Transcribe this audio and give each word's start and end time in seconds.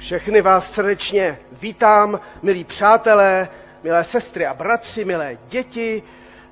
Všechny 0.00 0.42
vás 0.42 0.72
srdečně 0.72 1.38
vítám, 1.52 2.20
milí 2.42 2.64
přátelé, 2.64 3.48
milé 3.82 4.04
sestry 4.04 4.46
a 4.46 4.54
bratři, 4.54 5.04
milé 5.04 5.38
děti. 5.48 6.02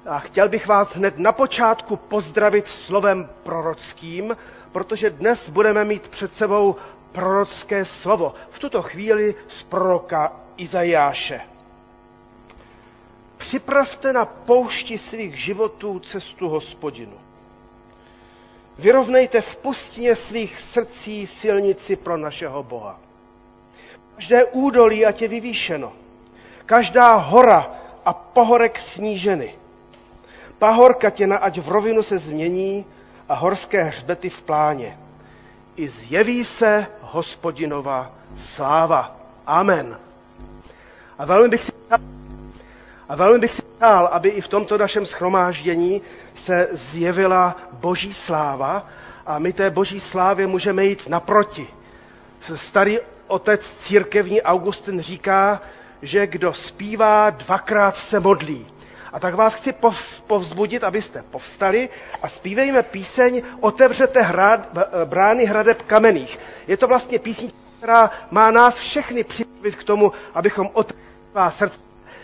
A 0.07 0.19
chtěl 0.19 0.49
bych 0.49 0.67
vás 0.67 0.97
hned 0.97 1.19
na 1.19 1.33
počátku 1.33 1.97
pozdravit 1.97 2.67
slovem 2.69 3.29
prorockým, 3.43 4.37
protože 4.73 5.11
dnes 5.11 5.49
budeme 5.49 5.85
mít 5.85 6.09
před 6.09 6.35
sebou 6.35 6.77
prorocké 7.13 7.85
slovo. 7.85 8.35
V 8.51 8.59
tuto 8.59 8.83
chvíli 8.83 9.35
z 9.49 9.65
proroka 9.65 10.33
Izajáše. 10.57 11.41
Připravte 13.37 14.13
na 14.13 14.25
poušti 14.25 14.99
svých 14.99 15.37
životů 15.45 15.99
cestu 15.99 16.49
hospodinu. 16.49 17.21
Vyrovnejte 18.79 19.41
v 19.41 19.57
pustině 19.57 20.17
svých 20.17 20.61
srdcí 20.61 21.27
silnici 21.27 21.97
pro 21.97 22.17
našeho 22.17 22.63
Boha. 22.63 23.08
Každé 24.19 24.45
údolí, 24.51 25.07
ať 25.07 25.23
je 25.23 25.29
vyvýšeno. 25.29 25.93
Každá 26.67 27.15
hora 27.15 27.71
a 28.05 28.11
pohorek 28.13 28.79
sníženy. 28.79 29.55
Pahorka 30.59 31.11
těna, 31.11 31.37
ať 31.39 31.59
v 31.63 31.69
rovinu 31.69 32.03
se 32.03 32.19
změní 32.19 32.85
a 33.29 33.35
horské 33.35 33.83
hřbety 33.85 34.29
v 34.29 34.43
pláně. 34.43 34.99
I 35.77 35.89
zjeví 35.89 36.45
se 36.45 36.87
hospodinova 37.01 38.11
sláva. 38.37 39.17
Amen. 39.47 39.99
A 41.19 41.25
velmi 41.25 41.49
bych 41.49 41.63
si 41.63 41.73
a 43.09 43.17
velmi 43.17 43.39
bych 43.39 43.53
si 43.53 43.63
přál, 43.79 44.07
aby 44.13 44.29
i 44.29 44.41
v 44.41 44.49
tomto 44.49 44.79
našem 44.79 45.07
schromáždění 45.07 46.03
se 46.35 46.69
zjevila 46.73 47.57
boží 47.73 48.15
sláva 48.15 48.87
a 49.27 49.39
my 49.39 49.53
té 49.53 49.71
boží 49.71 50.01
slávě 50.01 50.47
můžeme 50.47 50.85
jít 50.85 51.09
naproti. 51.09 51.69
Starý 52.55 52.99
otec 53.29 53.75
církevní 53.81 54.43
Augustin 54.43 55.01
říká, 55.01 55.61
že 56.03 56.27
kdo 56.27 56.55
zpívá, 56.55 57.31
dvakrát 57.31 57.97
se 57.97 58.21
modlí. 58.21 58.67
A 59.13 59.21
tak 59.21 59.35
vás 59.35 59.55
chci 59.55 59.75
povzbudit, 60.27 60.85
abyste 60.85 61.23
povstali 61.31 61.89
a 62.23 62.29
zpívejme 62.29 62.83
píseň 62.83 63.43
Otevřete 63.61 64.23
hrad, 64.23 64.69
brány 65.05 65.45
hradeb 65.45 65.83
kamenných. 65.83 66.39
Je 66.67 66.77
to 66.77 66.89
vlastně 66.89 67.19
píseň, 67.19 67.51
která 67.79 68.11
má 68.31 68.51
nás 68.51 68.75
všechny 68.79 69.25
připravit 69.25 69.75
k 69.77 69.85
tomu, 69.85 70.13
abychom 70.35 70.71
otevřeli 70.73 71.09
srdce 71.51 71.81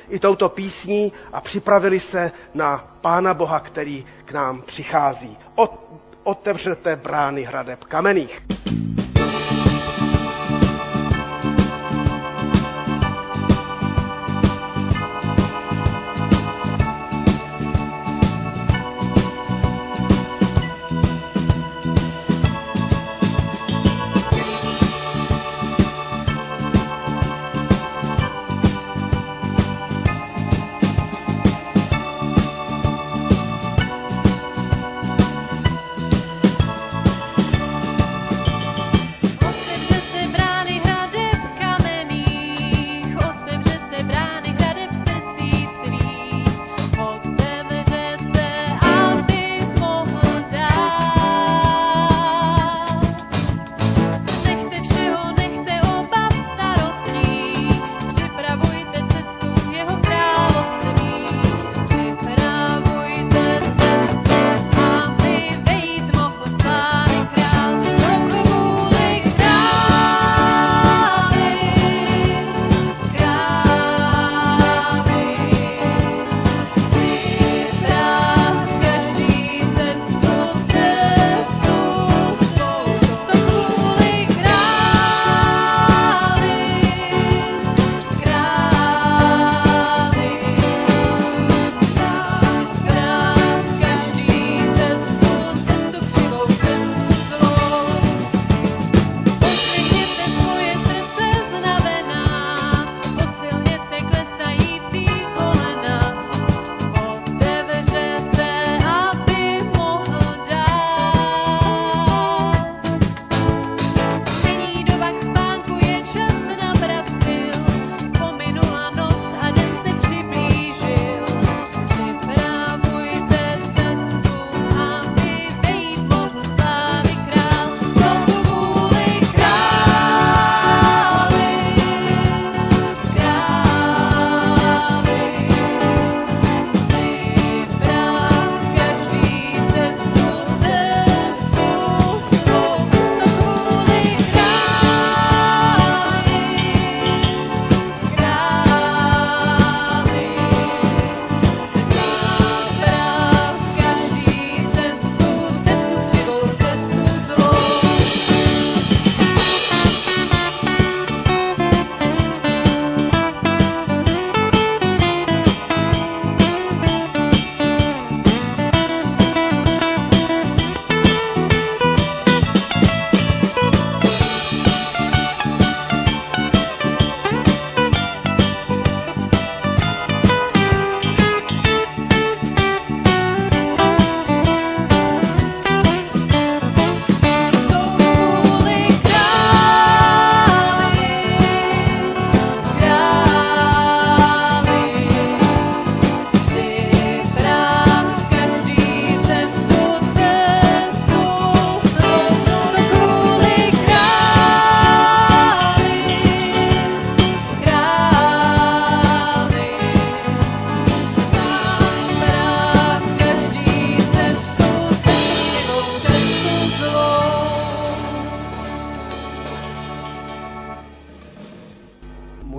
i 0.08 0.18
touto 0.18 0.48
písní 0.48 1.12
a 1.32 1.40
připravili 1.40 2.00
se 2.00 2.32
na 2.54 2.96
Pána 3.00 3.34
Boha, 3.34 3.60
který 3.60 4.04
k 4.24 4.32
nám 4.32 4.62
přichází. 4.62 5.38
Otevřete 6.24 6.96
brány 6.96 7.42
hradeb 7.42 7.84
kamenných. 7.84 8.42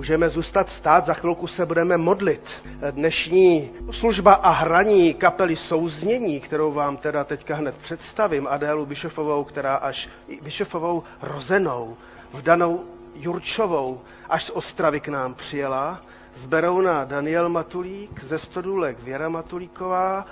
Můžeme 0.06 0.28
zůstat 0.28 0.70
stát, 0.70 1.06
za 1.06 1.14
chvilku 1.14 1.46
se 1.46 1.66
budeme 1.66 1.96
modlit. 1.96 2.50
Dnešní 2.90 3.70
služba 3.90 4.34
a 4.34 4.50
hraní 4.50 5.14
kapely 5.14 5.56
Souznění, 5.56 6.40
kterou 6.40 6.72
vám 6.72 6.96
teda 6.96 7.24
teďka 7.24 7.54
hned 7.56 7.78
představím, 7.78 8.46
Adélu 8.46 8.86
Bišofovou, 8.86 9.44
která 9.44 9.74
až 9.74 10.08
Bišofovou 10.42 11.02
rozenou, 11.22 11.96
vdanou 12.32 12.84
Jurčovou, 13.14 14.00
až 14.28 14.44
z 14.44 14.50
Ostravy 14.50 15.00
k 15.00 15.08
nám 15.08 15.34
přijela, 15.34 16.00
z 16.34 16.46
Berouna 16.46 17.04
Daniel 17.04 17.48
Matulík, 17.48 18.24
ze 18.24 18.38
Stodůlek 18.38 19.02
Věra 19.02 19.28
Matulíková 19.28 20.26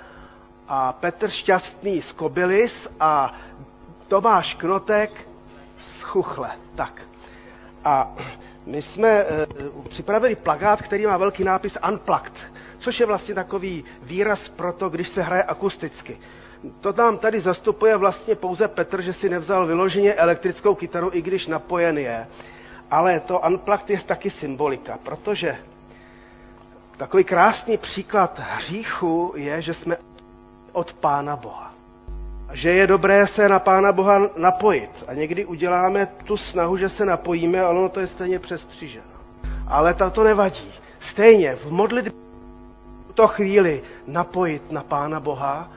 a 0.69 0.93
Petr 0.93 1.31
Šťastný 1.31 2.03
z 2.03 2.13
Kobylis 2.13 2.89
a 3.01 3.35
Tomáš 4.09 4.55
Knotek 4.55 5.29
z 5.79 6.03
Chuchle. 6.03 6.51
Tak. 6.75 7.03
A 7.85 8.15
my 8.67 8.83
jsme 8.83 9.25
uh, 9.25 9.85
připravili 9.89 10.35
plagát, 10.35 10.83
který 10.83 11.07
má 11.07 11.17
velký 11.17 11.45
nápis 11.45 11.79
Unplugged, 11.91 12.33
což 12.79 13.01
je 13.01 13.07
vlastně 13.07 13.35
takový 13.35 13.85
výraz 14.03 14.49
pro 14.49 14.73
to, 14.73 14.89
když 14.89 15.09
se 15.09 15.23
hraje 15.23 15.43
akusticky. 15.43 16.19
To 16.81 16.93
nám 16.93 17.19
tady 17.19 17.41
zastupuje 17.41 17.97
vlastně 17.97 18.35
pouze 18.35 18.69
Petr, 18.69 19.01
že 19.01 19.13
si 19.13 19.29
nevzal 19.29 19.67
vyloženě 19.67 20.15
elektrickou 20.15 20.75
kytaru, 20.75 21.11
i 21.13 21.23
když 21.23 21.47
napojen 21.47 21.99
je. 21.99 22.27
Ale 22.91 23.21
to 23.21 23.41
Unplugged 23.41 23.91
je 23.91 24.01
taky 24.01 24.31
symbolika, 24.31 24.99
protože 25.03 25.57
takový 26.97 27.25
krásný 27.25 27.77
příklad 27.79 28.39
hříchu 28.39 29.33
je, 29.37 29.63
že 29.63 29.75
jsme 29.75 29.97
od 30.73 30.93
Pána 30.93 31.37
Boha. 31.37 31.74
Že 32.55 32.71
je 32.71 32.87
dobré 32.87 33.27
se 33.27 33.49
na 33.49 33.59
Pána 33.59 33.93
Boha 33.93 34.31
napojit. 34.37 35.05
A 35.09 35.15
někdy 35.15 35.45
uděláme 35.45 36.07
tu 36.07 36.37
snahu, 36.37 36.77
že 36.77 36.89
se 36.89 37.05
napojíme, 37.05 37.61
ale 37.61 37.79
ono 37.79 37.89
to 37.89 38.01
je 38.01 38.07
stejně 38.07 38.39
přestříženo. 38.39 39.05
Ale 39.67 39.95
to, 39.95 40.11
to 40.11 40.25
nevadí. 40.25 40.71
Stejně 41.01 41.57
v 41.57 41.71
modlitbě 41.73 42.13
to 43.15 43.29
chvíli 43.29 43.83
napojit 44.07 44.73
na 44.73 44.83
Pána 44.83 45.21
Boha 45.21 45.71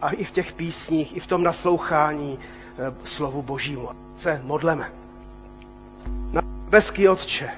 a 0.00 0.10
i 0.10 0.24
v 0.24 0.30
těch 0.30 0.52
písních, 0.52 1.16
i 1.16 1.20
v 1.20 1.26
tom 1.26 1.42
naslouchání 1.42 2.38
e, 2.78 3.06
slovu 3.06 3.42
Božímu. 3.42 3.88
Se 4.16 4.40
modleme. 4.44 4.92
Na 6.32 6.42
nebeský 6.64 7.08
Otče, 7.08 7.50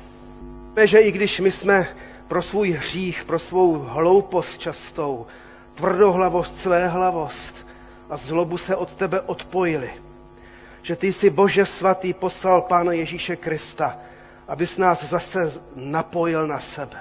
že 0.84 0.98
i 0.98 1.12
když 1.12 1.40
my 1.40 1.50
jsme 1.52 1.88
pro 2.28 2.42
svůj 2.42 2.70
hřích, 2.70 3.24
pro 3.24 3.38
svou 3.38 3.78
hloupost 3.78 4.58
častou, 4.58 5.26
tvrdohlavost, 5.74 6.58
své 6.58 6.88
hlavost 6.88 7.65
a 8.10 8.16
zlobu 8.16 8.56
se 8.58 8.76
od 8.76 8.94
tebe 8.94 9.20
odpojili. 9.20 9.90
Že 10.82 10.96
ty 10.96 11.12
jsi 11.12 11.30
Bože 11.30 11.66
svatý 11.66 12.12
poslal 12.14 12.62
Pána 12.62 12.92
Ježíše 12.92 13.36
Krista, 13.36 13.98
abys 14.48 14.78
nás 14.78 15.04
zase 15.04 15.52
napojil 15.76 16.46
na 16.46 16.60
sebe. 16.60 16.96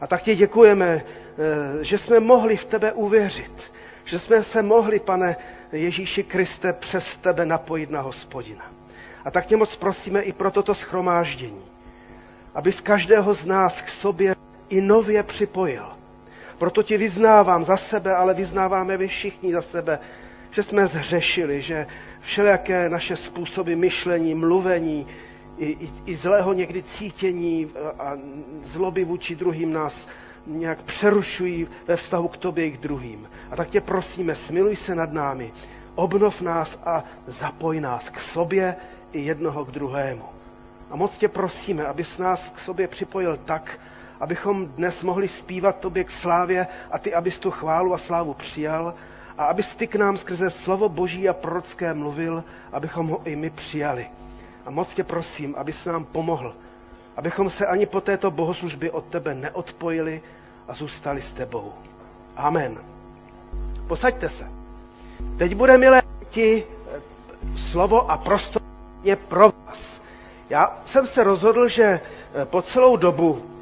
A 0.00 0.06
tak 0.06 0.22
ti 0.22 0.34
děkujeme, 0.36 0.86
eh, 0.86 1.84
že 1.84 1.98
jsme 1.98 2.20
mohli 2.20 2.56
v 2.56 2.64
tebe 2.64 2.92
uvěřit, 2.92 3.72
že 4.04 4.18
jsme 4.18 4.42
se 4.42 4.62
mohli, 4.62 5.00
pane 5.00 5.36
Ježíši 5.72 6.22
Kriste, 6.22 6.72
přes 6.72 7.16
tebe 7.16 7.46
napojit 7.46 7.90
na 7.90 8.00
hospodina. 8.00 8.64
A 9.24 9.30
tak 9.30 9.46
tě 9.46 9.56
moc 9.56 9.76
prosíme 9.76 10.20
i 10.22 10.32
pro 10.32 10.50
toto 10.50 10.74
schromáždění, 10.74 11.62
aby 12.54 12.72
z 12.72 12.80
každého 12.80 13.34
z 13.34 13.46
nás 13.46 13.82
k 13.82 13.88
sobě 13.88 14.34
i 14.68 14.80
nově 14.80 15.22
připojil. 15.22 15.95
Proto 16.58 16.82
ti 16.82 16.96
vyznávám 16.96 17.64
za 17.64 17.76
sebe, 17.76 18.14
ale 18.14 18.34
vyznáváme 18.34 18.96
vy 18.96 19.08
všichni 19.08 19.52
za 19.52 19.62
sebe, 19.62 19.98
že 20.50 20.62
jsme 20.62 20.86
zhřešili, 20.86 21.62
že 21.62 21.86
všelijaké 22.20 22.90
naše 22.90 23.16
způsoby 23.16 23.74
myšlení, 23.74 24.34
mluvení, 24.34 25.06
i, 25.58 25.66
i, 25.66 25.90
i 26.06 26.16
zlého 26.16 26.52
někdy 26.52 26.82
cítění 26.82 27.70
a 27.98 28.12
zloby 28.64 29.04
vůči 29.04 29.36
druhým 29.36 29.72
nás 29.72 30.08
nějak 30.46 30.82
přerušují 30.82 31.68
ve 31.86 31.96
vztahu 31.96 32.28
k 32.28 32.36
tobě 32.36 32.66
i 32.66 32.70
k 32.70 32.80
druhým. 32.80 33.30
A 33.50 33.56
tak 33.56 33.68
tě 33.70 33.80
prosíme, 33.80 34.34
smiluj 34.34 34.76
se 34.76 34.94
nad 34.94 35.12
námi, 35.12 35.52
obnov 35.94 36.40
nás 36.40 36.78
a 36.84 37.04
zapoj 37.26 37.80
nás 37.80 38.08
k 38.10 38.20
sobě 38.20 38.76
i 39.12 39.20
jednoho 39.20 39.64
k 39.64 39.70
druhému. 39.70 40.24
A 40.90 40.96
moc 40.96 41.18
tě 41.18 41.28
prosíme, 41.28 41.86
abys 41.86 42.18
nás 42.18 42.50
k 42.50 42.58
sobě 42.58 42.88
připojil 42.88 43.36
tak, 43.44 43.78
abychom 44.20 44.66
dnes 44.66 45.02
mohli 45.02 45.28
zpívat 45.28 45.78
tobě 45.78 46.04
k 46.04 46.10
slávě 46.10 46.66
a 46.90 46.98
ty, 46.98 47.14
abys 47.14 47.38
tu 47.38 47.50
chválu 47.50 47.94
a 47.94 47.98
slávu 47.98 48.34
přijal 48.34 48.94
a 49.38 49.44
abys 49.44 49.74
ty 49.74 49.86
k 49.86 49.96
nám 49.96 50.16
skrze 50.16 50.50
slovo 50.50 50.88
Boží 50.88 51.28
a 51.28 51.32
prorocké 51.32 51.94
mluvil, 51.94 52.44
abychom 52.72 53.08
ho 53.08 53.20
i 53.24 53.36
my 53.36 53.50
přijali. 53.50 54.06
A 54.66 54.70
moc 54.70 54.94
tě 54.94 55.04
prosím, 55.04 55.54
abys 55.58 55.84
nám 55.84 56.04
pomohl, 56.04 56.54
abychom 57.16 57.50
se 57.50 57.66
ani 57.66 57.86
po 57.86 58.00
této 58.00 58.30
bohoslužbě 58.30 58.90
od 58.90 59.04
tebe 59.04 59.34
neodpojili 59.34 60.22
a 60.68 60.74
zůstali 60.74 61.22
s 61.22 61.32
tebou. 61.32 61.72
Amen. 62.36 62.78
Posaďte 63.88 64.28
se. 64.28 64.50
Teď 65.38 65.54
bude, 65.54 65.78
milé 65.78 66.02
ti, 66.28 66.64
slovo 67.54 68.10
a 68.10 68.16
prostor 68.16 68.62
pro 69.28 69.40
vás. 69.66 70.00
Já 70.50 70.78
jsem 70.84 71.06
se 71.06 71.24
rozhodl, 71.24 71.68
že 71.68 72.00
po 72.44 72.62
celou 72.62 72.96
dobu 72.96 73.55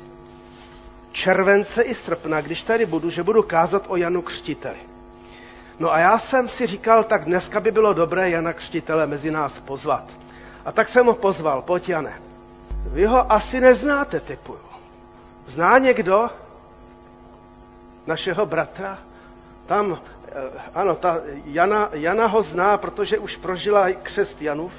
července 1.15 1.83
i 1.83 1.95
srpna, 1.95 2.41
když 2.41 2.63
tady 2.63 2.87
budu, 2.87 3.11
že 3.11 3.23
budu 3.23 3.43
kázat 3.43 3.85
o 3.89 3.97
Janu 3.97 4.23
Křtiteli. 4.23 4.79
No 5.79 5.93
a 5.93 5.99
já 5.99 6.19
jsem 6.19 6.49
si 6.49 6.67
říkal, 6.67 7.05
tak 7.05 7.25
dneska 7.25 7.61
by 7.61 7.71
bylo 7.71 7.93
dobré 7.93 8.31
Jana 8.31 8.53
Křtitele 8.53 9.07
mezi 9.07 9.31
nás 9.31 9.59
pozvat. 9.61 10.05
A 10.65 10.73
tak 10.73 10.89
jsem 10.89 11.07
ho 11.07 11.15
pozval, 11.15 11.63
pojď 11.63 11.89
Jane. 11.89 12.21
Vy 12.87 13.05
ho 13.07 13.33
asi 13.33 13.61
neznáte, 13.61 14.21
typuju. 14.21 14.59
Zná 15.47 15.79
někdo 15.79 16.31
našeho 18.07 18.47
bratra? 18.47 18.99
Tam, 19.67 19.99
eh, 20.29 20.33
ano, 20.75 20.95
ta 20.95 21.21
Jana, 21.45 21.89
Jana 21.93 22.27
ho 22.27 22.43
zná, 22.43 22.79
protože 22.79 23.19
už 23.19 23.37
prožila 23.37 23.87
křest 24.03 24.43
Janův. 24.43 24.73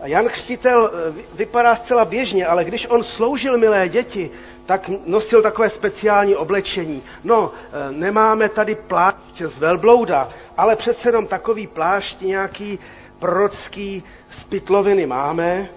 A 0.00 0.06
Jan 0.06 0.28
Křtitel 0.28 0.90
eh, 0.92 1.22
vypadá 1.34 1.76
zcela 1.76 2.04
běžně, 2.04 2.46
ale 2.46 2.64
když 2.64 2.86
on 2.90 3.04
sloužil 3.04 3.58
milé 3.58 3.88
děti, 3.88 4.30
tak 4.68 4.90
nosil 5.06 5.42
takové 5.42 5.70
speciální 5.70 6.36
oblečení. 6.36 7.02
No, 7.24 7.52
e, 7.88 7.92
nemáme 7.92 8.48
tady 8.48 8.74
plášť 8.74 9.42
z 9.46 9.58
velblouda, 9.58 10.28
ale 10.56 10.76
přece 10.76 11.08
jenom 11.08 11.26
takový 11.26 11.66
plášť 11.66 12.20
nějaký 12.20 12.78
prorocký 13.18 14.02
z 14.30 14.44
pytloviny 14.44 15.06
máme. 15.06 15.68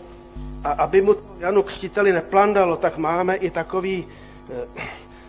A 0.63 0.69
aby 0.71 1.01
mu 1.01 1.13
to 1.13 1.21
Janu 1.39 1.63
Křtiteli 1.63 2.13
neplandalo, 2.13 2.77
tak 2.77 2.97
máme 2.97 3.35
i 3.35 3.49
takový, 3.51 4.07
e, 4.77 4.81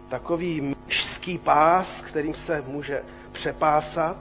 takový 0.08 0.74
myšský 0.86 1.38
pás, 1.38 2.02
kterým 2.02 2.34
se 2.34 2.64
může 2.66 3.02
přepásat. 3.32 4.16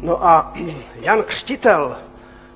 No 0.00 0.24
a 0.26 0.52
Jan 0.94 1.22
Křtitel, 1.22 1.96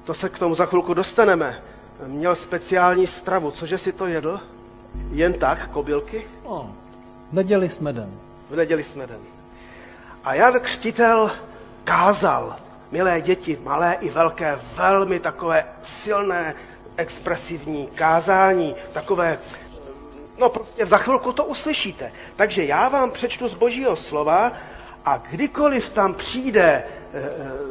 to 0.04 0.14
se 0.14 0.28
k 0.28 0.38
tomu 0.38 0.54
za 0.54 0.66
chvilku 0.66 0.94
dostaneme, 0.94 1.62
měl 2.06 2.36
speciální 2.36 3.06
stravu. 3.06 3.50
Cože 3.50 3.78
si 3.78 3.92
to 3.92 4.06
jedl? 4.06 4.40
Jen 5.10 5.32
tak, 5.32 5.68
kobylky? 5.68 6.26
No, 6.44 6.74
v 7.30 7.32
neděli 7.34 7.68
jsme 7.68 7.92
den. 7.92 8.10
V 8.50 8.56
neděli 8.56 8.84
jsme 8.84 9.06
den. 9.06 9.20
A 10.24 10.34
Jan 10.34 10.60
Křtitel 10.60 11.30
kázal, 11.84 12.56
milé 12.90 13.20
děti, 13.20 13.58
malé 13.62 13.96
i 14.00 14.10
velké, 14.10 14.58
velmi 14.76 15.20
takové 15.20 15.64
silné, 15.82 16.54
expresivní 16.96 17.86
kázání, 17.86 18.74
takové, 18.92 19.38
no 20.38 20.48
prostě 20.48 20.86
za 20.86 20.98
chvilku 20.98 21.32
to 21.32 21.44
uslyšíte. 21.44 22.12
Takže 22.36 22.64
já 22.64 22.88
vám 22.88 23.10
přečtu 23.10 23.48
z 23.48 23.54
božího 23.54 23.96
slova 23.96 24.52
a 25.04 25.16
kdykoliv 25.16 25.90
tam 25.90 26.14
přijde 26.14 26.62
e, 26.62 26.84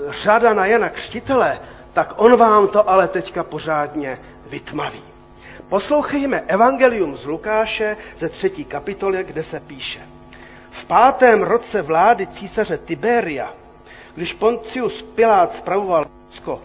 řada 0.09 0.53
na 0.53 0.65
Jana 0.65 0.89
Křtitele, 0.89 1.59
tak 1.93 2.13
on 2.15 2.35
vám 2.35 2.67
to 2.67 2.89
ale 2.89 3.07
teďka 3.07 3.43
pořádně 3.43 4.19
vytmaví. 4.45 5.08
Poslouchejme 5.69 6.43
Evangelium 6.47 7.15
z 7.15 7.25
Lukáše 7.25 7.97
ze 8.17 8.29
třetí 8.29 8.65
kapitoly, 8.65 9.23
kde 9.23 9.43
se 9.43 9.59
píše. 9.59 9.99
V 10.71 10.85
pátém 10.85 11.43
roce 11.43 11.81
vlády 11.81 12.27
císaře 12.27 12.77
Tiberia, 12.77 13.53
když 14.15 14.33
Poncius 14.33 15.03
Pilát 15.03 15.53
spravoval 15.53 16.05
Rusko 16.27 16.61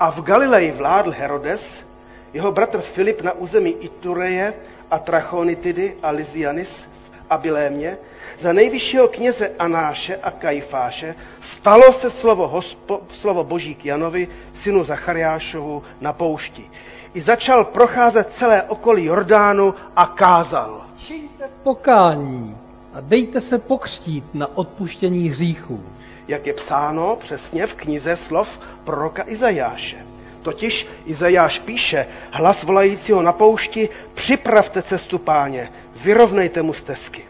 a 0.00 0.10
v 0.10 0.22
Galileji 0.22 0.70
vládl 0.72 1.10
Herodes, 1.10 1.84
jeho 2.32 2.52
bratr 2.52 2.80
Filip 2.80 3.20
na 3.20 3.32
území 3.32 3.70
Itureje 3.80 4.54
a 4.90 4.98
Trachonitidy 4.98 5.96
a 6.02 6.10
Lysianis 6.10 6.88
v 7.02 7.10
Abilémě, 7.30 7.98
za 8.38 8.52
nejvyššího 8.52 9.08
kněze 9.08 9.50
Anáše 9.58 10.16
a 10.16 10.30
Kajfáše 10.30 11.14
stalo 11.40 11.92
se 11.92 12.10
slovo, 12.10 12.48
hospo, 12.48 13.02
slovo 13.10 13.44
Boží 13.44 13.74
k 13.74 13.84
Janovi, 13.84 14.28
synu 14.54 14.84
Zachariášovu, 14.84 15.82
na 16.00 16.12
poušti 16.12 16.70
i 17.14 17.20
začal 17.20 17.64
procházet 17.64 18.32
celé 18.32 18.62
okolí 18.62 19.04
Jordánu 19.04 19.74
a 19.96 20.06
kázal. 20.06 20.80
Čiňte 20.96 21.48
pokání 21.62 22.56
a 22.94 23.00
dejte 23.00 23.40
se 23.40 23.58
pokřtít 23.58 24.24
na 24.34 24.56
odpuštění 24.56 25.28
hříchů. 25.28 25.82
Jak 26.28 26.46
je 26.46 26.52
psáno 26.52 27.16
přesně 27.16 27.66
v 27.66 27.74
knize 27.74 28.16
slov 28.16 28.60
proroka 28.84 29.24
Izajáše. 29.26 30.06
Totiž 30.42 30.86
Izajáš 31.06 31.58
píše, 31.58 32.06
hlas 32.30 32.62
volajícího 32.62 33.22
na 33.22 33.32
poušti, 33.32 33.88
připravte 34.14 34.82
cestu 34.82 35.18
páně, 35.18 35.72
vyrovnejte 36.02 36.62
mu 36.62 36.72
stezky. 36.72 37.24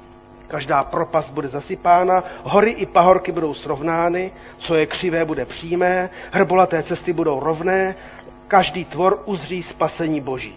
Každá 0.48 0.84
propast 0.84 1.32
bude 1.32 1.48
zasypána, 1.48 2.24
hory 2.42 2.70
i 2.70 2.86
pahorky 2.86 3.32
budou 3.32 3.54
srovnány, 3.54 4.32
co 4.58 4.74
je 4.74 4.86
křivé 4.86 5.24
bude 5.24 5.44
přímé, 5.44 6.10
hrbolaté 6.30 6.82
cesty 6.82 7.12
budou 7.12 7.40
rovné, 7.40 7.94
každý 8.52 8.84
tvor 8.84 9.22
uzří 9.26 9.62
spasení 9.62 10.20
boží. 10.20 10.54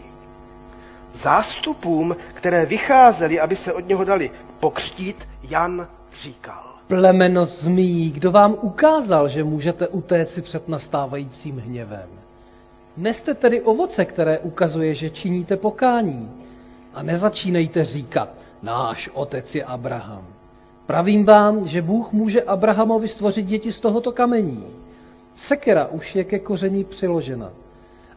Zástupům, 1.13 2.15
které 2.33 2.65
vycházeli, 2.65 3.39
aby 3.39 3.55
se 3.55 3.73
od 3.73 3.87
něho 3.87 4.03
dali 4.03 4.31
pokřtít, 4.59 5.27
Jan 5.43 5.87
říkal. 6.13 6.63
Plemeno 6.87 7.45
zmí, 7.45 8.11
kdo 8.11 8.31
vám 8.31 8.55
ukázal, 8.61 9.27
že 9.27 9.43
můžete 9.43 9.87
utéci 9.87 10.41
před 10.41 10.67
nastávajícím 10.67 11.59
hněvem? 11.59 12.09
Neste 12.97 13.33
tedy 13.33 13.61
ovoce, 13.61 14.05
které 14.05 14.39
ukazuje, 14.39 14.93
že 14.93 15.09
činíte 15.09 15.57
pokání. 15.57 16.31
A 16.93 17.03
nezačínejte 17.03 17.83
říkat, 17.85 18.29
náš 18.61 19.09
otec 19.13 19.55
je 19.55 19.63
Abraham. 19.63 20.27
Pravím 20.85 21.25
vám, 21.25 21.67
že 21.67 21.81
Bůh 21.81 22.11
může 22.11 22.41
Abrahamovi 22.41 23.07
stvořit 23.07 23.45
děti 23.45 23.71
z 23.73 23.79
tohoto 23.79 24.11
kamení. 24.11 24.65
Sekera 25.35 25.85
už 25.87 26.15
je 26.15 26.23
ke 26.23 26.39
koření 26.39 26.83
přiložena. 26.83 27.51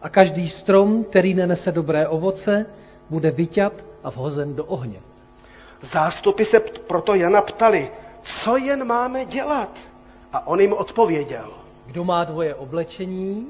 A 0.02 0.08
každý 0.08 0.48
strom, 0.48 1.04
který 1.04 1.34
nenese 1.34 1.72
dobré 1.72 2.08
ovoce, 2.08 2.66
bude 3.10 3.30
vyťat 3.30 3.72
a 4.04 4.10
vhozen 4.10 4.54
do 4.54 4.64
ohně. 4.64 5.00
Zástupy 5.82 6.44
se 6.44 6.60
proto 6.60 7.14
Jana 7.14 7.42
ptali, 7.42 7.90
co 8.22 8.56
jen 8.56 8.84
máme 8.84 9.24
dělat? 9.24 9.78
A 10.32 10.46
on 10.46 10.60
jim 10.60 10.72
odpověděl. 10.72 11.52
Kdo 11.86 12.04
má 12.04 12.24
dvoje 12.24 12.54
oblečení, 12.54 13.46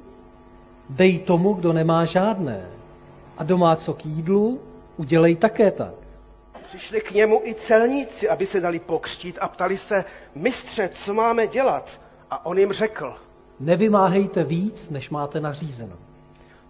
dej 0.90 1.18
tomu, 1.18 1.52
kdo 1.52 1.72
nemá 1.72 2.04
žádné. 2.04 2.68
A 3.38 3.44
kdo 3.44 3.58
má 3.58 3.76
co 3.76 3.94
k 3.94 4.06
jídlu, 4.06 4.60
udělej 4.96 5.36
také 5.36 5.70
tak. 5.70 5.94
Přišli 6.68 7.00
k 7.00 7.10
němu 7.10 7.40
i 7.44 7.54
celníci, 7.54 8.28
aby 8.28 8.46
se 8.46 8.60
dali 8.60 8.78
pokřtít 8.78 9.38
a 9.40 9.48
ptali 9.48 9.76
se, 9.76 10.04
mistře, 10.34 10.88
co 10.88 11.14
máme 11.14 11.46
dělat? 11.46 12.00
A 12.30 12.46
on 12.46 12.58
jim 12.58 12.72
řekl. 12.72 13.14
Nevymáhejte 13.60 14.44
víc, 14.44 14.90
než 14.90 15.10
máte 15.10 15.40
nařízeno. 15.40 15.96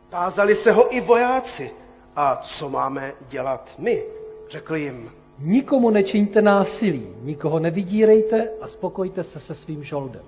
Tázali 0.09 0.55
se 0.55 0.73
ho 0.73 0.97
i 0.97 1.01
vojáci. 1.01 1.71
A 2.17 2.37
co 2.37 2.69
máme 2.69 3.13
dělat 3.29 3.75
my? 3.79 4.05
Řekl 4.51 4.77
jim. 4.77 5.11
Nikomu 5.39 5.91
nečiňte 5.91 6.43
násilí, 6.43 7.07
nikoho 7.23 7.59
nevydírejte 7.59 8.51
a 8.61 8.69
spokojte 8.69 9.25
se 9.25 9.41
se 9.41 9.55
svým 9.55 9.85
žoldem. 9.85 10.23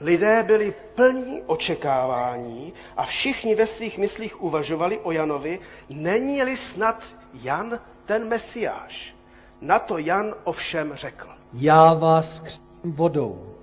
Lidé 0.00 0.44
byli 0.46 0.74
plní 0.94 1.42
očekávání 1.46 2.72
a 2.96 3.04
všichni 3.04 3.54
ve 3.54 3.66
svých 3.66 3.98
myslích 3.98 4.42
uvažovali 4.42 4.98
o 4.98 5.12
Janovi, 5.12 5.58
není-li 5.90 6.56
snad 6.56 7.04
Jan 7.42 7.80
ten 8.06 8.28
mesiáš. 8.28 9.16
Na 9.60 9.78
to 9.78 9.98
Jan 9.98 10.34
ovšem 10.44 10.94
řekl. 10.94 11.28
Já 11.52 11.94
vás 11.94 12.40
křtím 12.40 12.92
vodou. 12.92 13.54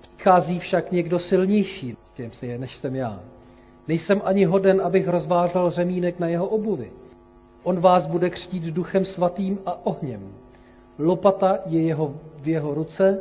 Přichází 0.00 0.58
však 0.58 0.92
někdo 0.92 1.18
silnější, 1.18 1.96
těm 2.14 2.32
si 2.32 2.46
je, 2.46 2.58
než 2.58 2.76
jsem 2.76 2.96
já. 2.96 3.20
Nejsem 3.88 4.22
ani 4.24 4.44
hoden, 4.44 4.80
abych 4.80 5.08
rozvážel 5.08 5.70
řemínek 5.70 6.18
na 6.18 6.28
jeho 6.28 6.46
obuvi. 6.46 6.92
On 7.62 7.80
vás 7.80 8.06
bude 8.06 8.30
křtít 8.30 8.62
duchem 8.62 9.04
svatým 9.04 9.58
a 9.66 9.86
ohněm. 9.86 10.34
Lopata 10.98 11.58
je 11.66 11.82
jeho, 11.82 12.14
v 12.36 12.48
jeho 12.48 12.74
ruce, 12.74 13.20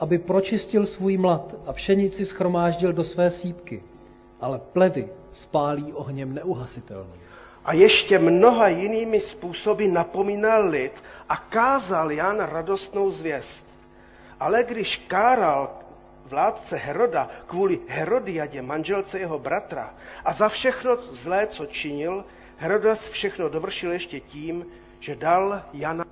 aby 0.00 0.18
pročistil 0.18 0.86
svůj 0.86 1.16
mlad 1.16 1.54
a 1.66 1.72
pšenici 1.72 2.24
schromáždil 2.24 2.92
do 2.92 3.04
své 3.04 3.30
sípky. 3.30 3.82
Ale 4.40 4.60
plevy 4.72 5.08
spálí 5.32 5.92
ohněm 5.92 6.34
neuhasitelným. 6.34 7.20
A 7.64 7.72
ještě 7.72 8.18
mnoha 8.18 8.68
jinými 8.68 9.20
způsoby 9.20 9.86
napomínal 9.88 10.68
lid 10.68 10.92
a 11.28 11.36
kázal 11.36 12.12
Jan 12.12 12.40
radostnou 12.40 13.10
zvěst. 13.10 13.64
Ale 14.40 14.64
když 14.64 14.96
káral 14.96 15.70
vládce 16.28 16.76
Heroda 16.76 17.28
kvůli 17.46 17.80
Herodiadě, 17.88 18.62
manželce 18.62 19.18
jeho 19.18 19.38
bratra, 19.38 19.94
a 20.24 20.32
za 20.32 20.48
všechno 20.48 20.96
zlé, 21.10 21.46
co 21.46 21.66
činil, 21.66 22.24
Herodes 22.56 23.08
všechno 23.08 23.48
dovršil 23.48 23.92
ještě 23.92 24.20
tím, 24.20 24.66
že 25.00 25.16
dal 25.16 25.62
Jana 25.72 26.04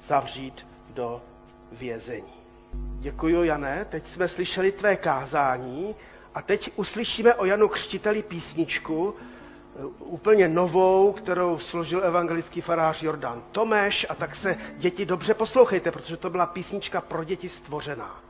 zavřít 0.00 0.66
do 0.90 1.22
vězení. 1.72 2.32
Děkuji, 2.98 3.42
Jané. 3.44 3.84
Teď 3.84 4.06
jsme 4.06 4.28
slyšeli 4.28 4.72
tvé 4.72 4.96
kázání 4.96 5.94
a 6.34 6.42
teď 6.42 6.70
uslyšíme 6.76 7.34
o 7.34 7.44
Janu 7.44 7.68
Křtiteli 7.68 8.22
písničku, 8.22 9.14
eh, 9.14 9.84
úplně 9.98 10.48
novou, 10.48 11.12
kterou 11.12 11.58
složil 11.58 12.04
evangelický 12.04 12.60
farář 12.60 13.02
Jordan 13.02 13.42
Tomeš 13.52 14.06
a 14.08 14.14
tak 14.14 14.36
se 14.36 14.56
děti 14.76 15.06
dobře 15.06 15.34
poslouchejte, 15.34 15.90
protože 15.90 16.16
to 16.16 16.30
byla 16.30 16.46
písnička 16.46 17.00
pro 17.00 17.24
děti 17.24 17.48
stvořená, 17.48 18.20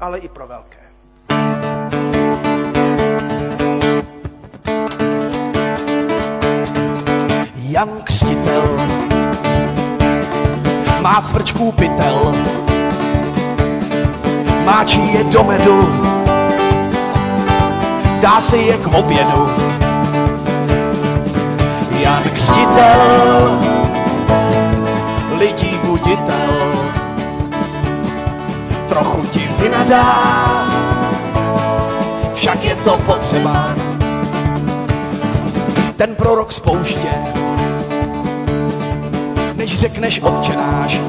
ale 0.00 0.18
i 0.18 0.28
pro 0.28 0.46
velké. 0.46 0.81
Jan 7.82 8.02
Křtitel. 8.04 8.62
Má 11.00 11.22
cvrčků 11.22 11.72
pytel, 11.72 12.34
máčí 14.64 15.14
je 15.14 15.24
do 15.24 15.44
medu, 15.44 16.04
dá 18.20 18.40
si 18.40 18.56
je 18.56 18.78
k 18.78 18.86
obědu. 18.86 19.50
Jan 21.90 22.22
Křtitel, 22.22 23.58
lidí 25.38 25.78
buditel, 25.84 26.50
trochu 28.88 29.26
ti 29.26 29.48
vynadá, 29.58 30.06
však 32.34 32.64
je 32.64 32.76
to 32.76 32.98
potřeba. 33.06 33.74
Ten 35.96 36.14
prorok 36.14 36.52
z 36.52 36.60
než 39.72 39.80
řekneš 39.80 40.20
odčenáš, 40.20 41.00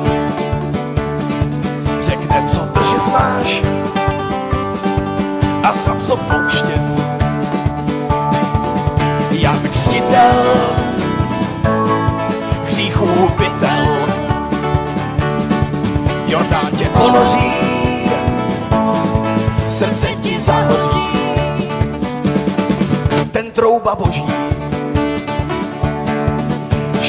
řekne, 2.00 2.43
co 2.48 2.60
držet 2.60 3.08
máš 3.08 3.62
a 5.63 5.74
za 5.74 5.96
co 5.96 6.17
pouštět. 6.17 6.82
Jak 9.32 9.70
křtitel, 9.70 10.43
hříchů 12.65 13.29
pytel, 13.38 13.86
Jordán 16.27 16.72
tě 16.77 16.86
ponoří, 16.86 17.51
srdce 19.67 20.08
ti 20.22 20.39
zahoří, 20.39 21.08
ten 23.32 23.51
trouba 23.51 23.96
boží, 23.96 24.25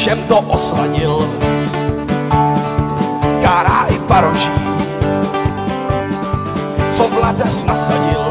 všem 0.04 0.22
to 0.28 0.38
osladil, 0.38 1.13
paroží, 4.14 4.50
co 6.90 7.08
vladař 7.08 7.64
nasadil. 7.64 8.24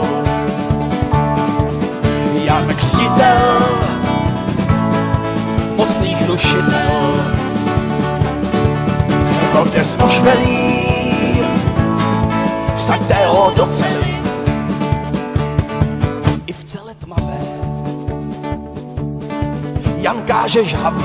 Jan 2.43 2.67
Křtitel, 2.75 3.43
mocných 5.75 6.27
dušitel, 6.27 6.99
Herodes 9.41 9.97
velí, 10.21 10.79
vsaďte 12.75 13.25
ho 13.27 13.51
do 13.55 13.65
cely, 13.65 14.15
i 16.47 16.53
v 16.53 16.63
celé 16.63 16.95
tmavé. 16.95 17.39
Jan 19.97 20.21
káže 20.21 20.65
žhavě, 20.65 21.02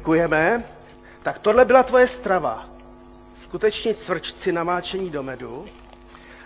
Děkujeme. 0.00 0.64
Tak 1.22 1.38
tohle 1.38 1.64
byla 1.64 1.82
tvoje 1.82 2.08
strava. 2.08 2.66
Skuteční 3.36 3.94
cvrčci 3.94 4.52
namáčení 4.52 5.10
do 5.10 5.22
medu. 5.22 5.64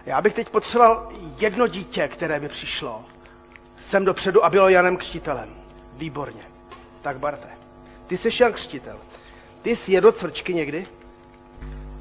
Já 0.06 0.20
bych 0.22 0.34
teď 0.34 0.48
potřeboval 0.50 1.08
jedno 1.38 1.66
dítě, 1.66 2.08
které 2.08 2.40
by 2.40 2.48
přišlo 2.48 3.04
sem 3.80 4.04
dopředu 4.04 4.44
a 4.44 4.50
bylo 4.50 4.68
Janem 4.68 4.96
Křtitelem. 4.96 5.54
Výborně. 5.92 6.42
Tak 7.02 7.18
Barte, 7.18 7.48
ty 8.06 8.16
jsi 8.16 8.28
Jan 8.42 8.52
Křtitel. 8.52 8.98
Ty 9.62 9.76
jsi 9.76 9.92
jedl 9.92 10.12
cvrčky 10.12 10.54
někdy? 10.54 10.86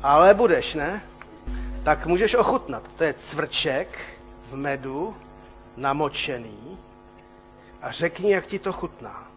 Ale 0.04 0.34
budeš, 0.34 0.74
ne? 0.74 1.04
Tak 1.84 2.06
můžeš 2.06 2.36
ochutnat. 2.36 2.84
To 2.96 3.04
je 3.04 3.14
cvrček 3.14 4.00
v 4.52 4.56
medu, 4.56 5.16
namočený. 5.78 6.78
A 7.82 7.92
řekni, 7.92 8.32
jak 8.32 8.46
ti 8.46 8.60
to 8.60 8.74
chutná. 8.74 9.28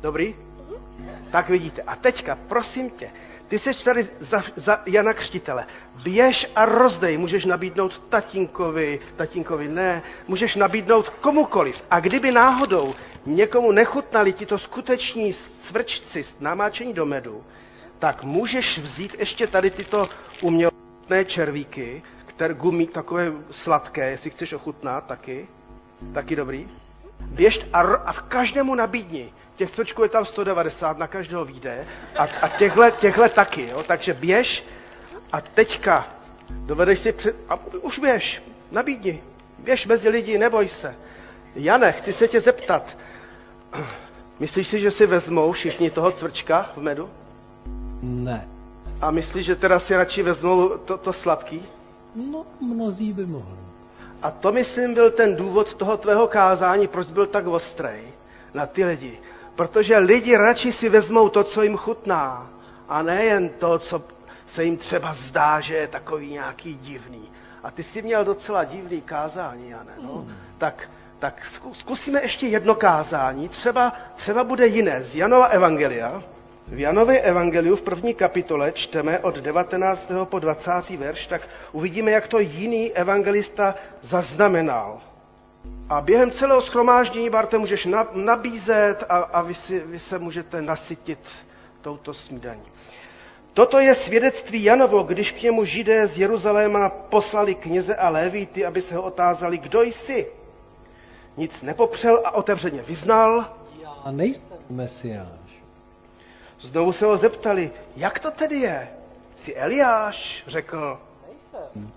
Dobrý? 0.00 0.34
Tak 1.30 1.48
vidíte. 1.48 1.82
A 1.82 1.96
teďka, 1.96 2.38
prosím 2.48 2.90
tě, 2.90 3.10
ty 3.48 3.58
jsi 3.58 3.84
tady 3.84 4.08
za, 4.20 4.42
za 4.56 4.82
Jana 4.86 5.12
Křtitele. 5.14 5.66
Běž 6.02 6.50
a 6.56 6.64
rozdej. 6.64 7.18
Můžeš 7.18 7.44
nabídnout 7.44 8.02
tatínkovi, 8.08 9.00
tatínkovi 9.16 9.68
ne. 9.68 10.02
Můžeš 10.28 10.56
nabídnout 10.56 11.08
komukoliv. 11.08 11.82
A 11.90 12.00
kdyby 12.00 12.32
náhodou 12.32 12.94
někomu 13.26 13.72
nechutnali 13.72 14.32
ti 14.32 14.46
to 14.46 14.58
skuteční 14.58 15.34
cvrčci 15.34 16.24
namáčení 16.40 16.94
do 16.94 17.06
medu, 17.06 17.44
tak 17.98 18.24
můžeš 18.24 18.78
vzít 18.78 19.16
ještě 19.18 19.46
tady 19.46 19.70
tyto 19.70 20.08
umělé 20.40 21.24
červíky, 21.26 22.02
které 22.26 22.54
gumí 22.54 22.86
takové 22.86 23.32
sladké, 23.50 24.10
jestli 24.10 24.30
chceš 24.30 24.52
ochutnat 24.52 25.06
taky. 25.06 25.48
Taky 26.14 26.36
dobrý. 26.36 26.68
Běž 27.20 27.60
a, 27.72 27.80
a 27.80 28.12
v 28.12 28.22
každému 28.22 28.74
nabídni. 28.74 29.32
Těch 29.54 29.70
cočků 29.70 30.02
je 30.02 30.08
tam 30.08 30.26
190, 30.26 30.98
na 30.98 31.06
každého 31.06 31.44
vyjde. 31.44 31.86
A, 32.16 32.22
a 32.42 32.48
těchhle, 32.48 32.90
těchhle 32.92 33.28
taky, 33.28 33.68
jo. 33.68 33.82
Takže 33.86 34.14
běž 34.14 34.64
a 35.32 35.40
teďka 35.40 36.06
dovedeš 36.50 36.98
si 36.98 37.12
před... 37.12 37.36
A 37.48 37.58
už 37.82 37.98
běž, 37.98 38.42
nabídni. 38.72 39.22
Běž 39.58 39.86
mezi 39.86 40.08
lidi, 40.08 40.38
neboj 40.38 40.68
se. 40.68 40.94
Jane, 41.54 41.92
chci 41.92 42.12
se 42.12 42.28
tě 42.28 42.40
zeptat. 42.40 42.98
Myslíš 44.40 44.68
si, 44.68 44.80
že 44.80 44.90
si 44.90 45.06
vezmou 45.06 45.52
všichni 45.52 45.90
toho 45.90 46.10
cvrčka 46.12 46.70
v 46.76 46.78
medu? 46.78 47.10
Ne. 48.02 48.48
A 49.00 49.10
myslíš, 49.10 49.46
že 49.46 49.56
teda 49.56 49.78
si 49.78 49.96
radši 49.96 50.22
vezmou 50.22 50.68
to, 50.68 50.98
to 50.98 51.12
sladký? 51.12 51.66
No, 52.14 52.46
mnozí 52.60 53.12
by 53.12 53.26
mohli. 53.26 53.58
A 54.22 54.30
to, 54.30 54.52
myslím, 54.52 54.94
byl 54.94 55.10
ten 55.10 55.36
důvod 55.36 55.74
toho 55.74 55.96
tvého 55.96 56.28
kázání, 56.28 56.86
proč 56.88 57.10
byl 57.10 57.26
tak 57.26 57.46
ostrej 57.46 58.02
na 58.54 58.66
ty 58.66 58.84
lidi. 58.84 59.18
Protože 59.54 59.98
lidi 59.98 60.36
radši 60.36 60.72
si 60.72 60.88
vezmou 60.88 61.28
to, 61.28 61.44
co 61.44 61.62
jim 61.62 61.76
chutná, 61.76 62.50
a 62.88 63.02
nejen 63.02 63.48
to, 63.48 63.78
co 63.78 64.02
se 64.46 64.64
jim 64.64 64.76
třeba 64.76 65.12
zdá, 65.12 65.60
že 65.60 65.76
je 65.76 65.88
takový 65.88 66.30
nějaký 66.32 66.74
divný. 66.74 67.30
A 67.62 67.70
ty 67.70 67.82
jsi 67.82 68.02
měl 68.02 68.24
docela 68.24 68.64
divný 68.64 69.00
kázání, 69.02 69.70
Jane. 69.70 69.92
No? 70.02 70.12
Hmm. 70.14 70.34
Tak, 70.58 70.90
tak 71.18 71.42
zkusíme 71.72 72.22
ještě 72.22 72.46
jedno 72.46 72.74
kázání, 72.74 73.48
třeba, 73.48 73.92
třeba 74.16 74.44
bude 74.44 74.66
jiné, 74.66 75.04
z 75.04 75.14
Janova 75.14 75.46
Evangelia. 75.46 76.22
V 76.68 76.78
Janově 76.80 77.20
Evangeliu 77.20 77.76
v 77.76 77.82
první 77.82 78.14
kapitole 78.14 78.72
čteme 78.72 79.18
od 79.18 79.36
19. 79.38 80.10
po 80.24 80.38
20. 80.38 80.70
verš, 80.90 81.26
tak 81.26 81.48
uvidíme, 81.72 82.10
jak 82.10 82.28
to 82.28 82.38
jiný 82.38 82.92
evangelista 82.92 83.74
zaznamenal. 84.00 85.00
A 85.88 86.00
během 86.00 86.30
celého 86.30 86.62
schromáždění, 86.62 87.30
Barte, 87.30 87.58
můžeš 87.58 87.88
nabízet 88.12 89.04
a, 89.08 89.16
a 89.16 89.42
vy, 89.42 89.54
si, 89.54 89.80
vy 89.80 89.98
se 89.98 90.18
můžete 90.18 90.62
nasytit 90.62 91.18
touto 91.80 92.14
snídaní. 92.14 92.62
Toto 93.52 93.78
je 93.78 93.94
svědectví 93.94 94.64
Janovo, 94.64 95.02
když 95.02 95.32
k 95.32 95.42
němu 95.42 95.64
židé 95.64 96.06
z 96.06 96.18
Jeruzaléma 96.18 96.88
poslali 96.88 97.54
kněze 97.54 97.96
a 97.96 98.08
lévíty, 98.08 98.66
aby 98.66 98.82
se 98.82 98.94
ho 98.94 99.02
otázali, 99.02 99.58
kdo 99.58 99.82
jsi. 99.82 100.26
Nic 101.36 101.62
nepopřel 101.62 102.22
a 102.24 102.30
otevřeně 102.30 102.82
vyznal. 102.82 103.54
Já 103.82 104.10
nejsem 104.10 104.58
mesiáš. 104.70 105.62
Znovu 106.60 106.92
se 106.92 107.06
ho 107.06 107.16
zeptali, 107.16 107.70
jak 107.96 108.18
to 108.18 108.30
tedy 108.30 108.56
je? 108.56 108.88
Jsi 109.36 109.54
Eliáš, 109.54 110.44
řekl. 110.46 111.00
Nejsem. 111.28 111.90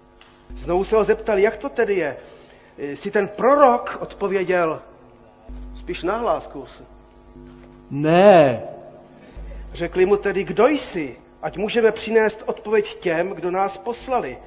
Znovu 0.56 0.84
se 0.84 0.96
ho 0.96 1.04
zeptali, 1.04 1.42
jak 1.42 1.58
to 1.58 1.70
tedy 1.70 1.94
je? 1.96 2.18
Jsi 2.78 3.12
ten 3.12 3.28
prorok, 3.28 3.98
odpověděl. 4.02 4.82
Spíš 5.80 6.04
nahlás, 6.04 6.44
zkus. 6.44 6.82
Ne. 7.90 8.64
Řekli 9.74 10.06
mu 10.06 10.18
tedy, 10.18 10.44
kdo 10.44 10.68
jsi? 10.68 11.18
Ať 11.42 11.58
můžeme 11.58 11.92
přinést 11.92 12.44
odpověď 12.46 13.00
těm, 13.00 13.30
kdo 13.30 13.52
nás 13.52 13.78
poslali. 13.78 14.38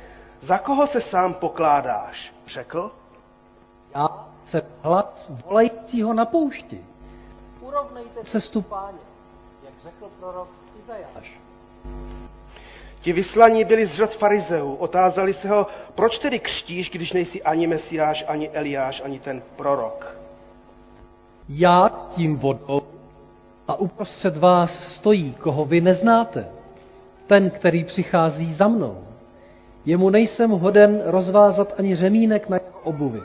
Za 0.41 0.59
koho 0.59 0.87
se 0.87 1.01
sám 1.01 1.35
pokládáš? 1.35 2.35
Řekl. 2.47 2.91
Já 3.95 4.09
jsem 4.45 4.63
hlas 4.83 5.31
volajícího 5.47 6.15
na 6.15 6.25
poušti. 6.25 6.85
Urovnejte 7.61 8.25
cestu 8.25 8.63
páně 8.63 8.99
řekl 9.83 10.11
prorok 10.21 10.49
Izajáš. 10.79 11.41
Ti 13.01 13.13
vyslaní 13.13 13.65
byli 13.65 13.87
z 13.87 13.95
řad 13.95 14.17
farizeů, 14.17 14.75
otázali 14.75 15.33
se 15.33 15.49
ho, 15.49 15.67
proč 15.95 16.19
tedy 16.19 16.39
křtíš, 16.39 16.91
když 16.91 17.13
nejsi 17.13 17.43
ani 17.43 17.67
Mesiáš, 17.67 18.25
ani 18.29 18.51
Eliáš, 18.51 19.03
ani 19.05 19.21
ten 19.21 19.43
prorok. 19.57 20.21
Já 21.49 21.99
s 21.99 22.09
tím 22.09 22.37
vodou 22.37 22.83
a 23.69 23.75
uprostřed 23.75 24.37
vás 24.37 24.95
stojí, 24.95 25.33
koho 25.33 25.65
vy 25.65 25.81
neznáte. 25.81 26.49
Ten, 27.27 27.51
který 27.51 27.85
přichází 27.85 28.55
za 28.55 28.69
mnou. 28.69 29.05
Jemu 29.85 30.11
nejsem 30.11 30.51
hoden 30.51 31.03
rozvázat 31.05 31.75
ani 31.79 31.95
řemínek 31.95 32.49
na 32.49 32.57
jeho 32.57 32.81
obuvi. 32.81 33.23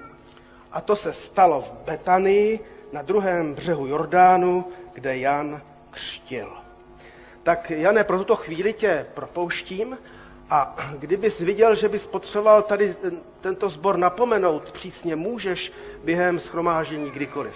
A 0.71 0.81
to 0.81 0.95
se 0.95 1.13
stalo 1.13 1.61
v 1.61 1.85
Betanii, 1.85 2.59
na 2.93 3.01
druhém 3.01 3.53
břehu 3.53 3.87
Jordánu, 3.87 4.65
kde 4.93 5.17
Jan 5.17 5.61
křtil. 5.91 6.64
Tak 7.45 7.69
Jane, 7.71 8.03
pro 8.03 8.17
tuto 8.17 8.35
chvíli 8.35 8.73
tě 8.73 9.05
propouštím 9.13 9.97
a 10.49 10.75
kdybys 10.99 11.39
viděl, 11.39 11.75
že 11.75 11.89
bys 11.89 12.05
potřeboval 12.05 12.61
tady 12.61 12.95
tento 13.41 13.69
sbor 13.69 13.97
napomenout, 13.97 14.71
přísně 14.71 15.15
můžeš 15.15 15.71
během 16.03 16.39
schromáždění 16.39 17.11
kdykoliv. 17.11 17.55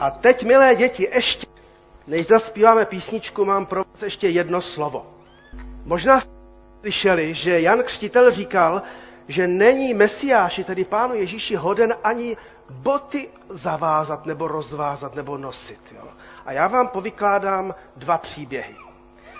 A 0.00 0.10
teď, 0.10 0.44
milé 0.44 0.74
děti, 0.74 1.08
ještě, 1.14 1.46
než 2.06 2.26
zaspíváme 2.26 2.84
písničku, 2.84 3.44
mám 3.44 3.66
pro 3.66 3.84
vás 3.92 4.02
ještě 4.02 4.28
jedno 4.28 4.62
slovo. 4.62 5.06
Možná 5.84 6.20
jste 6.20 6.30
slyšeli, 6.80 7.34
že 7.34 7.60
Jan 7.60 7.82
Křtitel 7.82 8.30
říkal, 8.30 8.82
že 9.28 9.46
není 9.46 9.94
Mesiáši, 9.94 10.64
tedy 10.64 10.84
Pánu 10.84 11.14
Ježíši, 11.14 11.56
hoden 11.56 11.94
ani 12.04 12.36
boty 12.70 13.28
zavázat 13.48 14.26
nebo 14.26 14.48
rozvázat 14.48 15.14
nebo 15.14 15.38
nosit. 15.38 15.80
Jo. 15.94 16.08
A 16.46 16.52
já 16.52 16.68
vám 16.68 16.88
povykládám 16.88 17.74
dva 17.96 18.18
příběhy. 18.18 18.87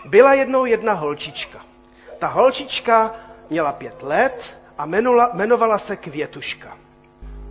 Byla 0.04 0.34
jednou 0.34 0.64
jedna 0.64 0.92
holčička. 0.92 1.58
Ta 2.18 2.26
holčička 2.26 3.14
měla 3.50 3.72
pět 3.72 4.02
let 4.02 4.58
a 4.78 4.86
jmenula, 4.86 5.30
jmenovala 5.34 5.78
se 5.78 5.96
Květuška. 5.96 6.78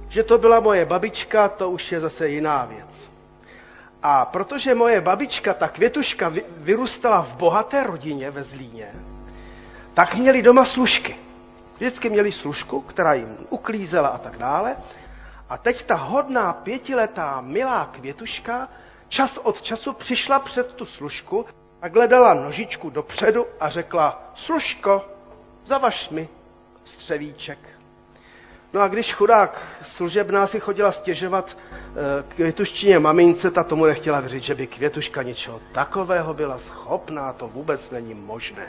Že 0.10 0.24
to 0.24 0.38
byla 0.38 0.60
moje 0.60 0.86
babička, 0.86 1.50
to 1.50 1.70
už 1.70 1.92
je 1.92 2.00
zase 2.00 2.30
jiná 2.30 2.66
věc. 2.66 3.10
A 4.04 4.26
protože 4.26 4.76
moje 4.76 5.02
babička, 5.02 5.54
ta 5.54 5.68
Květuška, 5.68 6.34
vyrůstala 6.58 7.22
v 7.22 7.36
bohaté 7.36 7.84
rodině 7.84 8.32
ve 8.32 8.44
Zlíně, 8.44 8.92
tak 9.94 10.16
měli 10.16 10.42
doma 10.42 10.66
služky. 10.66 11.16
Vždycky 11.76 12.10
měli 12.10 12.32
služku, 12.32 12.82
která 12.82 13.14
jim 13.14 13.38
uklízela 13.50 14.10
a 14.10 14.18
tak 14.18 14.38
dále. 14.38 14.76
A 15.50 15.58
teď 15.58 15.84
ta 15.84 15.96
hodná 15.96 16.54
pětiletá 16.54 17.42
milá 17.42 17.86
Květuška 17.86 18.68
čas 19.10 19.38
od 19.38 19.62
času 19.62 19.94
přišla 19.94 20.40
před 20.40 20.74
tu 20.74 20.86
služku 20.86 21.46
a 21.82 21.88
gledala 21.88 22.34
nožičku 22.34 22.90
dopředu 22.90 23.46
a 23.60 23.70
řekla, 23.70 24.32
služko, 24.36 25.06
zavaš 25.66 26.10
mi 26.10 26.30
střevíček. 26.86 27.60
No 28.74 28.82
a 28.82 28.88
když 28.88 29.14
chudák 29.14 29.62
služebná 29.84 30.48
si 30.48 30.60
chodila 30.60 30.92
stěžovat 30.92 31.58
eh, 31.58 32.24
květuščině 32.36 33.00
mamince, 33.00 33.52
ta 33.52 33.64
tomu 33.64 33.86
nechtěla 33.86 34.20
věřit, 34.20 34.44
že 34.44 34.56
by 34.56 34.68
květuška 34.68 35.24
něčeho 35.24 35.60
takového 35.72 36.34
byla 36.34 36.58
schopná, 36.58 37.34
to 37.34 37.48
vůbec 37.48 37.92
není 37.92 38.14
možné. 38.14 38.68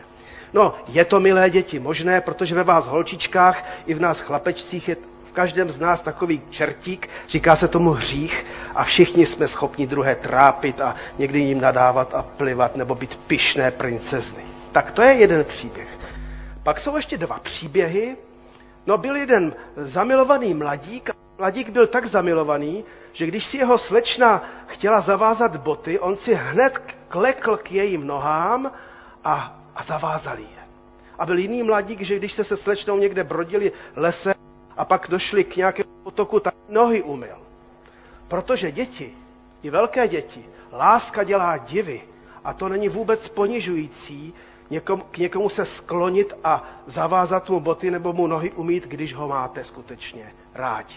No, 0.52 0.74
je 0.88 1.04
to, 1.04 1.20
milé 1.20 1.50
děti, 1.50 1.78
možné, 1.80 2.20
protože 2.20 2.54
ve 2.54 2.64
vás 2.64 2.86
holčičkách 2.86 3.64
i 3.86 3.94
v 3.94 4.00
nás 4.00 4.20
chlapečcích 4.20 4.88
je 4.88 4.96
v 5.28 5.32
každém 5.32 5.70
z 5.70 5.78
nás 5.78 6.02
takový 6.02 6.42
čertík, 6.50 7.08
říká 7.28 7.56
se 7.56 7.68
tomu 7.68 7.90
hřích 7.90 8.46
a 8.74 8.84
všichni 8.84 9.26
jsme 9.26 9.48
schopni 9.48 9.86
druhé 9.86 10.14
trápit 10.14 10.80
a 10.80 10.94
někdy 11.18 11.38
jim 11.38 11.60
nadávat 11.60 12.14
a 12.14 12.22
plivat 12.22 12.76
nebo 12.76 12.94
být 12.94 13.16
pyšné 13.16 13.70
princezny. 13.70 14.42
Tak 14.72 14.92
to 14.92 15.02
je 15.02 15.12
jeden 15.12 15.44
příběh. 15.44 15.88
Pak 16.62 16.80
jsou 16.80 16.96
ještě 16.96 17.18
dva 17.18 17.38
příběhy. 17.38 18.16
No 18.86 18.98
byl 18.98 19.16
jeden 19.16 19.54
zamilovaný 19.76 20.54
mladík 20.54 21.10
a 21.10 21.12
mladík 21.38 21.68
byl 21.70 21.86
tak 21.86 22.06
zamilovaný, 22.06 22.84
že 23.12 23.26
když 23.26 23.44
si 23.46 23.56
jeho 23.56 23.78
slečna 23.78 24.42
chtěla 24.66 25.00
zavázat 25.00 25.56
boty, 25.56 25.98
on 25.98 26.16
si 26.16 26.34
hned 26.34 26.78
klekl 27.08 27.56
k 27.56 27.72
jejím 27.72 28.06
nohám 28.06 28.72
a, 29.24 29.60
a 29.76 29.82
zavázal 29.82 30.38
je. 30.38 30.58
A 31.18 31.26
byl 31.26 31.38
jiný 31.38 31.62
mladík, 31.62 32.00
že 32.00 32.16
když 32.16 32.32
se 32.32 32.44
se 32.44 32.56
slečnou 32.56 32.98
někde 32.98 33.24
brodili 33.24 33.72
lese 33.96 34.34
a 34.78 34.84
pak 34.84 35.06
došli 35.10 35.44
k 35.44 35.56
nějakému 35.56 35.88
potoku, 36.02 36.40
tak 36.40 36.54
nohy 36.68 37.02
umyl. 37.02 37.36
Protože 38.28 38.72
děti, 38.72 39.14
i 39.62 39.70
velké 39.70 40.08
děti, 40.08 40.44
láska 40.72 41.24
dělá 41.24 41.56
divy 41.56 42.02
a 42.44 42.52
to 42.52 42.68
není 42.68 42.88
vůbec 42.88 43.28
ponižující 43.28 44.34
někom, 44.70 45.00
k 45.10 45.18
někomu 45.18 45.48
se 45.48 45.64
sklonit 45.64 46.32
a 46.44 46.64
zavázat 46.86 47.50
mu 47.50 47.60
boty 47.60 47.90
nebo 47.90 48.12
mu 48.12 48.26
nohy 48.26 48.50
umít, 48.52 48.86
když 48.86 49.14
ho 49.14 49.28
máte 49.28 49.64
skutečně 49.64 50.32
rádi. 50.54 50.94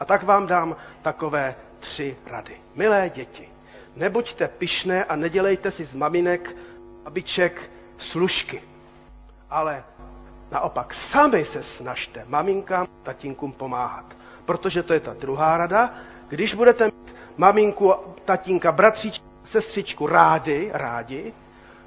A 0.00 0.04
tak 0.04 0.22
vám 0.22 0.46
dám 0.46 0.76
takové 1.02 1.54
tři 1.78 2.16
rady. 2.26 2.56
Milé 2.74 3.10
děti, 3.14 3.48
nebuďte 3.96 4.48
pyšné 4.48 5.04
a 5.04 5.16
nedělejte 5.16 5.70
si 5.70 5.84
z 5.84 5.94
maminek, 5.94 6.56
babiček, 7.04 7.70
služky. 7.98 8.62
Ale 9.50 9.84
naopak 10.54 10.94
sami 10.94 11.44
se 11.44 11.62
snažte 11.62 12.24
maminkám, 12.28 12.86
tatínkům 13.02 13.52
pomáhat. 13.52 14.04
Protože 14.44 14.82
to 14.82 14.92
je 14.92 15.00
ta 15.00 15.14
druhá 15.14 15.56
rada. 15.56 15.90
Když 16.28 16.54
budete 16.54 16.84
mít 16.84 17.14
maminku, 17.36 17.92
tatínka, 18.24 18.72
bratříčku, 18.72 19.24
sestřičku 19.44 20.06
rádi, 20.06 20.70
rádi, 20.72 21.32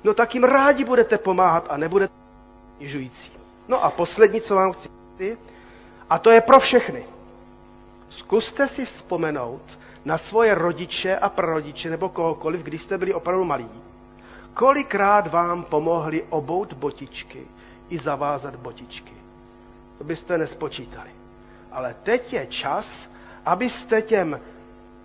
no 0.04 0.14
tak 0.14 0.34
jim 0.36 0.44
rádi 0.44 0.84
budete 0.86 1.18
pomáhat 1.18 1.68
a 1.70 1.78
nebudete 1.78 2.14
jižující. 2.80 3.32
No 3.68 3.84
a 3.84 3.90
poslední, 3.92 4.42
co 4.42 4.56
vám 4.56 4.74
chci 4.74 4.90
říct, 5.20 5.40
a 6.10 6.20
to 6.20 6.30
je 6.30 6.42
pro 6.42 6.60
všechny. 6.60 7.06
Zkuste 8.10 8.68
si 8.68 8.86
vzpomenout 8.86 9.80
na 10.06 10.18
svoje 10.18 10.56
rodiče 10.56 11.18
a 11.18 11.30
prarodiče 11.30 11.90
nebo 11.90 12.10
kohokoliv, 12.10 12.64
když 12.64 12.82
jste 12.82 12.98
byli 12.98 13.14
opravdu 13.14 13.44
malí. 13.46 13.70
Kolikrát 14.54 15.28
vám 15.28 15.64
pomohli 15.64 16.24
obout 16.30 16.74
botičky 16.74 17.48
i 17.90 17.98
zavázat 18.00 18.56
botičky. 18.56 19.14
To 19.98 20.04
byste 20.04 20.38
nespočítali. 20.38 21.10
Ale 21.72 21.96
teď 22.04 22.34
je 22.34 22.46
čas, 22.46 23.10
abyste 23.46 24.02
těm 24.02 24.40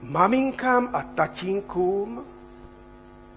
maminkám 0.03 0.89
a 0.93 1.03
tatínkům 1.03 2.25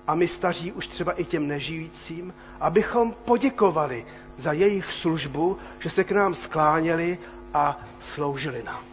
a 0.08 0.16
my 0.16 0.28
staří 0.28 0.72
už 0.72 0.88
třeba 0.88 1.12
i 1.14 1.26
těm 1.26 1.48
nežijícím, 1.48 2.34
abychom 2.60 3.14
poděkovali 3.26 4.06
za 4.38 4.52
jejich 4.54 4.92
službu, 4.92 5.58
že 5.80 5.90
se 5.90 6.04
k 6.04 6.12
nám 6.12 6.36
skláněli 6.36 7.18
a 7.54 7.80
sloužili 8.00 8.64
nám. 8.64 8.84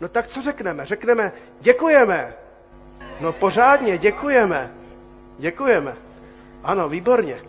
No 0.00 0.08
tak 0.08 0.26
co 0.26 0.42
řekneme? 0.42 0.86
Řekneme, 0.86 1.32
děkujeme. 1.60 2.34
No 3.20 3.32
pořádně, 3.32 3.98
děkujeme. 3.98 4.70
Děkujeme. 5.38 5.94
Ano, 6.62 6.88
výborně. 6.88 7.42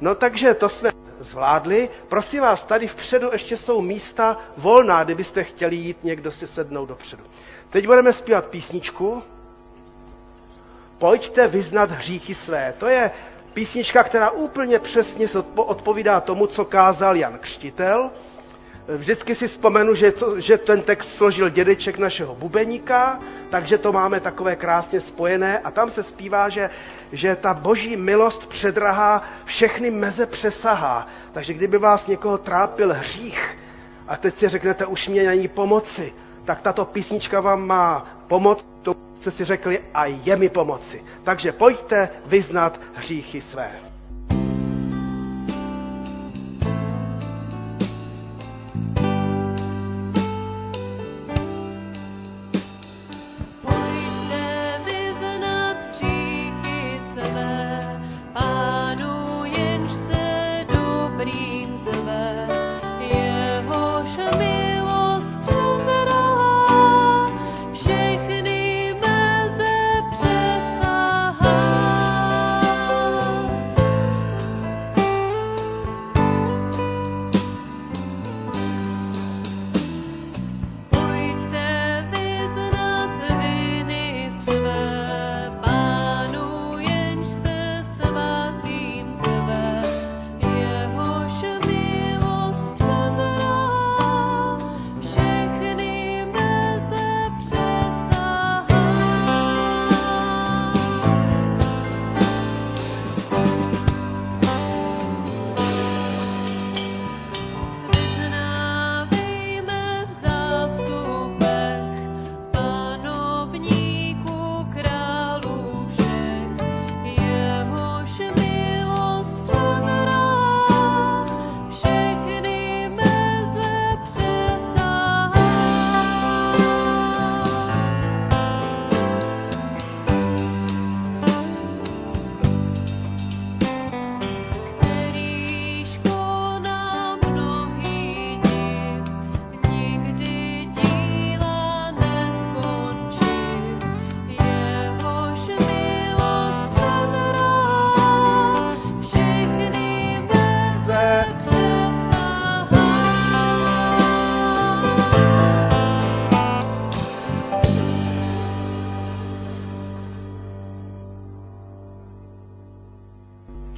No 0.00 0.14
takže 0.14 0.54
to 0.54 0.68
jsme 0.68 0.90
zvládli. 1.24 1.88
Prosím 2.08 2.40
vás, 2.42 2.64
tady 2.64 2.86
vpředu 2.88 3.28
ještě 3.32 3.56
jsou 3.56 3.80
místa 3.80 4.36
volná, 4.56 5.04
kdybyste 5.04 5.44
chtěli 5.44 5.76
jít 5.76 6.04
někdo 6.04 6.32
si 6.32 6.46
sednout 6.46 6.86
dopředu. 6.86 7.22
Teď 7.70 7.86
budeme 7.86 8.12
zpívat 8.12 8.46
písničku. 8.46 9.22
Pojďte 10.98 11.48
vyznat 11.48 11.90
hříchy 11.90 12.34
své. 12.34 12.74
To 12.78 12.86
je 12.86 13.10
písnička, 13.54 14.02
která 14.02 14.30
úplně 14.30 14.78
přesně 14.78 15.26
odpovídá 15.56 16.20
tomu, 16.20 16.46
co 16.46 16.64
kázal 16.64 17.16
Jan 17.16 17.38
Křtitel. 17.38 18.10
Vždycky 18.88 19.34
si 19.34 19.48
vzpomenu, 19.48 19.94
že, 19.94 20.12
to, 20.12 20.40
že 20.40 20.58
ten 20.58 20.82
text 20.82 21.08
složil 21.16 21.48
dědeček 21.50 21.98
našeho 21.98 22.34
bubeníka, 22.34 23.20
takže 23.50 23.78
to 23.78 23.92
máme 23.92 24.20
takové 24.20 24.56
krásně 24.56 25.00
spojené 25.00 25.58
a 25.58 25.70
tam 25.70 25.90
se 25.90 26.02
zpívá, 26.02 26.48
že, 26.48 26.70
že 27.12 27.36
ta 27.36 27.54
boží 27.54 27.96
milost 27.96 28.46
předrahá, 28.46 29.22
všechny 29.44 29.90
meze 29.90 30.26
přesahá. 30.26 31.06
Takže 31.32 31.54
kdyby 31.54 31.78
vás 31.78 32.06
někoho 32.06 32.38
trápil 32.38 32.92
hřích 32.92 33.58
a 34.08 34.16
teď 34.16 34.34
si 34.34 34.48
řeknete, 34.48 34.86
už 34.86 35.08
mě 35.08 35.22
není 35.26 35.48
pomoci, 35.48 36.12
tak 36.44 36.62
tato 36.62 36.84
písnička 36.84 37.40
vám 37.40 37.66
má 37.66 38.06
pomoc, 38.28 38.66
to 38.82 38.94
jste 39.20 39.30
si 39.30 39.44
řekli 39.44 39.80
a 39.94 40.04
je 40.06 40.36
mi 40.36 40.48
pomoci. 40.48 41.02
Takže 41.22 41.52
pojďte 41.52 42.08
vyznat 42.26 42.80
hříchy 42.94 43.40
své. 43.40 43.93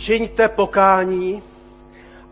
Čiňte 0.07 0.49
pokání 0.49 1.42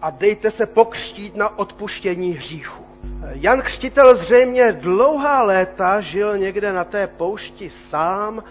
a 0.02 0.10
dejte 0.10 0.50
se 0.50 0.66
pokřtít 0.66 1.36
na 1.36 1.58
odpuštění 1.58 2.32
hříchu. 2.32 2.84
Jan 3.32 3.62
Křtitel 3.62 4.16
zřejmě 4.16 4.72
dlouhá 4.72 5.42
léta 5.42 6.00
žil 6.00 6.38
někde 6.38 6.72
na 6.72 6.84
té 6.84 7.06
poušti 7.06 7.70
sám, 7.70 8.42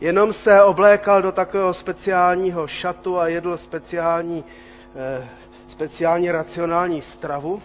jenom 0.00 0.32
se 0.32 0.62
oblékal 0.62 1.22
do 1.22 1.32
takového 1.32 1.74
speciálního 1.74 2.66
šatu 2.66 3.18
a 3.18 3.28
jedl 3.28 3.56
speciální, 3.58 4.44
eh, 4.96 5.28
speciální 5.68 6.30
racionální 6.30 7.02
stravu. 7.02 7.62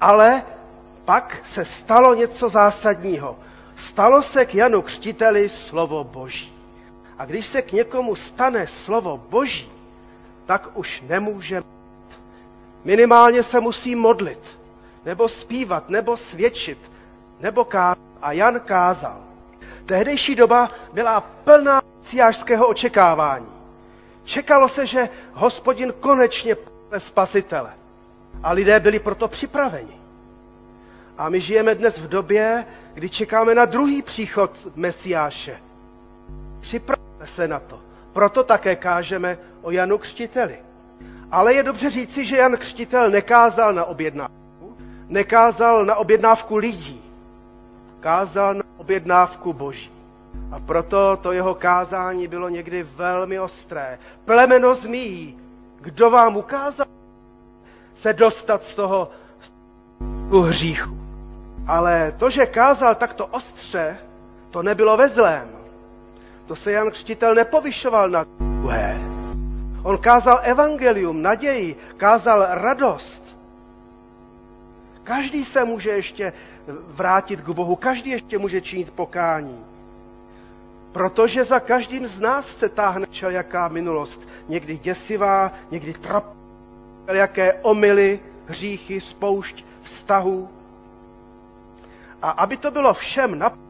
Ale 0.00 0.42
pak 1.04 1.38
se 1.52 1.64
stalo 1.64 2.14
něco 2.14 2.48
zásadního. 2.48 3.38
Stalo 3.76 4.22
se 4.22 4.46
k 4.46 4.54
Janu 4.54 4.82
Křtiteli 4.82 5.48
slovo 5.48 6.04
Boží. 6.04 6.52
A 7.18 7.24
když 7.24 7.46
se 7.46 7.62
k 7.62 7.72
někomu 7.72 8.16
stane 8.16 8.66
slovo 8.66 9.16
Boží, 9.30 9.77
tak 10.48 10.68
už 10.74 11.02
nemůže 11.08 11.62
Minimálně 12.84 13.42
se 13.42 13.60
musí 13.60 13.94
modlit, 13.94 14.58
nebo 15.04 15.28
zpívat, 15.28 15.88
nebo 15.88 16.16
svědčit. 16.16 16.78
nebo 17.40 17.64
kázal. 17.64 18.02
A 18.22 18.32
Jan 18.32 18.60
kázal. 18.60 19.20
Tehdejší 19.86 20.34
doba 20.34 20.70
byla 20.92 21.20
plná 21.20 21.82
mesiářského 22.02 22.66
očekávání. 22.68 23.46
Čekalo 24.24 24.68
se, 24.68 24.86
že 24.86 25.08
hospodin 25.32 25.92
konečně 26.00 26.54
pošle 26.54 27.00
spasitele. 27.00 27.72
A 28.42 28.52
lidé 28.52 28.80
byli 28.80 28.98
proto 28.98 29.28
připraveni. 29.28 30.00
A 31.18 31.28
my 31.28 31.40
žijeme 31.40 31.74
dnes 31.74 31.98
v 31.98 32.08
době, 32.08 32.66
kdy 32.94 33.10
čekáme 33.10 33.54
na 33.54 33.64
druhý 33.64 34.02
příchod 34.02 34.68
Mesiáše. 34.76 35.60
Připravme 36.60 37.26
se 37.26 37.48
na 37.48 37.60
to. 37.60 37.87
Proto 38.18 38.42
také 38.44 38.76
kážeme 38.76 39.38
o 39.62 39.70
Janu 39.70 39.98
Křtiteli. 39.98 40.58
Ale 41.30 41.54
je 41.54 41.62
dobře 41.62 41.90
říci, 41.90 42.26
že 42.26 42.36
Jan 42.36 42.56
Křtitel 42.56 43.10
nekázal 43.10 43.72
na 43.74 43.84
objednávku, 43.84 44.76
nekázal 45.08 45.84
na 45.84 45.94
objednávku 45.96 46.56
lidí, 46.56 47.02
kázal 48.00 48.54
na 48.54 48.62
objednávku 48.76 49.52
boží. 49.52 49.90
A 50.52 50.60
proto 50.60 51.16
to 51.22 51.32
jeho 51.32 51.54
kázání 51.54 52.28
bylo 52.28 52.48
někdy 52.48 52.82
velmi 52.82 53.40
ostré. 53.40 53.98
Plemeno 54.24 54.74
zmí, 54.74 55.38
kdo 55.80 56.10
vám 56.10 56.36
ukázal 56.36 56.86
se 57.94 58.12
dostat 58.12 58.64
z 58.64 58.74
toho 58.74 59.10
hříchu. 60.48 60.98
Ale 61.66 62.12
to, 62.18 62.30
že 62.30 62.46
kázal 62.46 62.94
takto 62.94 63.26
ostře, 63.26 63.98
to 64.50 64.62
nebylo 64.62 64.96
ve 64.96 65.08
zlém. 65.08 65.57
To 66.48 66.56
se 66.56 66.72
Jan 66.72 66.90
Křtitel 66.90 67.34
nepovyšoval 67.34 68.10
na 68.10 68.24
druhé. 68.24 68.98
On 69.82 69.98
kázal 69.98 70.40
evangelium, 70.42 71.22
naději, 71.22 71.76
kázal 71.96 72.46
radost. 72.50 73.36
Každý 75.04 75.44
se 75.44 75.64
může 75.64 75.90
ještě 75.90 76.32
vrátit 76.88 77.40
k 77.40 77.48
Bohu, 77.48 77.76
každý 77.76 78.10
ještě 78.10 78.38
může 78.38 78.60
činit 78.60 78.90
pokání. 78.90 79.64
Protože 80.92 81.44
za 81.44 81.60
každým 81.60 82.06
z 82.06 82.20
nás 82.20 82.56
se 82.56 82.68
táhne 82.68 83.06
jaká 83.28 83.68
minulost. 83.68 84.28
Někdy 84.48 84.78
děsivá, 84.78 85.52
někdy 85.70 85.92
trap, 85.92 86.24
jaké 87.12 87.54
omily, 87.54 88.20
hříchy, 88.46 89.00
spoušť, 89.00 89.64
vztahu. 89.82 90.48
A 92.22 92.30
aby 92.30 92.56
to 92.56 92.70
bylo 92.70 92.94
všem 92.94 93.38
na 93.38 93.67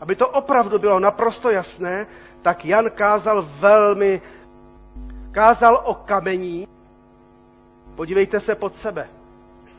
aby 0.00 0.16
to 0.16 0.28
opravdu 0.28 0.78
bylo 0.78 1.00
naprosto 1.00 1.50
jasné, 1.50 2.06
tak 2.42 2.64
Jan 2.64 2.90
kázal 2.90 3.48
velmi, 3.60 4.20
kázal 5.32 5.82
o 5.84 5.94
kamení. 5.94 6.68
Podívejte 7.96 8.40
se 8.40 8.54
pod 8.54 8.76
sebe. 8.76 9.08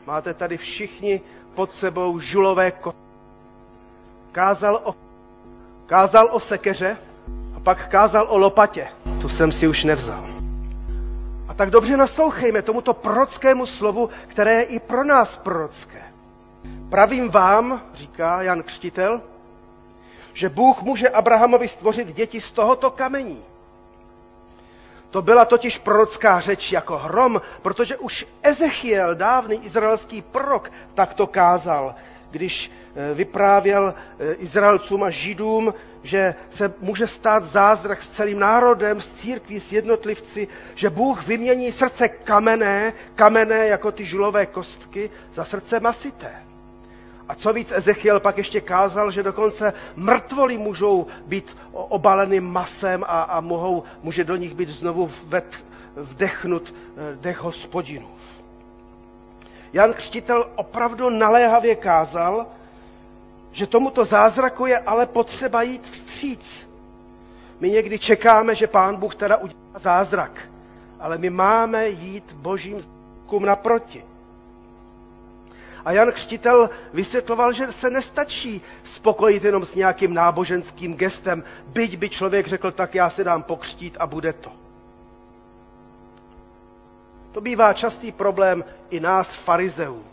Máte 0.06 0.34
tady 0.34 0.56
všichni 0.56 1.20
pod 1.54 1.72
sebou 1.72 2.18
žulové 2.20 2.70
ko. 2.70 2.94
Kázal 4.32 4.80
o, 4.84 4.94
kázal 5.86 6.28
o 6.32 6.40
sekeře 6.40 6.96
a 7.56 7.60
pak 7.60 7.88
kázal 7.88 8.26
o 8.30 8.38
lopatě. 8.38 8.88
Tu 9.20 9.28
jsem 9.28 9.52
si 9.52 9.68
už 9.68 9.84
nevzal. 9.84 10.26
A 11.48 11.54
tak 11.54 11.70
dobře 11.70 11.96
naslouchejme 11.96 12.62
tomuto 12.62 12.94
prorockému 12.94 13.66
slovu, 13.66 14.10
které 14.26 14.52
je 14.54 14.62
i 14.62 14.80
pro 14.80 15.04
nás 15.04 15.36
prorocké. 15.36 16.02
Pravím 16.90 17.30
vám, 17.30 17.80
říká 17.94 18.42
Jan 18.42 18.62
Křtitel, 18.62 19.20
že 20.32 20.48
Bůh 20.48 20.82
může 20.82 21.08
Abrahamovi 21.08 21.68
stvořit 21.68 22.08
děti 22.08 22.40
z 22.40 22.52
tohoto 22.52 22.90
kamení. 22.90 23.44
To 25.10 25.22
byla 25.22 25.44
totiž 25.44 25.78
prorocká 25.78 26.40
řeč 26.40 26.72
jako 26.72 26.98
hrom, 26.98 27.40
protože 27.62 27.96
už 27.96 28.26
Ezechiel, 28.42 29.14
dávný 29.14 29.64
izraelský 29.64 30.22
prorok, 30.22 30.72
takto 30.94 31.26
kázal, 31.26 31.94
když 32.30 32.70
eh, 33.10 33.14
vyprávěl 33.14 33.94
eh, 34.18 34.32
Izraelcům 34.34 35.02
a 35.02 35.10
Židům, 35.10 35.74
že 36.02 36.34
se 36.50 36.74
může 36.80 37.06
stát 37.06 37.44
zázrak 37.44 38.02
s 38.02 38.08
celým 38.08 38.38
národem, 38.38 39.00
s 39.00 39.12
církví, 39.14 39.60
s 39.60 39.72
jednotlivci, 39.72 40.48
že 40.74 40.90
Bůh 40.90 41.26
vymění 41.26 41.72
srdce 41.72 42.08
kamenné, 42.08 42.92
kamenné 43.14 43.66
jako 43.66 43.92
ty 43.92 44.04
žulové 44.04 44.46
kostky, 44.46 45.10
za 45.32 45.44
srdce 45.44 45.80
masité. 45.80 46.32
A 47.28 47.34
co 47.34 47.52
víc, 47.52 47.72
Ezechiel 47.72 48.20
pak 48.20 48.38
ještě 48.38 48.60
kázal, 48.60 49.10
že 49.10 49.22
dokonce 49.22 49.72
mrtvoli 49.96 50.58
můžou 50.58 51.06
být 51.26 51.56
obaleny 51.72 52.40
masem 52.40 53.04
a, 53.06 53.22
a 53.22 53.40
mohou, 53.40 53.82
může 54.02 54.24
do 54.24 54.36
nich 54.36 54.54
být 54.54 54.68
znovu 54.68 55.10
ved, 55.26 55.64
vdechnut 55.96 56.74
eh, 56.74 57.16
dech 57.20 57.38
hospodinů. 57.38 58.08
Jan 59.72 59.92
Křtitel 59.92 60.50
opravdu 60.56 61.10
naléhavě 61.10 61.74
kázal, 61.76 62.46
že 63.52 63.66
tomuto 63.66 64.04
zázraku 64.04 64.66
je 64.66 64.78
ale 64.78 65.06
potřeba 65.06 65.62
jít 65.62 65.88
vstříc. 65.90 66.68
My 67.60 67.70
někdy 67.70 67.98
čekáme, 67.98 68.54
že 68.54 68.66
pán 68.66 68.96
Bůh 68.96 69.14
teda 69.14 69.36
udělá 69.36 69.60
zázrak, 69.78 70.40
ale 71.00 71.18
my 71.18 71.30
máme 71.30 71.88
jít 71.88 72.32
božím 72.32 72.80
zázrakům 72.80 73.44
naproti. 73.46 74.04
A 75.84 75.92
Jan 75.92 76.12
Křtitel 76.12 76.70
vysvětloval, 76.92 77.52
že 77.52 77.72
se 77.72 77.90
nestačí 77.90 78.62
spokojit 78.84 79.44
jenom 79.44 79.64
s 79.64 79.74
nějakým 79.74 80.14
náboženským 80.14 80.94
gestem, 80.94 81.44
byť 81.66 81.96
by 81.96 82.08
člověk 82.08 82.46
řekl, 82.46 82.70
tak 82.70 82.94
já 82.94 83.10
se 83.10 83.24
dám 83.24 83.42
pokřtít 83.42 83.96
a 84.00 84.06
bude 84.06 84.32
to. 84.32 84.52
To 87.32 87.40
bývá 87.40 87.72
častý 87.72 88.12
problém 88.12 88.64
i 88.90 89.00
nás 89.00 89.34
farizeů. 89.34 90.04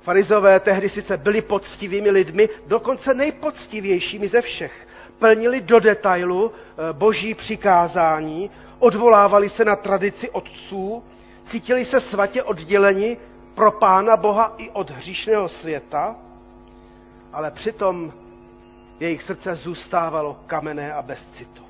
Farizové 0.00 0.60
tehdy 0.60 0.88
sice 0.88 1.16
byli 1.16 1.42
poctivými 1.42 2.10
lidmi, 2.10 2.48
dokonce 2.66 3.14
nejpoctivějšími 3.14 4.28
ze 4.28 4.42
všech. 4.42 4.88
Plnili 5.18 5.60
do 5.60 5.80
detailu 5.80 6.52
eh, 6.52 6.92
boží 6.92 7.34
přikázání, 7.34 8.50
odvolávali 8.78 9.48
se 9.48 9.64
na 9.64 9.76
tradici 9.76 10.30
otců, 10.30 11.02
cítili 11.46 11.84
se 11.84 12.00
svatě 12.00 12.42
odděleni 12.42 13.16
pro 13.58 13.72
Pána 13.72 14.16
Boha 14.16 14.54
i 14.58 14.70
od 14.70 14.90
hříšného 14.90 15.48
světa, 15.48 16.16
ale 17.32 17.50
přitom 17.50 18.12
jejich 19.00 19.22
srdce 19.22 19.54
zůstávalo 19.54 20.40
kamenné 20.46 20.92
a 20.94 21.02
bez 21.02 21.26
citu. 21.26 21.62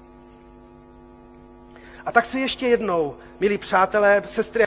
A 2.07 2.13
tak 2.13 2.25
se 2.25 2.39
ještě 2.39 2.69
jednou, 2.69 3.17
milí 3.41 3.59
přátelé, 3.59 4.23
sestry, 4.27 4.65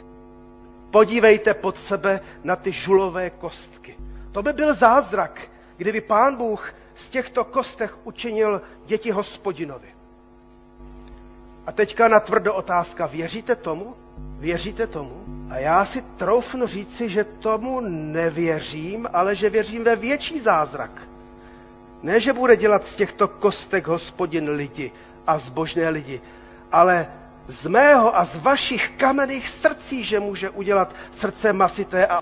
podívejte 0.91 1.53
pod 1.53 1.77
sebe 1.77 2.19
na 2.43 2.55
ty 2.55 2.71
žulové 2.71 3.29
kostky. 3.29 3.97
To 4.31 4.43
by 4.43 4.53
byl 4.53 4.73
zázrak, 4.73 5.41
kdyby 5.77 6.01
pán 6.01 6.35
Bůh 6.35 6.73
z 6.95 7.09
těchto 7.09 7.43
kostech 7.43 7.97
učinil 8.03 8.61
děti 8.85 9.11
hospodinovi. 9.11 9.95
A 11.65 11.71
teďka 11.71 12.07
na 12.07 12.19
tvrdo 12.19 12.53
otázka, 12.53 13.05
věříte 13.05 13.55
tomu? 13.55 13.95
Věříte 14.39 14.87
tomu? 14.87 15.23
A 15.49 15.57
já 15.57 15.85
si 15.85 16.01
troufnu 16.01 16.67
říci, 16.67 17.09
že 17.09 17.23
tomu 17.23 17.79
nevěřím, 17.89 19.07
ale 19.13 19.35
že 19.35 19.49
věřím 19.49 19.83
ve 19.83 19.95
větší 19.95 20.39
zázrak. 20.39 21.01
Ne, 22.03 22.19
že 22.19 22.33
bude 22.33 22.57
dělat 22.57 22.85
z 22.85 22.95
těchto 22.95 23.27
kostek 23.27 23.87
hospodin 23.87 24.49
lidi 24.49 24.91
a 25.27 25.39
zbožné 25.39 25.89
lidi, 25.89 26.21
ale 26.71 27.07
z 27.47 27.67
mého 27.67 28.17
a 28.17 28.25
z 28.25 28.37
vašich 28.37 28.89
kamenných 28.97 29.47
srdcí, 29.47 30.03
že 30.03 30.19
může 30.19 30.49
udělat 30.49 30.95
srdce 31.11 31.53
masité 31.53 32.07
a, 32.07 32.21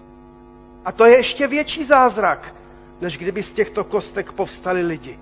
a 0.85 0.91
to 0.91 1.05
je 1.05 1.17
ještě 1.17 1.47
větší 1.47 1.83
zázrak, 1.83 2.55
než 3.01 3.17
kdyby 3.17 3.43
z 3.43 3.53
těchto 3.53 3.83
kostek 3.83 4.31
povstali 4.31 4.81
lidi. 4.81 5.19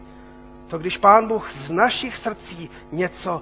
To 0.68 0.78
když 0.78 0.98
pán 0.98 1.28
Bůh 1.28 1.52
z 1.52 1.72
našich 1.72 2.16
srdcí 2.18 2.70
něco 2.92 3.42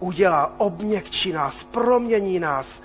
udělá, 0.00 0.54
obměkčí 0.58 1.32
nás, 1.32 1.64
promění 1.64 2.40
nás. 2.40 2.82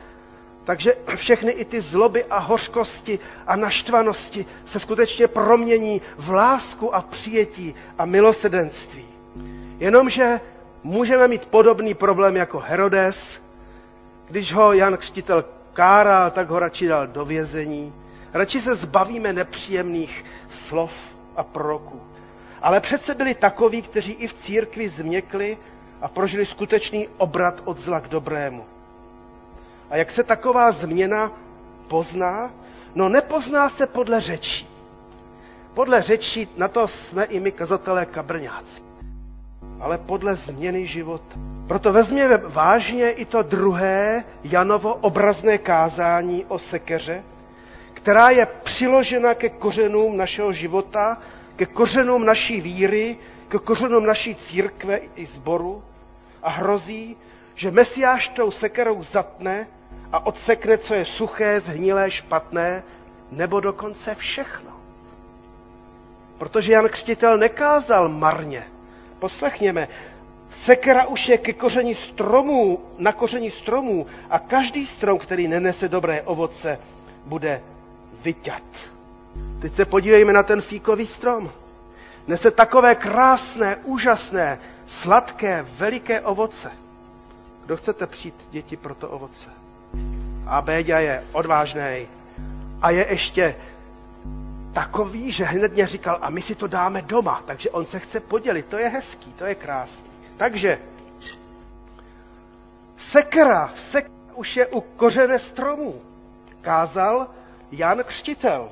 Takže 0.63 0.95
všechny 1.15 1.51
i 1.51 1.65
ty 1.65 1.81
zloby 1.81 2.25
a 2.25 2.37
hořkosti 2.39 3.19
a 3.47 3.55
naštvanosti 3.55 4.45
se 4.65 4.79
skutečně 4.79 5.27
promění 5.27 6.01
v 6.17 6.29
lásku 6.29 6.95
a 6.95 7.01
přijetí 7.01 7.75
a 7.97 8.05
milosedenství. 8.05 9.05
Jenomže 9.79 10.39
můžeme 10.83 11.27
mít 11.27 11.45
podobný 11.45 11.93
problém 11.93 12.35
jako 12.35 12.59
Herodes, 12.59 13.41
když 14.27 14.53
ho 14.53 14.73
Jan 14.73 14.97
Křtitel 14.97 15.45
káral, 15.73 16.31
tak 16.31 16.49
ho 16.49 16.59
radši 16.59 16.87
dal 16.87 17.07
do 17.07 17.25
vězení. 17.25 17.93
Radši 18.33 18.61
se 18.61 18.75
zbavíme 18.75 19.33
nepříjemných 19.33 20.25
slov 20.49 20.91
a 21.35 21.43
proroků. 21.43 22.01
Ale 22.61 22.79
přece 22.79 23.15
byli 23.15 23.33
takoví, 23.35 23.81
kteří 23.81 24.11
i 24.11 24.27
v 24.27 24.33
církvi 24.33 24.89
změkli 24.89 25.57
a 26.01 26.07
prožili 26.07 26.45
skutečný 26.45 27.07
obrat 27.17 27.61
od 27.65 27.77
zla 27.77 27.99
k 27.99 28.07
dobrému. 28.09 28.65
A 29.89 29.95
jak 29.97 30.11
se 30.11 30.23
taková 30.23 30.71
změna 30.71 31.31
pozná? 31.87 32.51
No 32.95 33.09
nepozná 33.09 33.69
se 33.69 33.87
podle 33.87 34.21
řečí. 34.21 34.67
Podle 35.73 36.01
řečí, 36.01 36.47
na 36.57 36.67
to 36.67 36.87
jsme 36.87 37.23
i 37.23 37.39
my 37.39 37.51
kazatelé 37.51 38.05
kabrňáci. 38.05 38.81
Ale 39.79 39.97
podle 39.97 40.35
změny 40.35 40.87
života. 40.87 41.35
Proto 41.67 41.93
vezměme 41.93 42.37
vážně 42.37 43.11
i 43.11 43.25
to 43.25 43.41
druhé 43.43 44.23
Janovo 44.43 44.93
obrazné 44.95 45.57
kázání 45.57 46.45
o 46.47 46.59
sekeře, 46.59 47.23
která 47.93 48.29
je 48.29 48.45
přiložena 48.63 49.33
ke 49.33 49.49
kořenům 49.49 50.17
našeho 50.17 50.53
života, 50.53 51.17
ke 51.55 51.65
kořenům 51.65 52.25
naší 52.25 52.61
víry, 52.61 53.17
ke 53.53 53.59
kořenům 53.65 54.05
naší 54.05 54.35
církve 54.35 54.99
i 55.15 55.25
sboru 55.25 55.83
a 56.43 56.49
hrozí, 56.49 57.17
že 57.55 57.71
Mesiáš 57.71 58.27
tou 58.29 58.51
sekerou 58.51 59.03
zatne 59.03 59.67
a 60.11 60.25
odsekne, 60.25 60.77
co 60.77 60.93
je 60.93 61.05
suché, 61.05 61.61
zhnilé, 61.61 62.11
špatné, 62.11 62.83
nebo 63.31 63.59
dokonce 63.59 64.15
všechno. 64.15 64.71
Protože 66.37 66.71
Jan 66.73 66.89
Křtitel 66.89 67.37
nekázal 67.37 68.09
marně. 68.09 68.63
Poslechněme, 69.19 69.87
sekera 70.49 71.05
už 71.05 71.27
je 71.29 71.37
ke 71.37 71.53
koření 71.53 71.95
stromů, 71.95 72.79
na 72.97 73.11
koření 73.11 73.51
stromů 73.51 74.05
a 74.29 74.39
každý 74.39 74.85
strom, 74.85 75.17
který 75.19 75.47
nenese 75.47 75.89
dobré 75.89 76.21
ovoce, 76.21 76.79
bude 77.25 77.61
vyťat. 78.23 78.63
Teď 79.61 79.75
se 79.75 79.85
podívejme 79.85 80.33
na 80.33 80.43
ten 80.43 80.61
fíkový 80.61 81.05
strom. 81.05 81.51
Nese 82.27 82.51
takové 82.51 82.95
krásné, 82.95 83.75
úžasné, 83.83 84.59
sladké, 84.87 85.65
veliké 85.77 86.21
ovoce. 86.21 86.71
Kdo 87.65 87.77
chcete 87.77 88.07
přijít 88.07 88.35
děti 88.51 88.77
pro 88.77 88.95
to 88.95 89.09
ovoce? 89.09 89.49
A 90.47 90.61
Béďa 90.61 90.99
je 90.99 91.23
odvážný 91.31 92.07
a 92.81 92.89
je 92.89 93.07
ještě 93.09 93.55
takový, 94.73 95.31
že 95.31 95.43
hned 95.45 95.73
mě 95.73 95.87
říkal, 95.87 96.17
a 96.21 96.29
my 96.29 96.41
si 96.41 96.55
to 96.55 96.67
dáme 96.67 97.01
doma, 97.01 97.43
takže 97.45 97.69
on 97.69 97.85
se 97.85 97.99
chce 97.99 98.19
podělit. 98.19 98.65
To 98.65 98.77
je 98.77 98.87
hezký, 98.89 99.33
to 99.33 99.45
je 99.45 99.55
krásný. 99.55 100.09
Takže 100.37 100.79
sekra, 102.97 103.71
sekra 103.75 104.13
už 104.35 104.57
je 104.57 104.67
u 104.67 104.81
kořene 104.81 105.39
stromů. 105.39 106.01
Kázal 106.61 107.27
Jan 107.71 108.03
Křtitel. 108.03 108.69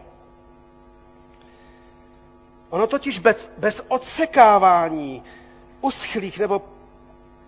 Ono 2.71 2.87
totiž 2.87 3.19
bez, 3.19 3.51
bez 3.57 3.81
odsekávání 3.87 5.23
uschlých 5.81 6.39
nebo 6.39 6.61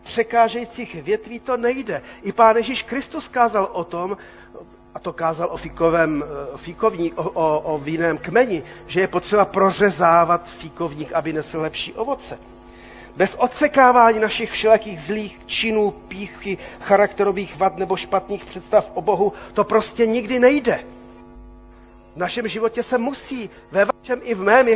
překážejících 0.03 1.03
větví 1.03 1.39
to 1.39 1.57
nejde. 1.57 2.01
I 2.23 2.31
pán 2.31 2.55
Ježíš 2.55 2.83
Kristus 2.83 3.27
kázal 3.27 3.69
o 3.73 3.83
tom, 3.83 4.17
a 4.95 4.99
to 4.99 5.13
kázal 5.13 5.49
o, 5.51 5.57
fíkovém, 5.57 6.23
o, 6.53 6.57
fíkovní, 6.57 7.13
o, 7.13 7.23
o, 7.29 7.59
o 7.59 7.77
víném 7.79 8.17
kmeni, 8.17 8.63
že 8.87 8.99
je 8.99 9.07
potřeba 9.07 9.45
prořezávat 9.45 10.49
fíkovník, 10.49 11.13
aby 11.13 11.33
nesl 11.33 11.61
lepší 11.61 11.93
ovoce. 11.93 12.39
Bez 13.15 13.35
odsekávání 13.35 14.19
našich 14.19 14.51
všelakých 14.51 15.01
zlých 15.01 15.39
činů, 15.45 15.91
píchy, 15.91 16.57
charakterových 16.81 17.57
vad 17.57 17.77
nebo 17.77 17.95
špatných 17.97 18.45
představ 18.45 18.91
o 18.93 19.01
Bohu, 19.01 19.33
to 19.53 19.63
prostě 19.63 20.05
nikdy 20.07 20.39
nejde. 20.39 20.83
V 22.13 22.17
našem 22.17 22.47
životě 22.47 22.83
se 22.83 22.97
musí, 22.97 23.49
ve 23.71 23.85
vašem 23.85 24.19
i 24.23 24.33
v 24.33 24.41
mém, 24.41 24.67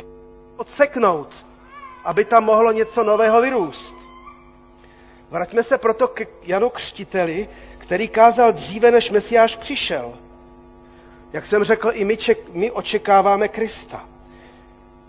odseknout, 0.57 1.45
aby 2.03 2.25
tam 2.25 2.43
mohlo 2.45 2.71
něco 2.71 3.03
nového 3.03 3.41
vyrůst. 3.41 3.95
Vraťme 5.29 5.63
se 5.63 5.77
proto 5.77 6.07
k 6.07 6.21
Janu 6.43 6.69
Křtiteli, 6.69 7.49
který 7.77 8.07
kázal 8.07 8.51
dříve, 8.51 8.91
než 8.91 9.09
Mesiáš 9.11 9.55
přišel. 9.55 10.13
Jak 11.33 11.45
jsem 11.45 11.63
řekl, 11.63 11.91
i 11.93 12.03
my, 12.05 12.17
ček, 12.17 12.37
my 12.53 12.71
očekáváme 12.71 13.47
Krista. 13.47 14.05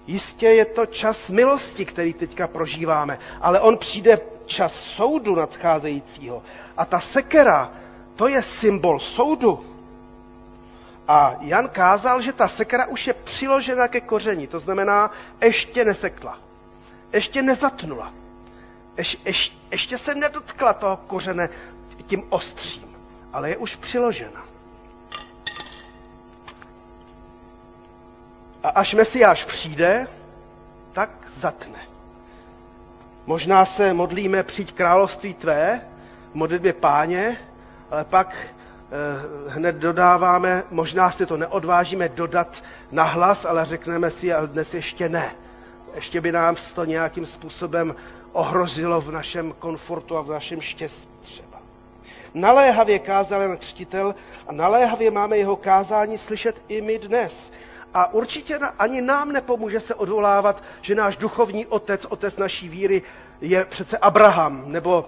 Jistě 0.06 0.46
je 0.46 0.64
to 0.64 0.86
čas 0.86 1.30
milosti, 1.30 1.84
který 1.84 2.12
teďka 2.12 2.46
prožíváme, 2.46 3.18
ale 3.40 3.60
on 3.60 3.78
přijde 3.78 4.20
čas 4.46 4.74
soudu 4.74 5.34
nadcházejícího. 5.34 6.42
A 6.76 6.84
ta 6.84 7.00
sekera, 7.00 7.72
to 8.16 8.28
je 8.28 8.42
symbol 8.42 8.98
soudu. 9.00 9.77
A 11.08 11.36
Jan 11.40 11.68
kázal, 11.68 12.22
že 12.22 12.32
ta 12.32 12.48
sekera 12.48 12.86
už 12.86 13.06
je 13.06 13.14
přiložena 13.14 13.88
ke 13.88 14.00
koření, 14.00 14.46
to 14.46 14.60
znamená, 14.60 15.10
ještě 15.42 15.84
nesekla, 15.84 16.38
ještě 17.12 17.42
nezatnula, 17.42 18.12
ješ, 18.96 19.18
ješ, 19.24 19.56
ještě 19.70 19.98
se 19.98 20.14
nedotkla 20.14 20.72
toho 20.72 20.96
kořene 20.96 21.48
tím 22.06 22.22
ostřím, 22.28 22.96
ale 23.32 23.50
je 23.50 23.56
už 23.56 23.76
přiložena. 23.76 24.44
A 28.62 28.68
až 28.68 28.94
Mesiáš 28.94 29.44
přijde, 29.44 30.06
tak 30.92 31.10
zatne. 31.34 31.88
Možná 33.26 33.64
se 33.66 33.92
modlíme 33.94 34.42
přijď 34.42 34.74
království 34.74 35.34
tvé, 35.34 35.80
modlitbě 36.34 36.72
páně, 36.72 37.36
ale 37.90 38.04
pak 38.04 38.36
hned 39.48 39.76
dodáváme, 39.76 40.64
možná 40.70 41.10
si 41.10 41.26
to 41.26 41.36
neodvážíme 41.36 42.08
dodat 42.08 42.62
na 42.92 43.02
hlas, 43.04 43.44
ale 43.44 43.64
řekneme 43.64 44.10
si, 44.10 44.32
ale 44.32 44.46
dnes 44.46 44.74
ještě 44.74 45.08
ne. 45.08 45.34
Ještě 45.94 46.20
by 46.20 46.32
nám 46.32 46.56
to 46.74 46.84
nějakým 46.84 47.26
způsobem 47.26 47.94
ohrozilo 48.32 49.00
v 49.00 49.10
našem 49.10 49.52
komfortu 49.58 50.16
a 50.16 50.22
v 50.22 50.30
našem 50.30 50.60
štěstí 50.60 51.08
třeba. 51.22 51.58
Naléhavě 52.34 52.98
kázal 52.98 53.42
jen 53.42 53.56
křtitel 53.56 54.14
a 54.46 54.52
naléhavě 54.52 55.10
máme 55.10 55.36
jeho 55.38 55.56
kázání 55.56 56.18
slyšet 56.18 56.62
i 56.68 56.80
my 56.80 56.98
dnes. 56.98 57.52
A 57.94 58.12
určitě 58.12 58.58
ani 58.78 59.00
nám 59.00 59.32
nepomůže 59.32 59.80
se 59.80 59.94
odvolávat, 59.94 60.62
že 60.80 60.94
náš 60.94 61.16
duchovní 61.16 61.66
otec, 61.66 62.04
otec 62.04 62.36
naší 62.36 62.68
víry, 62.68 63.02
je 63.40 63.64
přece 63.64 63.98
Abraham 63.98 64.62
nebo 64.66 65.04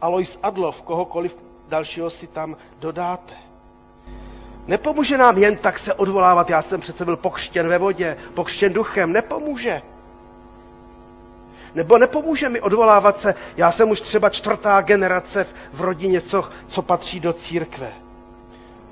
Alois 0.00 0.38
Adlov, 0.42 0.82
kohokoliv 0.82 1.36
dalšího 1.68 2.10
si 2.10 2.26
tam 2.26 2.56
dodáte. 2.78 3.34
Nepomůže 4.66 5.18
nám 5.18 5.38
jen 5.38 5.56
tak 5.56 5.78
se 5.78 5.94
odvolávat, 5.94 6.50
já 6.50 6.62
jsem 6.62 6.80
přece 6.80 7.04
byl 7.04 7.16
pokřtěn 7.16 7.68
ve 7.68 7.78
vodě, 7.78 8.16
pokřtěn 8.34 8.72
duchem, 8.72 9.12
nepomůže. 9.12 9.82
Nebo 11.74 11.98
nepomůže 11.98 12.48
mi 12.48 12.60
odvolávat 12.60 13.20
se, 13.20 13.34
já 13.56 13.72
jsem 13.72 13.90
už 13.90 14.00
třeba 14.00 14.30
čtvrtá 14.30 14.80
generace 14.80 15.46
v 15.72 15.80
rodině, 15.80 16.20
co, 16.20 16.48
co 16.68 16.82
patří 16.82 17.20
do 17.20 17.32
církve. 17.32 17.92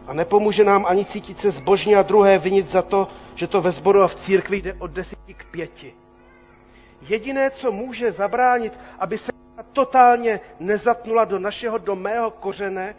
A 0.07 0.13
nepomůže 0.13 0.65
nám 0.65 0.87
ani 0.87 1.05
cítit 1.05 1.39
se 1.41 1.51
zbožně 1.51 1.97
a 1.97 2.03
druhé 2.03 2.39
vinit 2.39 2.69
za 2.69 2.83
to, 2.83 3.09
že 3.35 3.47
to 3.47 3.61
ve 3.63 3.71
sboru 3.73 4.03
a 4.03 4.09
v 4.09 4.15
církvi 4.15 4.57
jde 4.57 4.75
od 4.79 4.91
deseti 4.91 5.35
k 5.35 5.45
pěti. 5.45 5.95
Jediné, 7.09 7.51
co 7.51 7.73
může 7.73 8.13
zabránit, 8.13 8.81
aby 8.99 9.19
se 9.19 9.33
totálně 9.63 10.41
nezatnula 10.61 11.25
do 11.25 11.39
našeho, 11.39 11.79
do 11.79 11.97
mého 11.97 12.31
kořene, 12.31 12.95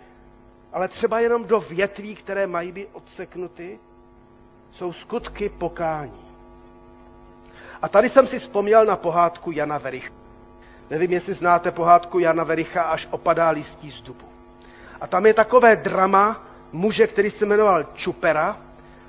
ale 0.73 0.87
třeba 0.87 1.19
jenom 1.19 1.45
do 1.45 1.59
větví, 1.59 2.15
které 2.15 2.47
mají 2.47 2.71
být 2.71 2.87
odseknuty, 2.93 3.79
jsou 4.71 4.93
skutky 4.93 5.49
pokání. 5.49 6.27
A 7.81 7.89
tady 7.89 8.09
jsem 8.09 8.27
si 8.27 8.39
vzpomněl 8.39 8.85
na 8.85 8.95
pohádku 8.95 9.51
Jana 9.51 9.77
Vericha. 9.77 10.13
Nevím, 10.89 11.11
jestli 11.11 11.33
znáte 11.33 11.71
pohádku 11.71 12.19
Jana 12.19 12.43
Vericha, 12.43 12.81
až 12.83 13.07
opadá 13.11 13.49
listí 13.49 13.91
z 13.91 14.01
dubu. 14.01 14.25
A 15.01 15.07
tam 15.07 15.25
je 15.25 15.33
takové 15.33 15.75
drama 15.75 16.47
muže, 16.71 17.07
který 17.07 17.29
se 17.31 17.45
jmenoval 17.45 17.83
Čupera. 17.93 18.57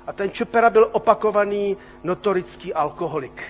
A 0.07 0.13
ten 0.13 0.31
Čupera 0.31 0.69
byl 0.69 0.89
opakovaný 0.91 1.77
notorický 2.03 2.73
alkoholik, 2.73 3.43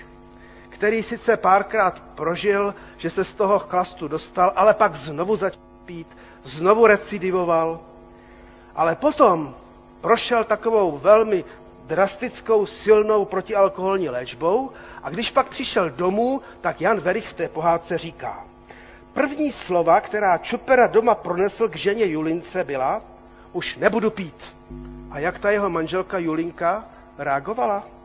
který 0.79 1.03
sice 1.03 1.37
párkrát 1.37 2.03
prožil, 2.15 2.75
že 2.97 3.09
se 3.09 3.23
z 3.23 3.33
toho 3.33 3.59
chlastu 3.59 4.07
dostal, 4.07 4.53
ale 4.55 4.73
pak 4.73 4.95
znovu 4.95 5.35
začal 5.35 5.59
pít, 5.85 6.07
znovu 6.43 6.87
recidivoval. 6.87 7.79
Ale 8.75 8.95
potom 8.95 9.55
prošel 10.01 10.43
takovou 10.43 10.97
velmi 10.97 11.43
drastickou, 11.87 12.65
silnou 12.65 13.25
protialkoholní 13.25 14.09
léčbou 14.09 14.71
a 15.03 15.09
když 15.09 15.31
pak 15.31 15.49
přišel 15.49 15.89
domů, 15.89 16.41
tak 16.61 16.81
Jan 16.81 16.99
Verich 16.99 17.29
v 17.29 17.33
té 17.33 17.47
pohádce 17.47 17.97
říká, 17.97 18.43
první 19.13 19.51
slova, 19.51 20.01
která 20.01 20.37
Čupera 20.37 20.87
doma 20.87 21.15
pronesl 21.15 21.67
k 21.69 21.75
ženě 21.75 22.05
Julince, 22.05 22.63
byla, 22.63 23.01
už 23.51 23.75
nebudu 23.77 24.09
pít. 24.11 24.55
A 25.11 25.19
jak 25.19 25.39
ta 25.39 25.51
jeho 25.51 25.69
manželka 25.69 26.17
Julinka 26.17 26.85
reagovala? 27.17 27.98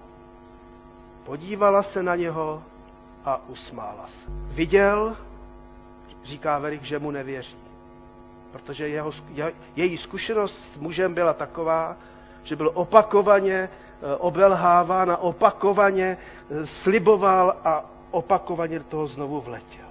Podívala 1.25 1.83
se 1.83 2.03
na 2.03 2.17
něho 2.17 2.63
a 3.25 3.41
usmála 3.49 4.05
se. 4.07 4.27
Viděl, 4.31 5.17
říká 6.25 6.59
Verich, 6.59 6.83
že 6.85 6.99
mu 6.99 7.11
nevěří. 7.11 7.57
Protože 8.53 8.89
jeho, 8.89 9.11
její 9.77 9.97
zkušenost 9.99 10.73
s 10.73 10.77
mužem 10.79 11.15
byla 11.15 11.33
taková, 11.33 11.97
že 12.43 12.57
byl 12.57 12.71
opakovaně 12.75 13.55
eh, 13.55 14.17
obelháván 14.17 15.11
a 15.11 15.17
opakovaně 15.17 16.17
eh, 16.51 16.67
sliboval 16.67 17.57
a 17.65 17.85
opakovaně 18.11 18.79
do 18.79 18.85
toho 18.85 19.07
znovu 19.07 19.41
vletěl. 19.41 19.85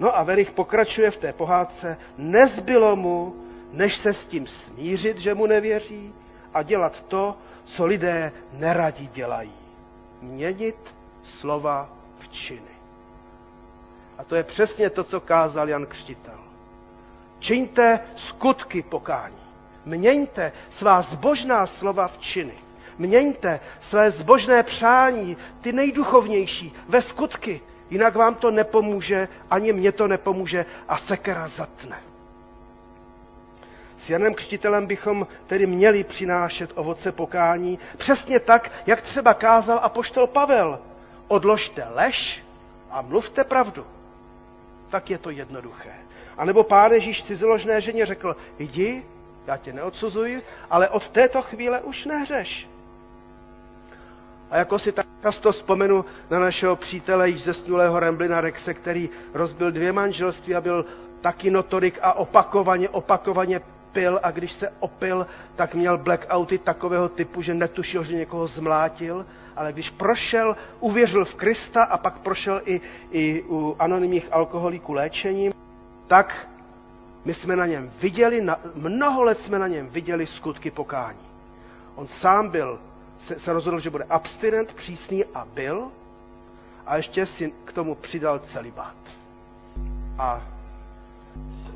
No 0.00 0.16
a 0.18 0.22
Verich 0.22 0.50
pokračuje 0.50 1.10
v 1.10 1.16
té 1.16 1.32
pohádce. 1.32 1.96
Nezbylo 2.18 2.96
mu, 2.96 3.36
než 3.72 3.96
se 3.96 4.14
s 4.14 4.26
tím 4.26 4.46
smířit, 4.46 5.18
že 5.18 5.34
mu 5.34 5.46
nevěří 5.46 6.14
a 6.54 6.62
dělat 6.62 7.00
to, 7.00 7.36
co 7.64 7.86
lidé 7.86 8.32
neradi 8.52 9.06
dělají. 9.06 9.65
Měnit 10.26 10.94
slova 11.24 11.88
v 12.18 12.28
činy. 12.28 12.76
A 14.18 14.24
to 14.24 14.34
je 14.34 14.44
přesně 14.44 14.90
to, 14.90 15.04
co 15.04 15.20
kázal 15.20 15.68
Jan 15.68 15.86
Křtitel. 15.86 16.38
Čiňte 17.38 18.00
skutky 18.16 18.82
pokání. 18.82 19.36
Měňte 19.84 20.52
svá 20.70 21.02
zbožná 21.02 21.66
slova 21.66 22.08
v 22.08 22.18
činy. 22.18 22.54
Měňte 22.98 23.60
své 23.80 24.10
zbožné 24.10 24.62
přání, 24.62 25.36
ty 25.60 25.72
nejduchovnější, 25.72 26.72
ve 26.88 27.02
skutky. 27.02 27.60
Jinak 27.90 28.14
vám 28.16 28.34
to 28.34 28.50
nepomůže, 28.50 29.28
ani 29.50 29.72
mě 29.72 29.92
to 29.92 30.08
nepomůže 30.08 30.66
a 30.88 30.98
sekera 30.98 31.48
zatne. 31.48 31.96
S 34.06 34.10
Janem 34.10 34.34
Křtitelem 34.34 34.86
bychom 34.86 35.26
tedy 35.46 35.66
měli 35.66 36.04
přinášet 36.04 36.70
ovoce 36.74 37.12
pokání, 37.12 37.78
přesně 37.96 38.40
tak, 38.40 38.72
jak 38.86 39.02
třeba 39.02 39.34
kázal 39.34 39.80
apoštol 39.82 40.26
Pavel. 40.26 40.78
Odložte 41.28 41.86
lež 41.94 42.44
a 42.90 43.02
mluvte 43.02 43.44
pravdu. 43.44 43.86
Tak 44.90 45.10
je 45.10 45.18
to 45.18 45.30
jednoduché. 45.30 45.92
A 46.38 46.44
nebo 46.44 46.62
pán 46.64 46.92
Ježíš 46.92 47.22
cizoložné 47.22 47.80
ženě 47.80 48.06
řekl, 48.06 48.36
jdi, 48.58 49.04
já 49.46 49.56
tě 49.56 49.72
neodsuzuji, 49.72 50.42
ale 50.70 50.88
od 50.88 51.08
této 51.08 51.42
chvíle 51.42 51.80
už 51.80 52.04
nehřeš. 52.04 52.68
A 54.50 54.56
jako 54.56 54.78
si 54.78 54.92
tak 54.92 55.06
často 55.22 55.52
vzpomenu 55.52 56.04
na 56.30 56.38
našeho 56.38 56.76
přítele 56.76 57.28
již 57.28 57.42
zesnulého 57.42 58.00
Remblina 58.00 58.40
Rexe, 58.40 58.74
který 58.74 59.10
rozbil 59.34 59.70
dvě 59.72 59.92
manželství 59.92 60.54
a 60.54 60.60
byl 60.60 60.84
taky 61.20 61.50
notorik 61.50 61.98
a 62.02 62.12
opakovaně, 62.12 62.88
opakovaně 62.88 63.60
pil 63.96 64.20
a 64.22 64.30
když 64.30 64.52
se 64.52 64.68
opil, 64.80 65.26
tak 65.56 65.74
měl 65.74 65.98
blackouty 65.98 66.58
takového 66.58 67.08
typu, 67.08 67.42
že 67.42 67.54
netušil, 67.54 68.04
že 68.04 68.16
někoho 68.16 68.46
zmlátil, 68.46 69.26
ale 69.56 69.72
když 69.72 69.90
prošel, 69.90 70.56
uvěřil 70.80 71.24
v 71.24 71.34
Krista 71.34 71.82
a 71.84 71.96
pak 71.98 72.18
prošel 72.18 72.60
i, 72.64 72.80
i 73.10 73.42
u 73.48 73.76
anonymních 73.78 74.28
alkoholiků 74.32 74.92
léčením, 74.92 75.52
tak 76.06 76.48
my 77.24 77.34
jsme 77.34 77.56
na 77.56 77.66
něm 77.66 77.90
viděli, 78.00 78.40
na, 78.40 78.60
mnoho 78.74 79.22
let 79.22 79.38
jsme 79.40 79.58
na 79.58 79.66
něm 79.68 79.88
viděli 79.88 80.26
skutky 80.26 80.70
pokání. 80.70 81.18
On 81.94 82.06
sám 82.08 82.48
byl, 82.48 82.78
se, 83.18 83.38
se 83.38 83.52
rozhodl, 83.52 83.80
že 83.80 83.90
bude 83.90 84.04
abstinent, 84.04 84.72
přísný 84.74 85.24
a 85.24 85.46
byl, 85.54 85.88
a 86.86 86.96
ještě 86.96 87.26
si 87.26 87.52
k 87.64 87.72
tomu 87.72 87.94
přidal 87.94 88.38
celibát. 88.38 88.96
A, 90.18 90.42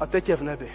a 0.01 0.07
teď 0.07 0.29
je 0.29 0.37
v 0.37 0.43
nebi. 0.43 0.73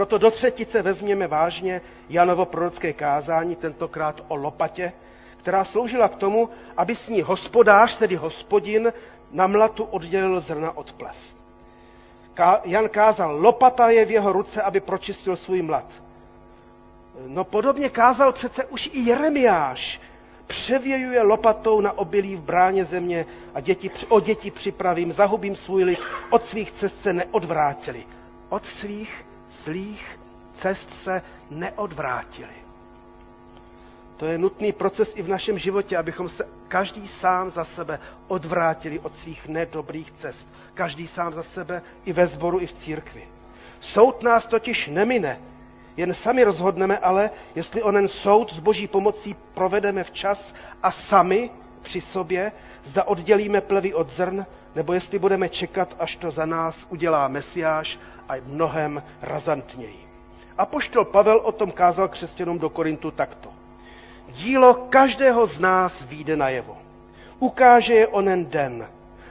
Proto 0.00 0.18
do 0.18 0.30
třetice 0.30 0.82
vezměme 0.82 1.26
vážně 1.26 1.80
Janovo 2.08 2.44
prorocké 2.46 2.92
kázání, 2.92 3.56
tentokrát 3.56 4.24
o 4.28 4.36
lopatě, 4.36 4.92
která 5.36 5.64
sloužila 5.64 6.08
k 6.08 6.16
tomu, 6.16 6.48
aby 6.76 6.94
s 6.96 7.08
ní 7.08 7.22
hospodář, 7.22 7.96
tedy 7.96 8.16
hospodin, 8.16 8.92
na 9.32 9.46
mlatu 9.46 9.84
oddělil 9.84 10.40
zrna 10.40 10.76
od 10.76 10.92
plev. 10.92 11.16
Jan 12.64 12.88
kázal, 12.88 13.36
lopata 13.40 13.90
je 13.90 14.04
v 14.04 14.10
jeho 14.10 14.32
ruce, 14.32 14.62
aby 14.62 14.80
pročistil 14.80 15.36
svůj 15.36 15.62
mlad. 15.62 15.84
No 17.26 17.44
podobně 17.44 17.88
kázal 17.88 18.32
přece 18.32 18.64
už 18.64 18.90
i 18.92 19.00
Jeremiáš. 19.00 20.00
Převějuje 20.46 21.22
lopatou 21.22 21.80
na 21.80 21.98
obilí 21.98 22.36
v 22.36 22.42
bráně 22.42 22.84
země 22.84 23.26
a 23.54 23.60
děti, 23.60 23.90
o 24.08 24.20
děti 24.20 24.50
připravím, 24.50 25.12
zahubím 25.12 25.56
svůj 25.56 25.84
lid, 25.84 25.98
od 26.30 26.44
svých 26.44 26.72
cest 26.72 27.02
se 27.02 27.12
neodvrátili. 27.12 28.04
Od 28.48 28.64
svých 28.66 29.24
zlých 29.50 30.20
cest 30.54 31.02
se 31.02 31.22
neodvrátili. 31.50 32.54
To 34.16 34.26
je 34.26 34.38
nutný 34.38 34.72
proces 34.72 35.12
i 35.16 35.22
v 35.22 35.28
našem 35.28 35.58
životě, 35.58 35.96
abychom 35.96 36.28
se 36.28 36.48
každý 36.68 37.08
sám 37.08 37.50
za 37.50 37.64
sebe 37.64 37.98
odvrátili 38.28 38.98
od 38.98 39.14
svých 39.14 39.48
nedobrých 39.48 40.10
cest. 40.10 40.48
Každý 40.74 41.06
sám 41.06 41.32
za 41.32 41.42
sebe 41.42 41.82
i 42.04 42.12
ve 42.12 42.26
sboru, 42.26 42.60
i 42.60 42.66
v 42.66 42.72
církvi. 42.72 43.28
Soud 43.80 44.22
nás 44.22 44.46
totiž 44.46 44.88
nemine, 44.88 45.40
jen 45.96 46.14
sami 46.14 46.44
rozhodneme 46.44 46.98
ale, 46.98 47.30
jestli 47.54 47.82
onen 47.82 48.08
soud 48.08 48.52
s 48.52 48.58
boží 48.58 48.86
pomocí 48.86 49.34
provedeme 49.54 50.04
včas 50.04 50.54
a 50.82 50.90
sami 50.90 51.50
při 51.82 52.00
sobě, 52.00 52.52
zda 52.84 53.04
oddělíme 53.04 53.60
plevy 53.60 53.94
od 53.94 54.10
zrn, 54.10 54.46
nebo 54.74 54.92
jestli 54.92 55.18
budeme 55.18 55.48
čekat, 55.48 55.96
až 55.98 56.16
to 56.16 56.30
za 56.30 56.46
nás 56.46 56.86
udělá 56.90 57.28
Mesiáš 57.28 57.98
a 58.28 58.32
mnohem 58.46 59.02
razantněji. 59.22 60.08
A 60.58 60.66
poštol 60.66 61.04
Pavel 61.04 61.40
o 61.44 61.52
tom 61.52 61.70
kázal 61.72 62.08
křesťanům 62.08 62.58
do 62.58 62.70
Korintu 62.70 63.10
takto. 63.10 63.48
Dílo 64.28 64.74
každého 64.74 65.46
z 65.46 65.60
nás 65.60 66.02
výjde 66.02 66.36
najevo. 66.36 66.78
Ukáže 67.38 67.94
je 67.94 68.08
onen 68.08 68.46
den, 68.46 68.88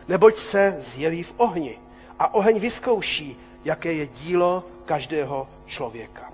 neboť 0.08 0.40
se 0.40 0.76
zjeví 0.80 1.24
v 1.24 1.34
ohni 1.38 1.80
a 2.20 2.34
oheň 2.34 2.60
vyzkouší, 2.60 3.38
jaké 3.66 3.94
je 3.94 4.08
dílo 4.08 4.64
každého 4.86 5.48
člověka. 5.66 6.32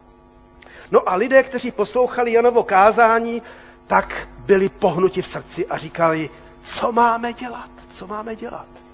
No 0.92 1.10
a 1.10 1.16
lidé, 1.16 1.44
kteří 1.44 1.72
poslouchali 1.72 2.32
Janovo 2.34 2.64
kázání, 2.64 3.42
tak 3.88 4.28
byli 4.40 4.70
pohnuti 4.70 5.22
v 5.22 5.28
srdci 5.28 5.68
a 5.68 5.78
říkali, 5.78 6.30
co 6.64 6.92
máme 6.92 7.34
dělat, 7.34 7.70
co 7.90 8.08
máme 8.08 8.36
dělat. 8.36 8.85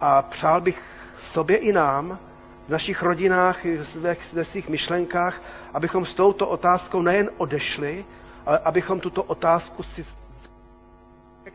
A 0.00 0.22
přál 0.22 0.60
bych 0.60 0.82
sobě 1.20 1.56
i 1.56 1.72
nám, 1.72 2.18
v 2.66 2.68
našich 2.68 3.02
rodinách, 3.02 3.64
ve, 4.32 4.44
svých 4.44 4.68
myšlenkách, 4.68 5.42
abychom 5.74 6.06
s 6.06 6.14
touto 6.14 6.48
otázkou 6.48 7.02
nejen 7.02 7.30
odešli, 7.36 8.04
ale 8.46 8.58
abychom 8.58 9.00
tuto 9.00 9.22
otázku 9.22 9.82
si 9.82 10.04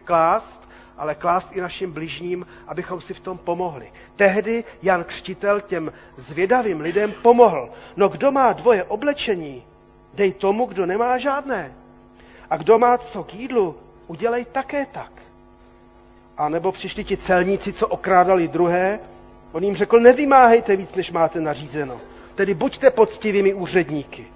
klást, 0.03 0.69
ale 0.97 1.15
klást 1.15 1.51
i 1.51 1.61
našim 1.61 1.91
bližním, 1.91 2.45
abychom 2.67 3.01
si 3.01 3.13
v 3.13 3.19
tom 3.19 3.37
pomohli. 3.37 3.91
Tehdy 4.15 4.63
Jan 4.81 5.03
Křtitel 5.03 5.61
těm 5.61 5.93
zvědavým 6.17 6.79
lidem 6.81 7.11
pomohl. 7.21 7.69
No 7.97 8.09
kdo 8.09 8.31
má 8.31 8.53
dvoje 8.53 8.83
oblečení, 8.83 9.63
dej 10.13 10.33
tomu, 10.33 10.65
kdo 10.65 10.85
nemá 10.85 11.17
žádné. 11.17 11.73
A 12.49 12.57
kdo 12.57 12.79
má 12.79 12.97
co 12.97 13.23
k 13.23 13.33
jídlu, 13.33 13.75
udělej 14.07 14.45
také 14.45 14.85
tak. 14.85 15.11
A 16.39 16.49
nebo 16.49 16.71
přišli 16.71 17.03
ti 17.03 17.17
celníci, 17.17 17.73
co 17.73 17.87
okrádali 17.87 18.47
druhé, 18.47 18.99
on 19.51 19.63
jim 19.63 19.75
řekl, 19.75 19.99
nevymáhejte 19.99 20.75
víc, 20.75 20.95
než 20.95 21.11
máte 21.11 21.41
nařízeno. 21.41 22.01
Tedy 22.35 22.53
buďte 22.53 22.89
poctivými 22.89 23.53
úředníky. 23.53 24.27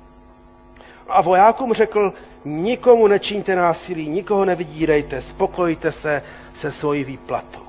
A 1.07 1.21
vojákům 1.21 1.73
řekl, 1.73 2.13
nikomu 2.45 3.07
nečiňte 3.07 3.55
násilí, 3.55 4.09
nikoho 4.09 4.45
nevydírejte, 4.45 5.21
spokojte 5.21 5.91
se 5.91 6.23
se 6.53 6.71
svojí 6.71 7.03
výplatou. 7.03 7.63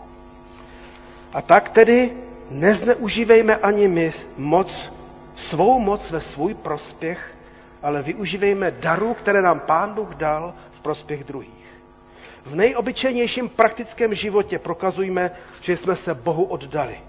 A 1.33 1.43
tak 1.43 1.69
tedy 1.69 2.13
nezneužívejme 2.51 3.57
ani 3.57 3.89
my 3.89 4.13
moc, 4.37 4.93
svou 5.37 5.79
moc 5.81 6.11
ve 6.11 6.21
svůj 6.21 6.55
prospěch, 6.55 7.35
ale 7.83 8.03
využívejme 8.03 8.71
darů, 8.71 9.15
které 9.15 9.43
nám 9.43 9.61
Pán 9.61 9.95
Bůh 9.95 10.15
dal 10.15 10.55
v 10.73 10.81
prospěch 10.81 11.25
druhých. 11.25 11.64
V 12.45 12.55
nejobyčejnějším 12.55 13.49
praktickém 13.49 14.15
životě 14.15 14.59
prokazujme, 14.59 15.31
že 15.61 15.77
jsme 15.77 15.97
se 15.97 16.15
Bohu 16.15 16.45
oddali. 16.45 17.01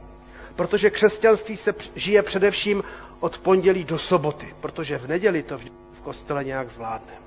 Protože 0.56 0.90
křesťanství 0.90 1.58
se 1.58 1.74
žije 1.96 2.24
především 2.24 2.84
od 3.20 3.38
pondělí 3.38 3.84
do 3.84 3.98
soboty, 4.00 4.56
protože 4.62 4.98
v 4.98 5.08
neděli 5.08 5.44
to 5.44 5.58
v 5.94 6.02
kostele 6.04 6.44
nějak 6.44 6.70
zvládneme. 6.70 7.20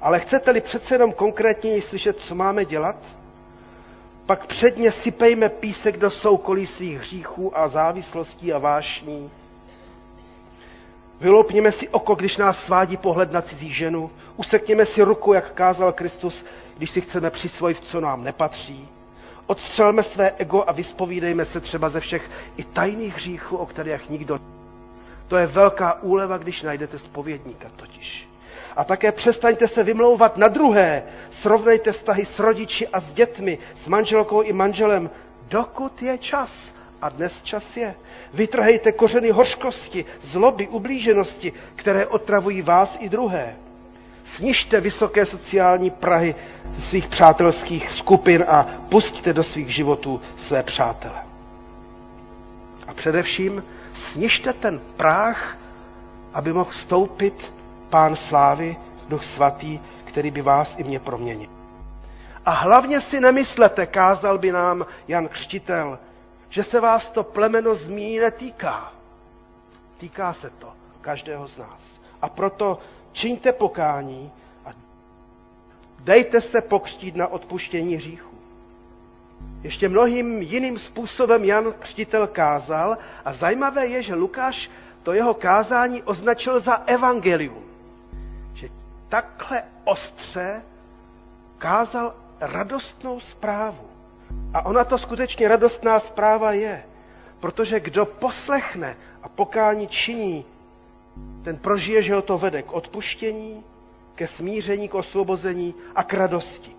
Ale 0.00 0.20
chcete-li 0.20 0.60
přece 0.60 0.94
jenom 0.94 1.12
konkrétněji 1.12 1.82
slyšet, 1.82 2.20
co 2.20 2.34
máme 2.34 2.64
dělat, 2.64 2.96
pak 4.26 4.46
předně 4.46 4.92
sypejme 4.92 5.48
písek 5.48 5.96
do 5.96 6.10
soukolí 6.10 6.66
svých 6.66 6.98
hříchů 6.98 7.58
a 7.58 7.68
závislostí 7.68 8.52
a 8.52 8.58
vášní. 8.58 9.30
Vyloupněme 11.20 11.72
si 11.72 11.88
oko, 11.88 12.14
když 12.14 12.36
nás 12.36 12.64
svádí 12.64 12.96
pohled 12.96 13.32
na 13.32 13.42
cizí 13.42 13.72
ženu. 13.72 14.10
Usekněme 14.36 14.86
si 14.86 15.02
ruku, 15.02 15.32
jak 15.32 15.52
kázal 15.52 15.92
Kristus, 15.92 16.44
když 16.78 16.90
si 16.90 17.00
chceme 17.00 17.30
přisvojit, 17.30 17.78
co 17.84 18.00
nám 18.00 18.24
nepatří. 18.24 18.88
Odstřelme 19.46 20.02
své 20.02 20.30
ego 20.38 20.64
a 20.66 20.72
vyspovídejme 20.72 21.44
se 21.44 21.60
třeba 21.60 21.88
ze 21.88 22.00
všech 22.00 22.30
i 22.56 22.64
tajných 22.64 23.14
hříchů, 23.16 23.56
o 23.56 23.66
kterých 23.66 24.10
nikdo 24.10 24.38
To 25.28 25.36
je 25.36 25.46
velká 25.46 26.02
úleva, 26.02 26.36
když 26.38 26.62
najdete 26.62 26.98
spovědníka 26.98 27.68
totiž. 27.76 28.28
A 28.76 28.84
také 28.84 29.12
přestaňte 29.12 29.68
se 29.68 29.84
vymlouvat 29.84 30.36
na 30.36 30.48
druhé. 30.48 31.02
Srovnejte 31.30 31.92
vztahy 31.92 32.24
s 32.26 32.38
rodiči 32.38 32.88
a 32.88 33.00
s 33.00 33.12
dětmi, 33.12 33.58
s 33.74 33.86
manželkou 33.86 34.42
i 34.42 34.52
manželem, 34.52 35.10
dokud 35.48 36.02
je 36.02 36.18
čas. 36.18 36.74
A 37.02 37.08
dnes 37.08 37.42
čas 37.42 37.76
je. 37.76 37.94
Vytrhejte 38.34 38.92
kořeny 38.92 39.30
hořkosti, 39.30 40.04
zloby, 40.20 40.68
ublíženosti, 40.68 41.52
které 41.76 42.06
otravují 42.06 42.62
vás 42.62 42.96
i 43.00 43.08
druhé. 43.08 43.56
Snižte 44.36 44.80
vysoké 44.80 45.26
sociální 45.26 45.90
prahy 45.90 46.34
svých 46.78 47.06
přátelských 47.08 47.90
skupin 47.90 48.44
a 48.48 48.66
pustíte 48.88 49.32
do 49.32 49.42
svých 49.42 49.74
životů 49.74 50.20
své 50.36 50.62
přátele. 50.62 51.22
A 52.86 52.94
především 52.94 53.64
snižte 53.92 54.52
ten 54.52 54.80
práh, 54.96 55.58
aby 56.32 56.52
mohl 56.52 56.70
stoupit 56.72 57.54
Pán 57.90 58.16
slávy, 58.16 58.76
Duch 59.08 59.24
Svatý, 59.24 59.78
který 60.04 60.30
by 60.30 60.42
vás 60.42 60.74
i 60.78 60.84
mě 60.84 61.00
proměnil. 61.00 61.50
A 62.44 62.50
hlavně 62.50 63.00
si 63.00 63.20
nemyslete, 63.20 63.86
kázal 63.86 64.38
by 64.38 64.52
nám 64.52 64.86
Jan 65.08 65.28
Křtitel, 65.28 65.98
že 66.48 66.62
se 66.62 66.80
vás 66.80 67.10
to 67.10 67.24
plemeno 67.24 67.74
zmíní 67.74 68.18
netýká. 68.18 68.92
Týká 69.98 70.32
se 70.32 70.50
to 70.50 70.72
každého 71.00 71.48
z 71.48 71.58
nás. 71.58 72.00
A 72.22 72.28
proto 72.28 72.78
čiňte 73.18 73.52
pokání 73.52 74.32
a 74.64 74.70
dejte 75.98 76.40
se 76.40 76.60
pokřtít 76.60 77.16
na 77.16 77.26
odpuštění 77.28 77.94
hříchů. 77.96 78.36
Ještě 79.62 79.88
mnohým 79.88 80.42
jiným 80.42 80.78
způsobem 80.78 81.44
Jan 81.44 81.72
Křtitel 81.78 82.26
kázal 82.26 82.98
a 83.24 83.32
zajímavé 83.34 83.86
je, 83.86 84.02
že 84.02 84.14
Lukáš 84.14 84.70
to 85.02 85.12
jeho 85.12 85.34
kázání 85.34 86.02
označil 86.02 86.60
za 86.60 86.74
evangelium. 86.86 87.64
Že 88.54 88.68
takhle 89.08 89.62
ostře 89.84 90.62
kázal 91.58 92.14
radostnou 92.40 93.20
zprávu. 93.20 93.88
A 94.54 94.66
ona 94.66 94.84
to 94.84 94.98
skutečně 94.98 95.48
radostná 95.48 96.00
zpráva 96.00 96.52
je, 96.52 96.84
protože 97.40 97.80
kdo 97.80 98.06
poslechne 98.06 98.96
a 99.22 99.28
pokání 99.28 99.88
činí, 99.88 100.44
ten 101.42 101.56
prožije, 101.56 102.02
že 102.02 102.14
ho 102.14 102.22
to 102.22 102.38
vede 102.38 102.62
k 102.62 102.72
odpuštění, 102.72 103.64
ke 104.14 104.28
smíření, 104.28 104.88
k 104.88 104.94
osvobození 104.94 105.74
a 105.94 106.02
k 106.04 106.14
radosti. 106.14 106.72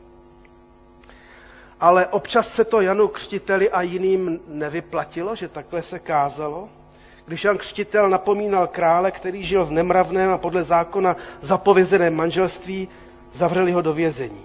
Ale 1.80 2.08
občas 2.08 2.54
se 2.54 2.64
to 2.66 2.82
Janu 2.82 3.08
Křtiteli 3.08 3.70
a 3.70 3.82
jiným 3.82 4.40
nevyplatilo, 4.48 5.36
že 5.36 5.48
takhle 5.48 5.82
se 5.84 6.00
kázalo. 6.00 6.70
Když 7.26 7.44
Jan 7.44 7.58
Křtitel 7.58 8.10
napomínal 8.10 8.68
krále, 8.68 9.12
který 9.12 9.44
žil 9.44 9.66
v 9.66 9.72
nemravném 9.72 10.30
a 10.32 10.38
podle 10.38 10.64
zákona 10.64 11.16
zapovězeném 11.42 12.16
manželství, 12.16 12.88
zavřeli 13.34 13.72
ho 13.72 13.82
do 13.82 13.94
vězení. 13.94 14.42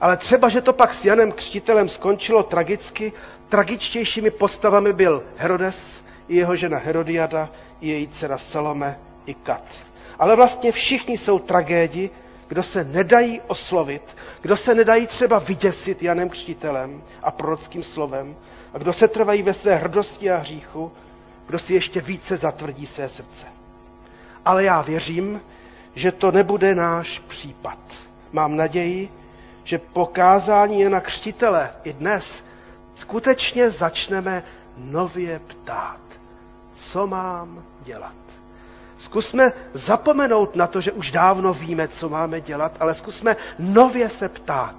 Ale 0.00 0.16
třeba, 0.16 0.48
že 0.48 0.60
to 0.60 0.72
pak 0.72 0.94
s 0.94 1.04
Janem 1.04 1.32
Křtitelem 1.32 1.88
skončilo 1.88 2.42
tragicky, 2.42 3.12
tragičtějšími 3.48 4.30
postavami 4.30 4.92
byl 4.92 5.24
Herodes, 5.36 6.02
i 6.32 6.36
jeho 6.36 6.56
žena 6.56 6.78
Herodiada, 6.78 7.50
i 7.80 7.88
její 7.88 8.08
dcera 8.08 8.38
Salome, 8.38 8.98
i 9.26 9.34
Kat. 9.34 9.64
Ale 10.18 10.36
vlastně 10.36 10.72
všichni 10.72 11.18
jsou 11.18 11.38
tragédi, 11.38 12.10
kdo 12.48 12.62
se 12.62 12.84
nedají 12.84 13.40
oslovit, 13.46 14.16
kdo 14.40 14.56
se 14.56 14.74
nedají 14.74 15.06
třeba 15.06 15.38
vyděsit 15.38 16.02
Janem 16.02 16.28
Křtitelem 16.28 17.02
a 17.22 17.30
prorockým 17.30 17.82
slovem, 17.82 18.36
a 18.74 18.78
kdo 18.78 18.92
se 18.92 19.08
trvají 19.08 19.42
ve 19.42 19.54
své 19.54 19.76
hrdosti 19.76 20.30
a 20.30 20.36
hříchu, 20.36 20.92
kdo 21.46 21.58
si 21.58 21.74
ještě 21.74 22.00
více 22.00 22.36
zatvrdí 22.36 22.86
své 22.86 23.08
srdce. 23.08 23.46
Ale 24.44 24.64
já 24.64 24.82
věřím, 24.82 25.40
že 25.94 26.12
to 26.12 26.32
nebude 26.32 26.74
náš 26.74 27.18
případ. 27.18 27.78
Mám 28.32 28.56
naději, 28.56 29.08
že 29.64 29.78
po 29.78 30.06
kázání 30.06 30.80
Jana 30.80 31.00
Křtitele 31.00 31.70
i 31.84 31.92
dnes 31.92 32.44
skutečně 32.94 33.70
začneme 33.70 34.42
nově 34.76 35.38
ptát, 35.38 36.01
co 36.74 37.06
mám 37.06 37.62
dělat. 37.84 38.14
Zkusme 38.98 39.52
zapomenout 39.74 40.56
na 40.56 40.66
to, 40.66 40.80
že 40.80 40.92
už 40.92 41.10
dávno 41.10 41.54
víme, 41.54 41.88
co 41.88 42.08
máme 42.08 42.40
dělat, 42.40 42.72
ale 42.80 42.94
zkusme 42.94 43.36
nově 43.58 44.08
se 44.10 44.28
ptát, 44.28 44.76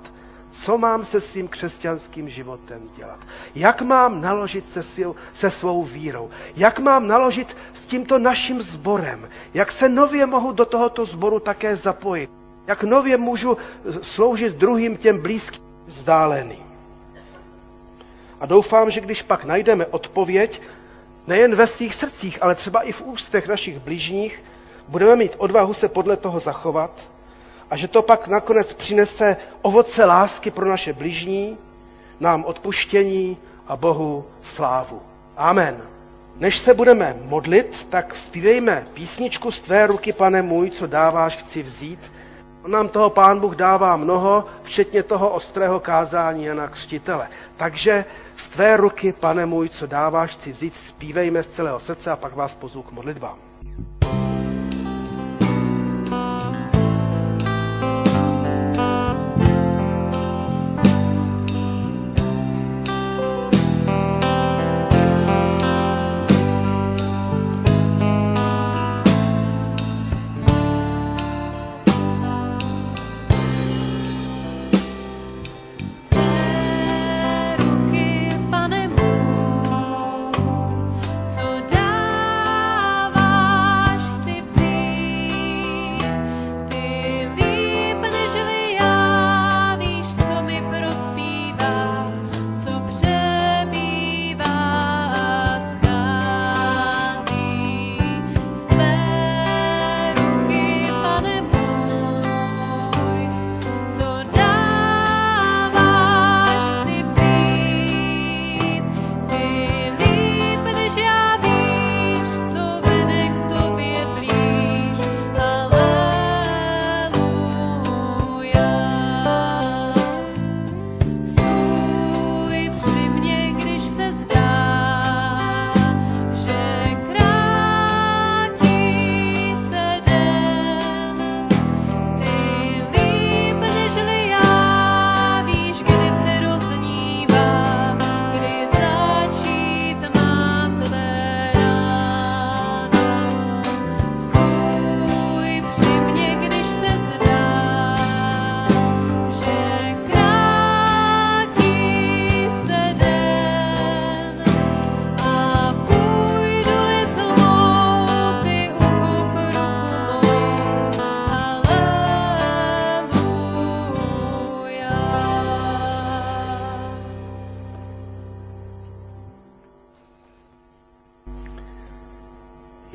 co 0.51 0.77
mám 0.77 1.05
se 1.05 1.21
svým 1.21 1.47
křesťanským 1.47 2.29
životem 2.29 2.89
dělat. 2.97 3.19
Jak 3.55 3.81
mám 3.81 4.21
naložit 4.21 4.69
se, 4.69 4.83
svou, 4.83 5.15
se 5.33 5.51
svou 5.51 5.83
vírou. 5.83 6.29
Jak 6.55 6.79
mám 6.79 7.07
naložit 7.07 7.57
s 7.73 7.87
tímto 7.87 8.19
naším 8.19 8.61
sborem. 8.61 9.29
Jak 9.53 9.71
se 9.71 9.89
nově 9.89 10.25
mohu 10.25 10.51
do 10.51 10.65
tohoto 10.65 11.05
sboru 11.05 11.39
také 11.39 11.75
zapojit. 11.77 12.29
Jak 12.67 12.83
nově 12.83 13.17
můžu 13.17 13.57
sloužit 14.01 14.53
druhým 14.55 14.97
těm 14.97 15.21
blízkým 15.21 15.63
vzdáleným. 15.87 16.63
A 18.39 18.45
doufám, 18.45 18.91
že 18.91 19.01
když 19.01 19.21
pak 19.21 19.45
najdeme 19.45 19.85
odpověď, 19.85 20.61
nejen 21.27 21.55
ve 21.55 21.67
svých 21.67 21.95
srdcích, 21.95 22.37
ale 22.41 22.55
třeba 22.55 22.81
i 22.81 22.91
v 22.91 23.01
ústech 23.01 23.47
našich 23.47 23.79
blížních, 23.79 24.43
budeme 24.87 25.15
mít 25.15 25.35
odvahu 25.37 25.73
se 25.73 25.89
podle 25.89 26.17
toho 26.17 26.39
zachovat 26.39 26.91
a 27.69 27.77
že 27.77 27.87
to 27.87 28.01
pak 28.01 28.27
nakonec 28.27 28.73
přinese 28.73 29.37
ovoce 29.61 30.05
lásky 30.05 30.51
pro 30.51 30.65
naše 30.65 30.93
blížní, 30.93 31.57
nám 32.19 32.43
odpuštění 32.45 33.37
a 33.67 33.77
Bohu 33.77 34.25
slávu. 34.41 35.01
Amen. 35.37 35.81
Než 36.35 36.57
se 36.57 36.73
budeme 36.73 37.15
modlit, 37.21 37.87
tak 37.89 38.15
zpívejme 38.15 38.87
písničku 38.93 39.51
z 39.51 39.61
tvé 39.61 39.87
ruky, 39.87 40.13
pane 40.13 40.41
můj, 40.41 40.69
co 40.69 40.87
dáváš, 40.87 41.37
chci 41.37 41.63
vzít. 41.63 42.11
On 42.63 42.71
nám 42.71 42.89
toho 42.89 43.09
pán 43.09 43.39
Bůh 43.39 43.55
dává 43.55 43.95
mnoho, 43.97 44.45
včetně 44.63 45.03
toho 45.03 45.29
ostrého 45.29 45.79
kázání 45.79 46.45
Jana 46.45 46.67
Křtitele. 46.67 47.27
Takže 47.57 48.05
z 48.37 48.47
tvé 48.47 48.77
ruky, 48.77 49.13
pane 49.13 49.45
můj, 49.45 49.69
co 49.69 49.87
dáváš, 49.87 50.31
chci 50.31 50.51
vzít, 50.51 50.75
zpívejme 50.75 51.43
z 51.43 51.47
celého 51.47 51.79
srdce 51.79 52.11
a 52.11 52.15
pak 52.15 52.35
vás 52.35 52.55
pozvu 52.55 52.83
k 52.83 52.91
modlitbám. 52.91 53.37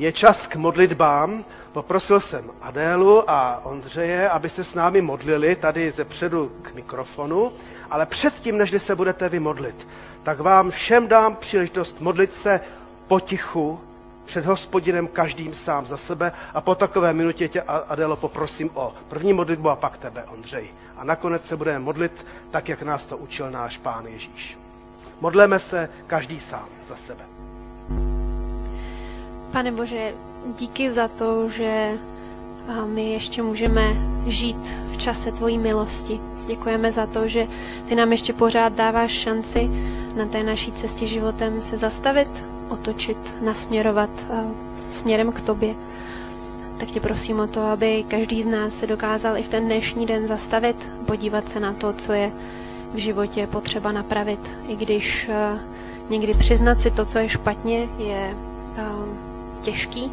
Je 0.09 0.13
čas 0.13 0.47
k 0.47 0.55
modlitbám. 0.55 1.45
Poprosil 1.73 2.19
jsem 2.19 2.51
Adélu 2.61 3.29
a 3.29 3.61
Ondřeje, 3.65 4.29
aby 4.29 4.49
se 4.49 4.63
s 4.63 4.73
námi 4.73 5.01
modlili 5.01 5.55
tady 5.55 5.91
ze 5.91 6.05
předu 6.05 6.51
k 6.61 6.73
mikrofonu, 6.73 7.51
ale 7.89 8.05
předtím, 8.05 8.57
než 8.57 8.73
se 8.81 8.95
budete 8.95 9.29
vy 9.29 9.39
modlit, 9.39 9.87
tak 10.23 10.39
vám 10.39 10.71
všem 10.71 11.07
dám 11.07 11.35
příležitost 11.35 12.01
modlit 12.01 12.33
se 12.35 12.59
potichu 13.07 13.79
před 14.25 14.45
hospodinem 14.45 15.07
každým 15.07 15.53
sám 15.53 15.85
za 15.87 15.97
sebe 15.97 16.31
a 16.53 16.61
po 16.61 16.75
takové 16.75 17.13
minutě 17.13 17.47
tě, 17.47 17.61
Adélo, 17.61 18.15
poprosím 18.15 18.69
o 18.73 18.93
první 19.07 19.33
modlitbu 19.33 19.69
a 19.69 19.75
pak 19.75 19.97
tebe, 19.97 20.23
Ondřej. 20.27 20.69
A 20.97 21.03
nakonec 21.03 21.45
se 21.47 21.55
budeme 21.57 21.79
modlit 21.79 22.25
tak, 22.51 22.69
jak 22.69 22.81
nás 22.81 23.05
to 23.05 23.17
učil 23.17 23.51
náš 23.51 23.77
Pán 23.77 24.05
Ježíš. 24.05 24.57
Modleme 25.21 25.59
se 25.59 25.89
každý 26.07 26.39
sám 26.39 26.67
za 26.87 26.95
sebe. 26.95 27.25
Pane 29.51 29.71
Bože, 29.71 30.13
díky 30.59 30.91
za 30.91 31.07
to, 31.07 31.49
že 31.49 31.91
my 32.85 33.11
ještě 33.11 33.41
můžeme 33.41 33.83
žít 34.27 34.75
v 34.91 34.97
čase 34.97 35.31
tvojí 35.31 35.57
milosti. 35.57 36.19
Děkujeme 36.47 36.91
za 36.91 37.05
to, 37.07 37.27
že 37.27 37.47
ty 37.87 37.95
nám 37.95 38.11
ještě 38.11 38.33
pořád 38.33 38.73
dáváš 38.73 39.11
šanci 39.11 39.69
na 40.15 40.25
té 40.25 40.43
naší 40.43 40.71
cestě 40.71 41.07
životem 41.07 41.61
se 41.61 41.77
zastavit, 41.77 42.45
otočit, 42.69 43.17
nasměrovat 43.41 44.09
směrem 44.91 45.31
k 45.31 45.41
tobě. 45.41 45.75
Tak 46.79 46.87
tě 46.91 46.99
prosím 46.99 47.39
o 47.39 47.47
to, 47.47 47.61
aby 47.61 48.03
každý 48.07 48.43
z 48.43 48.45
nás 48.47 48.73
se 48.73 48.87
dokázal 48.87 49.37
i 49.37 49.43
v 49.43 49.47
ten 49.49 49.65
dnešní 49.65 50.05
den 50.05 50.27
zastavit, 50.27 50.91
podívat 51.05 51.49
se 51.49 51.59
na 51.59 51.73
to, 51.73 51.93
co 51.93 52.13
je 52.13 52.31
v 52.93 52.97
životě 52.97 53.47
potřeba 53.47 53.91
napravit. 53.91 54.39
I 54.67 54.75
když 54.75 55.29
někdy 56.09 56.33
přiznat 56.33 56.81
si 56.81 56.91
to, 56.91 57.05
co 57.05 57.19
je 57.19 57.29
špatně, 57.29 57.89
je 57.97 58.35
těžký, 59.61 60.11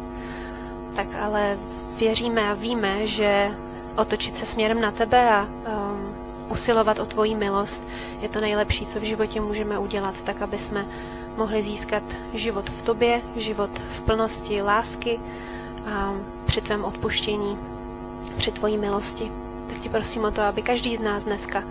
tak 0.95 1.07
ale 1.21 1.57
věříme 1.97 2.49
a 2.49 2.53
víme, 2.53 3.07
že 3.07 3.51
otočit 3.95 4.35
se 4.35 4.45
směrem 4.45 4.81
na 4.81 4.91
tebe 4.91 5.29
a 5.29 5.43
um, 5.43 6.15
usilovat 6.49 6.99
o 6.99 7.05
tvoji 7.05 7.35
milost 7.35 7.83
je 8.21 8.29
to 8.29 8.41
nejlepší, 8.41 8.85
co 8.85 8.99
v 8.99 9.03
životě 9.03 9.41
můžeme 9.41 9.79
udělat, 9.79 10.15
tak 10.23 10.41
aby 10.41 10.57
jsme 10.57 10.85
mohli 11.37 11.63
získat 11.63 12.03
život 12.33 12.69
v 12.69 12.81
tobě, 12.81 13.21
život 13.35 13.69
v 13.89 14.01
plnosti 14.01 14.61
lásky 14.61 15.19
a 15.91 16.13
při 16.45 16.61
tvém 16.61 16.83
odpuštění, 16.85 17.57
při 18.37 18.51
tvojí 18.51 18.77
milosti. 18.77 19.31
Tak 19.69 19.77
ti 19.77 19.89
prosím 19.89 20.23
o 20.23 20.31
to, 20.31 20.41
aby 20.41 20.61
každý 20.61 20.95
z 20.95 20.99
nás 20.99 21.23
dneska 21.23 21.63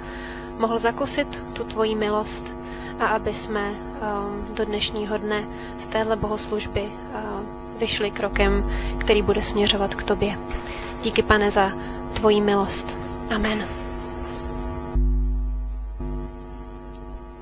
mohl 0.58 0.78
zakusit 0.78 1.44
tu 1.52 1.64
tvoji 1.64 1.94
milost 1.94 2.54
a 2.98 3.06
aby 3.06 3.34
jsme 3.34 3.70
um, 3.70 4.54
do 4.54 4.64
dnešního 4.64 5.18
dne 5.18 5.44
z 5.78 5.86
téhle 5.86 6.16
bohoslužby 6.16 6.82
uh, 7.14 7.65
vyšli 7.78 8.10
krokem, 8.10 8.70
který 9.00 9.22
bude 9.22 9.42
směřovat 9.42 9.94
k 9.94 10.04
tobě. 10.04 10.38
Díky, 11.02 11.22
pane, 11.22 11.50
za 11.50 11.72
tvoji 12.14 12.40
milost. 12.40 12.98
Amen. 13.34 13.68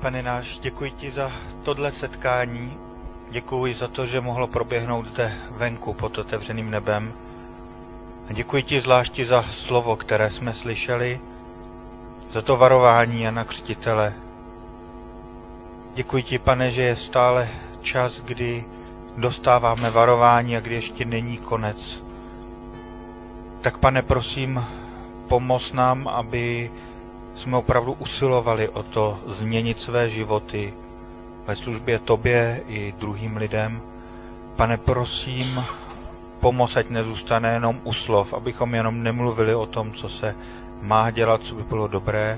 Pane 0.01 0.23
náš, 0.23 0.59
děkuji 0.59 0.91
ti 0.91 1.11
za 1.11 1.31
tohle 1.63 1.91
setkání. 1.91 2.77
Děkuji 3.31 3.73
za 3.73 3.87
to, 3.87 4.05
že 4.05 4.21
mohlo 4.21 4.47
proběhnout 4.47 5.05
zde 5.07 5.33
venku 5.51 5.93
pod 5.93 6.17
otevřeným 6.17 6.71
nebem. 6.71 7.13
A 8.29 8.33
děkuji 8.33 8.63
ti 8.63 8.79
zvláště 8.81 9.25
za 9.25 9.43
slovo, 9.43 9.95
které 9.95 10.29
jsme 10.31 10.53
slyšeli, 10.53 11.19
za 12.31 12.41
to 12.41 12.57
varování 12.57 13.21
Jana 13.21 13.43
Křtitele. 13.43 14.13
Děkuji 15.95 16.23
ti, 16.23 16.39
pane, 16.39 16.71
že 16.71 16.81
je 16.81 16.95
stále 16.95 17.47
čas, 17.81 18.19
kdy 18.21 18.65
dostáváme 19.17 19.89
varování 19.89 20.57
a 20.57 20.59
kdy 20.59 20.75
ještě 20.75 21.05
není 21.05 21.37
konec. 21.37 22.03
Tak 23.61 23.77
pane, 23.77 24.01
prosím, 24.01 24.65
pomoz 25.27 25.73
nám, 25.73 26.07
aby 26.07 26.71
jsme 27.35 27.57
opravdu 27.57 27.93
usilovali 27.93 28.69
o 28.69 28.83
to 28.83 29.19
změnit 29.27 29.79
své 29.81 30.09
životy 30.09 30.73
ve 31.47 31.55
službě 31.55 31.99
tobě 31.99 32.63
i 32.67 32.93
druhým 32.99 33.37
lidem. 33.37 33.81
Pane, 34.55 34.77
prosím, 34.77 35.63
pomoz, 36.39 36.77
ať 36.77 36.89
nezůstane 36.89 37.53
jenom 37.53 37.79
u 37.83 37.93
slov, 37.93 38.33
abychom 38.33 38.75
jenom 38.75 39.03
nemluvili 39.03 39.55
o 39.55 39.65
tom, 39.65 39.93
co 39.93 40.09
se 40.09 40.35
má 40.81 41.11
dělat, 41.11 41.41
co 41.43 41.55
by 41.55 41.63
bylo 41.63 41.87
dobré, 41.87 42.37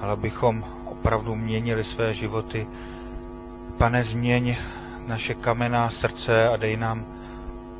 ale 0.00 0.12
abychom 0.12 0.64
opravdu 0.84 1.34
měnili 1.36 1.84
své 1.84 2.14
životy. 2.14 2.66
Pane, 3.78 4.04
změň 4.04 4.56
naše 5.06 5.34
kamenná 5.34 5.90
srdce 5.90 6.48
a 6.48 6.56
dej 6.56 6.76
nám 6.76 7.04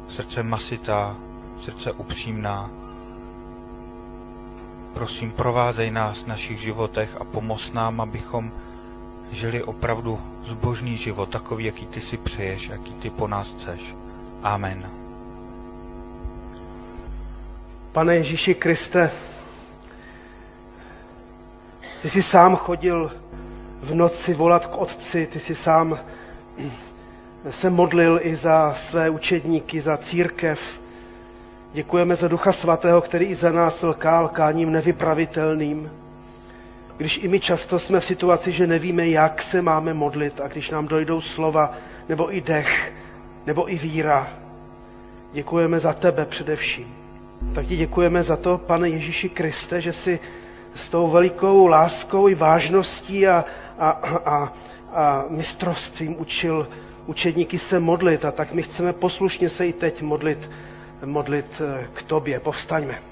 srdce 0.09 0.43
masitá, 0.43 1.17
srdce 1.61 1.93
upřímná. 1.93 2.71
Prosím, 4.95 5.33
provázej 5.33 5.91
nás 5.91 6.19
v 6.19 6.27
našich 6.27 6.61
životech 6.61 7.17
a 7.21 7.25
pomoz 7.25 7.73
nám, 7.73 8.01
abychom 8.01 8.53
žili 9.31 9.63
opravdu 9.63 10.21
zbožný 10.45 10.97
život, 10.97 11.29
takový, 11.29 11.65
jaký 11.65 11.87
ty 11.87 12.01
si 12.01 12.17
přeješ, 12.17 12.69
jaký 12.69 12.95
ty 12.95 13.11
po 13.11 13.29
nás 13.29 13.49
chceš. 13.51 13.95
Amen. 14.43 14.91
Pane 17.93 18.17
Ježíši 18.17 18.55
Kriste, 18.55 19.11
ty 22.03 22.11
jsi 22.11 22.23
sám 22.23 22.57
chodil 22.57 23.13
v 23.81 23.95
noci 23.95 24.35
volat 24.35 24.67
k 24.67 24.77
Otci, 24.77 25.27
ty 25.27 25.41
jsi 25.41 25.55
sám 25.55 25.99
se 27.51 27.71
modlil 27.71 28.21
i 28.23 28.37
za 28.37 28.75
své 28.75 29.11
učedníky, 29.11 29.81
za 29.81 29.97
církev. 29.97 30.81
Děkujeme 31.73 32.17
za 32.17 32.29
Ducha 32.29 32.53
Svatého, 32.53 33.01
který 33.01 33.27
i 33.27 33.35
za 33.35 33.53
nás 33.53 33.83
lkal 33.83 34.29
káním 34.29 34.73
nevypravitelným. 34.73 35.91
Když 36.97 37.19
i 37.23 37.29
my 37.29 37.41
často 37.41 37.79
jsme 37.79 38.01
v 38.01 38.05
situaci, 38.05 38.53
že 38.53 38.67
nevíme, 38.67 39.09
jak 39.09 39.43
se 39.43 39.63
máme 39.63 39.95
modlit 39.95 40.41
a 40.41 40.49
když 40.49 40.71
nám 40.71 40.87
dojdou 40.89 41.21
slova, 41.21 41.73
nebo 42.09 42.35
i 42.37 42.41
dech, 42.41 42.93
nebo 43.47 43.73
i 43.73 43.79
víra, 43.79 44.29
děkujeme 45.33 45.81
za 45.81 45.93
tebe 45.93 46.25
především. 46.27 46.95
Tak 47.55 47.67
ti 47.67 47.77
děkujeme 47.77 48.23
za 48.23 48.37
to, 48.37 48.59
pane 48.59 48.89
Ježíši 48.89 49.29
Kriste, 49.29 49.81
že 49.81 49.93
si 49.93 50.21
s 50.75 50.89
tou 50.89 51.09
velikou 51.11 51.67
láskou 51.67 52.29
i 52.29 52.35
vážností 52.35 53.27
a, 53.27 53.45
a, 53.79 53.91
a, 53.91 54.53
a 54.93 55.25
mistrovstvím 55.29 56.21
učil 56.21 56.69
učedníky 57.07 57.59
se 57.59 57.81
modlit 57.81 58.25
a 58.25 58.33
tak 58.33 58.53
my 58.53 58.63
chceme 58.63 58.93
poslušně 58.93 59.49
se 59.49 59.67
i 59.67 59.73
teď 59.73 60.03
modlit, 60.03 60.51
modlit 61.05 61.63
eh, 61.65 61.87
k 61.93 62.03
tobě. 62.03 62.41
Povstaňme. 62.41 63.03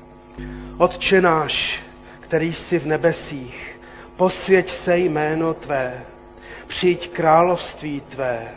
Otče 0.78 1.20
náš, 1.20 1.82
který 2.20 2.52
jsi 2.52 2.78
v 2.78 2.86
nebesích, 2.86 3.80
posvěť 4.16 4.70
se 4.70 4.98
jméno 4.98 5.54
tvé, 5.54 6.02
přijď 6.66 7.10
království 7.10 8.00
tvé, 8.00 8.48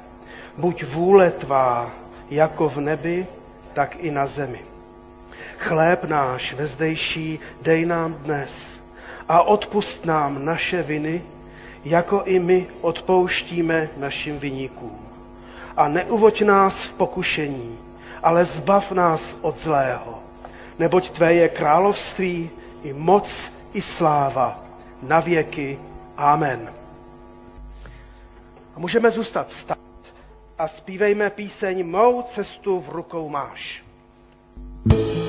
buď 0.58 0.84
vůle 0.84 1.32
tvá, 1.32 1.92
jako 2.30 2.70
v 2.70 2.78
nebi, 2.78 3.28
tak 3.74 3.96
i 4.00 4.12
na 4.12 4.28
zemi. 4.28 4.62
Chléb 5.58 6.04
náš 6.04 6.54
vezdejší 6.54 7.40
dej 7.62 7.86
nám 7.86 8.14
dnes 8.14 8.82
a 9.28 9.42
odpust 9.42 10.06
nám 10.06 10.46
naše 10.46 10.84
viny, 10.84 11.22
jako 11.86 12.24
i 12.26 12.40
my 12.40 12.68
odpouštíme 12.82 13.90
našim 13.98 14.40
viníkům 14.40 15.07
a 15.78 15.88
neuvoď 15.88 16.42
nás 16.42 16.84
v 16.86 16.94
pokušení, 16.94 17.78
ale 18.24 18.46
zbav 18.46 18.92
nás 18.92 19.38
od 19.42 19.58
zlého. 19.58 20.20
Neboť 20.80 21.10
Tvé 21.10 21.34
je 21.34 21.50
království 21.50 22.50
i 22.84 22.94
moc 22.94 23.52
i 23.74 23.82
sláva 23.82 24.60
na 25.02 25.20
věky. 25.20 25.80
Amen. 26.18 26.74
A 28.76 28.80
můžeme 28.80 29.12
zůstat 29.12 29.52
stát 29.52 29.78
a 30.58 30.68
zpívejme 30.68 31.30
píseň 31.30 31.90
Mou 31.90 32.22
cestu 32.22 32.80
v 32.80 32.90
rukou 32.90 33.30
máš. 33.30 33.84
Mou 34.86 35.27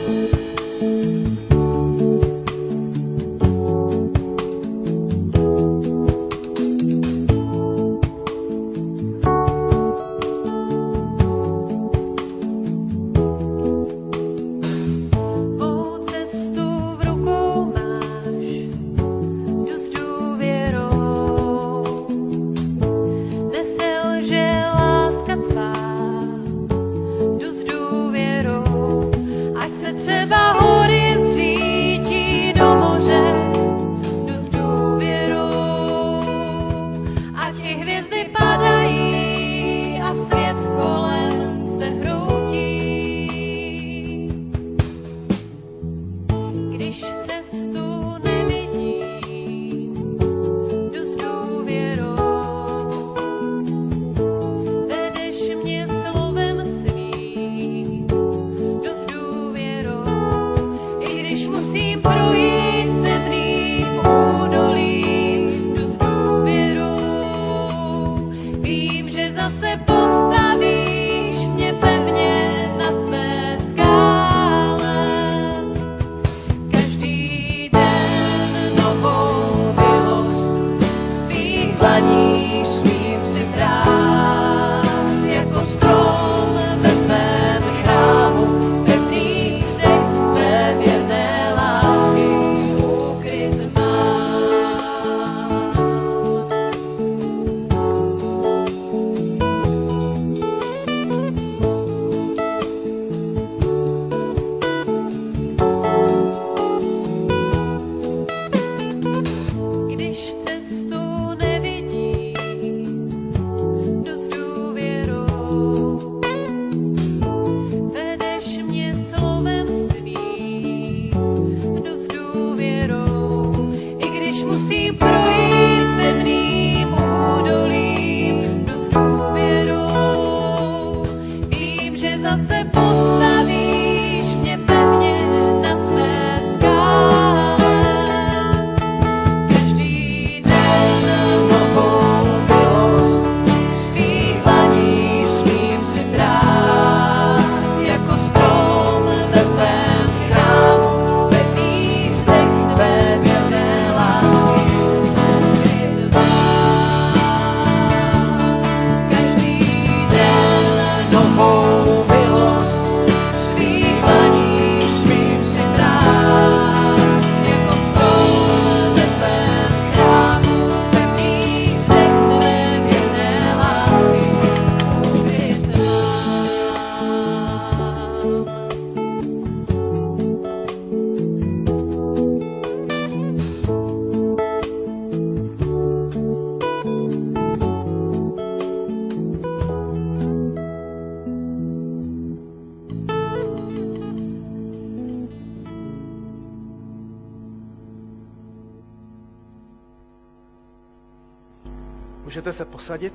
Posadit? 202.89 203.13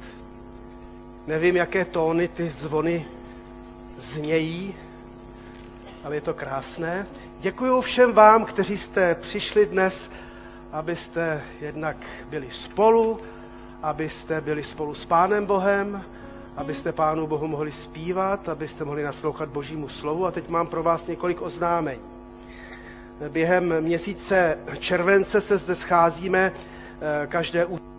Nevím, 1.27 1.55
jaké 1.55 1.85
tóny 1.85 2.27
ty 2.27 2.49
zvony 2.49 3.05
znějí, 3.97 4.75
ale 6.03 6.15
je 6.15 6.21
to 6.21 6.33
krásné. 6.33 7.07
Děkuji 7.39 7.81
všem 7.81 8.13
vám, 8.13 8.45
kteří 8.45 8.77
jste 8.77 9.15
přišli 9.15 9.65
dnes, 9.65 10.09
abyste 10.71 11.41
jednak 11.61 11.97
byli 12.29 12.47
spolu, 12.51 13.19
abyste 13.81 14.41
byli 14.41 14.63
spolu 14.63 14.95
s 14.95 15.05
Pánem 15.05 15.45
Bohem, 15.45 16.03
abyste 16.57 16.91
Pánu 16.91 17.27
Bohu 17.27 17.47
mohli 17.47 17.71
zpívat, 17.71 18.49
abyste 18.49 18.85
mohli 18.85 19.03
naslouchat 19.03 19.49
Božímu 19.49 19.87
slovu. 19.87 20.25
A 20.25 20.31
teď 20.31 20.49
mám 20.49 20.67
pro 20.67 20.83
vás 20.83 21.07
několik 21.07 21.41
oznámení. 21.41 22.01
Během 23.29 23.81
měsíce 23.81 24.57
července 24.79 25.41
se 25.41 25.57
zde 25.57 25.75
scházíme 25.75 26.51
eh, 26.53 27.27
každé 27.27 27.65
úterý 27.65 27.92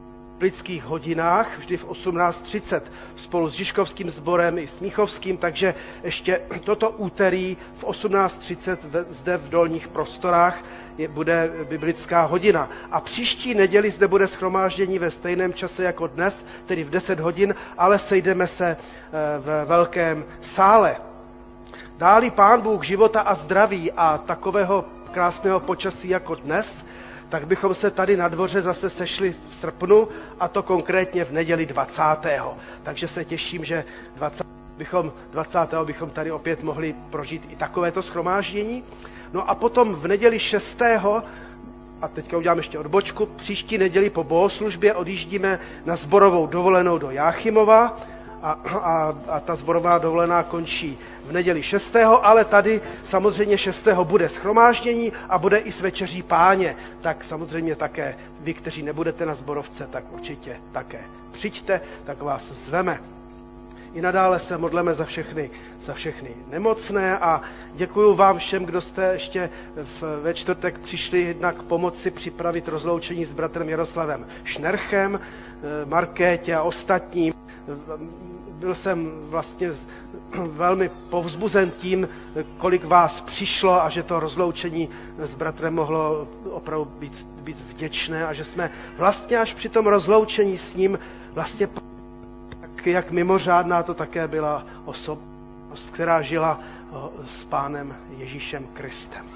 biblických 0.44 0.84
hodinách, 0.84 1.58
vždy 1.58 1.76
v 1.76 1.84
18.30 1.88 2.80
spolu 3.16 3.48
s 3.50 3.52
Žižkovským 3.52 4.10
sborem 4.10 4.58
i 4.58 4.66
Smíchovským, 4.68 5.36
takže 5.40 5.74
ještě 6.04 6.40
toto 6.64 6.90
úterý 6.90 7.56
v 7.76 7.84
18.30 7.84 8.78
zde 9.10 9.36
v 9.36 9.48
dolních 9.48 9.88
prostorách 9.88 10.60
je, 10.98 11.08
bude 11.08 11.50
biblická 11.68 12.22
hodina. 12.28 12.68
A 12.92 13.00
příští 13.00 13.54
neděli 13.54 13.90
zde 13.90 14.08
bude 14.08 14.28
schromáždění 14.28 14.98
ve 14.98 15.10
stejném 15.10 15.52
čase 15.52 15.84
jako 15.84 16.06
dnes, 16.06 16.44
tedy 16.66 16.84
v 16.84 16.90
10 16.90 17.20
hodin, 17.20 17.54
ale 17.78 17.98
sejdeme 17.98 18.46
se 18.46 18.76
eh, 18.76 18.78
v 19.40 19.64
velkém 19.64 20.24
sále. 20.40 20.96
Dáli 21.96 22.30
pán 22.30 22.60
Bůh 22.60 22.84
života 22.84 23.20
a 23.20 23.34
zdraví 23.34 23.92
a 23.96 24.18
takového 24.18 24.84
krásného 25.12 25.60
počasí 25.60 26.08
jako 26.08 26.34
dnes, 26.34 26.84
tak 27.34 27.46
bychom 27.46 27.74
se 27.74 27.90
tady 27.90 28.16
na 28.16 28.28
dvoře 28.28 28.62
zase 28.62 28.90
sešli 28.90 29.34
v 29.50 29.54
srpnu 29.54 30.08
a 30.40 30.48
to 30.48 30.62
konkrétně 30.62 31.24
v 31.24 31.32
neděli 31.32 31.66
20. 31.66 32.02
Takže 32.82 33.08
se 33.08 33.24
těším, 33.24 33.64
že 33.64 33.84
20. 34.16 34.46
Bychom, 34.76 35.12
20. 35.30 35.58
bychom 35.84 36.10
tady 36.10 36.32
opět 36.32 36.62
mohli 36.62 36.94
prožít 37.10 37.46
i 37.50 37.56
takovéto 37.56 38.02
schromáždění. 38.02 38.84
No 39.32 39.50
a 39.50 39.54
potom 39.54 39.94
v 39.94 40.06
neděli 40.06 40.38
6. 40.38 40.82
a 42.02 42.08
teďka 42.12 42.36
udělám 42.38 42.58
ještě 42.58 42.78
odbočku, 42.78 43.26
příští 43.26 43.78
neděli 43.78 44.10
po 44.10 44.24
bohoslužbě 44.24 44.94
odjíždíme 44.94 45.58
na 45.84 45.96
zborovou 45.96 46.46
dovolenou 46.46 46.98
do 46.98 47.10
Jáchymova, 47.10 48.00
a, 48.44 48.50
a, 48.52 49.14
a 49.28 49.40
ta 49.40 49.56
zborová 49.56 49.98
dovolená 49.98 50.42
končí 50.42 50.98
v 51.26 51.32
neděli 51.32 51.62
6. 51.62 51.96
ale 52.22 52.44
tady 52.44 52.80
samozřejmě 53.04 53.58
6. 53.58 53.88
bude 54.04 54.28
schromáždění 54.28 55.12
a 55.28 55.38
bude 55.38 55.58
i 55.58 55.72
s 55.72 55.80
večeří 55.80 56.22
páně. 56.22 56.76
Tak 57.00 57.24
samozřejmě 57.24 57.76
také 57.76 58.16
vy, 58.40 58.54
kteří 58.54 58.82
nebudete 58.82 59.26
na 59.26 59.34
zborovce, 59.34 59.86
tak 59.90 60.04
určitě 60.12 60.56
také 60.72 61.04
přijďte, 61.32 61.80
tak 62.04 62.22
vás 62.22 62.42
zveme. 62.52 63.00
I 63.94 64.00
nadále 64.00 64.38
se 64.38 64.58
modleme 64.58 64.94
za 64.94 65.04
všechny, 65.04 65.50
za 65.82 65.94
všechny 65.94 66.30
nemocné 66.50 67.18
a 67.18 67.42
děkuji 67.74 68.14
vám 68.14 68.38
všem, 68.38 68.64
kdo 68.64 68.80
jste 68.80 69.12
ještě 69.12 69.50
v, 69.82 70.02
ve 70.22 70.34
čtvrtek 70.34 70.78
přišli 70.78 71.20
jednak 71.22 71.62
pomoci 71.62 72.10
připravit 72.10 72.68
rozloučení 72.68 73.24
s 73.24 73.32
bratrem 73.32 73.68
Jaroslavem 73.68 74.26
Šnerchem, 74.44 75.20
eh, 75.22 75.86
Markétě 75.86 76.54
a 76.56 76.62
ostatním 76.62 77.34
byl 78.50 78.74
jsem 78.74 79.10
vlastně 79.28 79.70
velmi 80.46 80.88
povzbuzen 81.10 81.70
tím, 81.70 82.08
kolik 82.58 82.84
vás 82.84 83.20
přišlo 83.20 83.82
a 83.82 83.88
že 83.88 84.02
to 84.02 84.20
rozloučení 84.20 84.88
s 85.18 85.34
bratrem 85.34 85.74
mohlo 85.74 86.28
opravdu 86.50 86.84
být, 86.84 87.26
být 87.40 87.60
vděčné 87.60 88.26
a 88.26 88.32
že 88.32 88.44
jsme 88.44 88.70
vlastně 88.98 89.38
až 89.38 89.54
při 89.54 89.68
tom 89.68 89.86
rozloučení 89.86 90.58
s 90.58 90.74
ním 90.76 90.98
vlastně 91.34 91.68
tak 92.60 92.86
jak 92.86 93.10
mimořádná 93.10 93.82
to 93.82 93.94
také 93.94 94.28
byla 94.28 94.66
osobnost, 94.84 95.90
která 95.92 96.22
žila 96.22 96.60
s 97.26 97.44
pánem 97.44 97.96
Ježíšem 98.16 98.66
Kristem. 98.72 99.26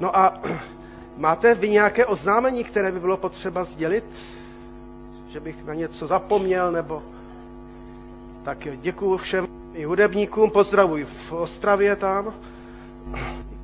No 0.00 0.18
a 0.18 0.40
máte 1.16 1.54
vy 1.54 1.68
nějaké 1.70 2.06
oznámení, 2.06 2.64
které 2.64 2.92
by 2.92 3.00
bylo 3.00 3.16
potřeba 3.16 3.64
sdělit? 3.64 4.04
Že 5.28 5.40
bych 5.40 5.64
na 5.64 5.74
něco 5.74 6.06
zapomněl 6.06 6.72
nebo 6.72 7.02
tak 8.44 8.58
děkuji 8.80 9.16
všem 9.18 9.46
i 9.74 9.84
hudebníkům, 9.84 10.50
pozdravuji 10.50 11.04
v 11.04 11.32
Ostravě 11.32 11.96
tam. 11.96 12.34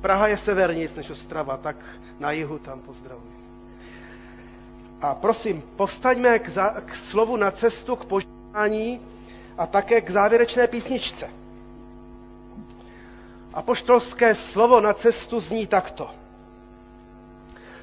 Praha 0.01 0.27
je 0.27 0.37
severnějc 0.37 0.95
než 0.95 1.09
Ostrava, 1.09 1.57
tak 1.57 1.75
na 2.19 2.31
jihu 2.31 2.57
tam 2.59 2.79
pozdravuji. 2.79 3.35
A 5.01 5.15
prosím, 5.15 5.61
povstaňme 5.75 6.39
k, 6.39 6.49
za, 6.49 6.69
k 6.85 6.95
slovu 6.95 7.37
na 7.37 7.51
cestu, 7.51 7.95
k 7.95 8.05
požádání 8.05 9.01
a 9.57 9.67
také 9.67 10.01
k 10.01 10.09
závěrečné 10.09 10.67
písničce. 10.67 11.29
Apoštolské 13.53 14.35
slovo 14.35 14.81
na 14.81 14.93
cestu 14.93 15.39
zní 15.39 15.67
takto. 15.67 16.09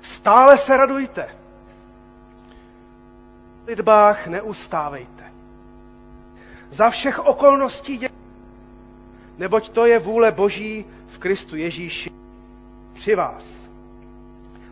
Stále 0.02 0.58
se 0.58 0.76
radujte. 0.76 1.41
V 3.64 3.66
lidbách 3.66 4.26
neustávejte 4.26 5.22
za 6.72 6.90
všech 6.90 7.18
okolností 7.18 7.98
dělat, 7.98 8.12
neboť 9.38 9.68
to 9.68 9.86
je 9.86 9.98
vůle 9.98 10.32
Boží 10.32 10.84
v 11.06 11.18
Kristu 11.18 11.56
Ježíši 11.56 12.10
při 12.94 13.14
vás. 13.14 13.44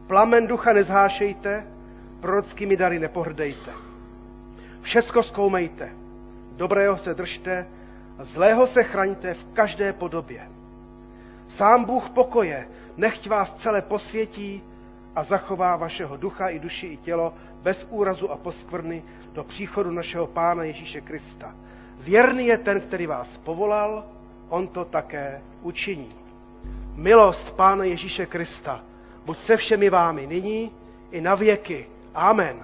Plamen 0.07 0.47
ducha 0.47 0.72
nezhášejte, 0.72 1.66
prorockými 2.20 2.76
dary 2.76 2.99
nepohrdejte. 2.99 3.70
Všecko 4.80 5.22
zkoumejte, 5.22 5.93
dobrého 6.57 6.99
se 6.99 7.14
držte 7.14 7.66
zlého 8.18 8.66
se 8.66 8.82
chraňte 8.84 9.34
v 9.34 9.45
každé 9.53 9.93
podobě. 9.93 10.49
Sám 11.49 11.84
Bůh 11.84 12.11
pokoje, 12.11 12.68
nechť 12.97 13.26
vás 13.26 13.53
celé 13.53 13.82
posvětí 13.82 14.62
a 15.16 15.24
zachová 15.24 15.76
vašeho 15.76 16.16
ducha 16.16 16.49
i 16.49 16.59
duši 16.59 16.86
i 16.86 16.97
tělo 16.97 17.34
bez 17.62 17.86
úrazu 17.90 18.30
a 18.30 18.36
poskvrny 18.36 19.02
do 19.32 19.44
příchodu 19.44 19.90
našeho 19.90 20.26
Pána 20.26 20.64
Ježíše 20.64 21.00
Krista. 21.00 21.54
Věrný 22.00 22.46
je 22.46 22.58
ten, 22.58 22.80
který 22.80 23.06
vás 23.06 23.38
povolal, 23.38 24.04
on 24.48 24.68
to 24.68 24.84
také 24.84 25.42
učiní. 25.62 26.08
Milost 26.94 27.50
Pána 27.52 27.84
Ježíše 27.84 28.26
Krista, 28.26 28.80
buď 29.24 29.40
se 29.40 29.56
všemi 29.56 29.90
vámi 29.90 30.26
nyní 30.26 30.70
i 31.11 31.20
na 31.20 31.34
věky. 31.34 31.86
Amen. 32.14 32.56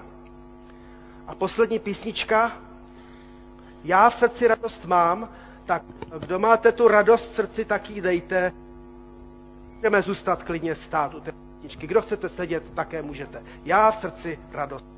A 1.26 1.34
poslední 1.34 1.78
písnička. 1.78 2.52
Já 3.84 4.10
v 4.10 4.14
srdci 4.14 4.46
radost 4.48 4.84
mám, 4.86 5.28
tak 5.66 5.82
kdo 6.18 6.38
máte 6.38 6.72
tu 6.72 6.88
radost 6.88 7.32
v 7.32 7.34
srdci, 7.34 7.64
tak 7.64 7.90
ji 7.90 8.00
dejte. 8.00 8.52
Můžeme 9.76 10.02
zůstat 10.02 10.42
klidně 10.42 10.74
stát 10.74 11.14
u 11.14 11.20
písničky. 11.20 11.45
Kdo 11.78 12.02
chcete 12.02 12.28
sedět, 12.28 12.70
také 12.74 13.02
můžete. 13.02 13.42
Já 13.64 13.90
v 13.90 13.96
srdci 13.96 14.38
radost 14.52 14.95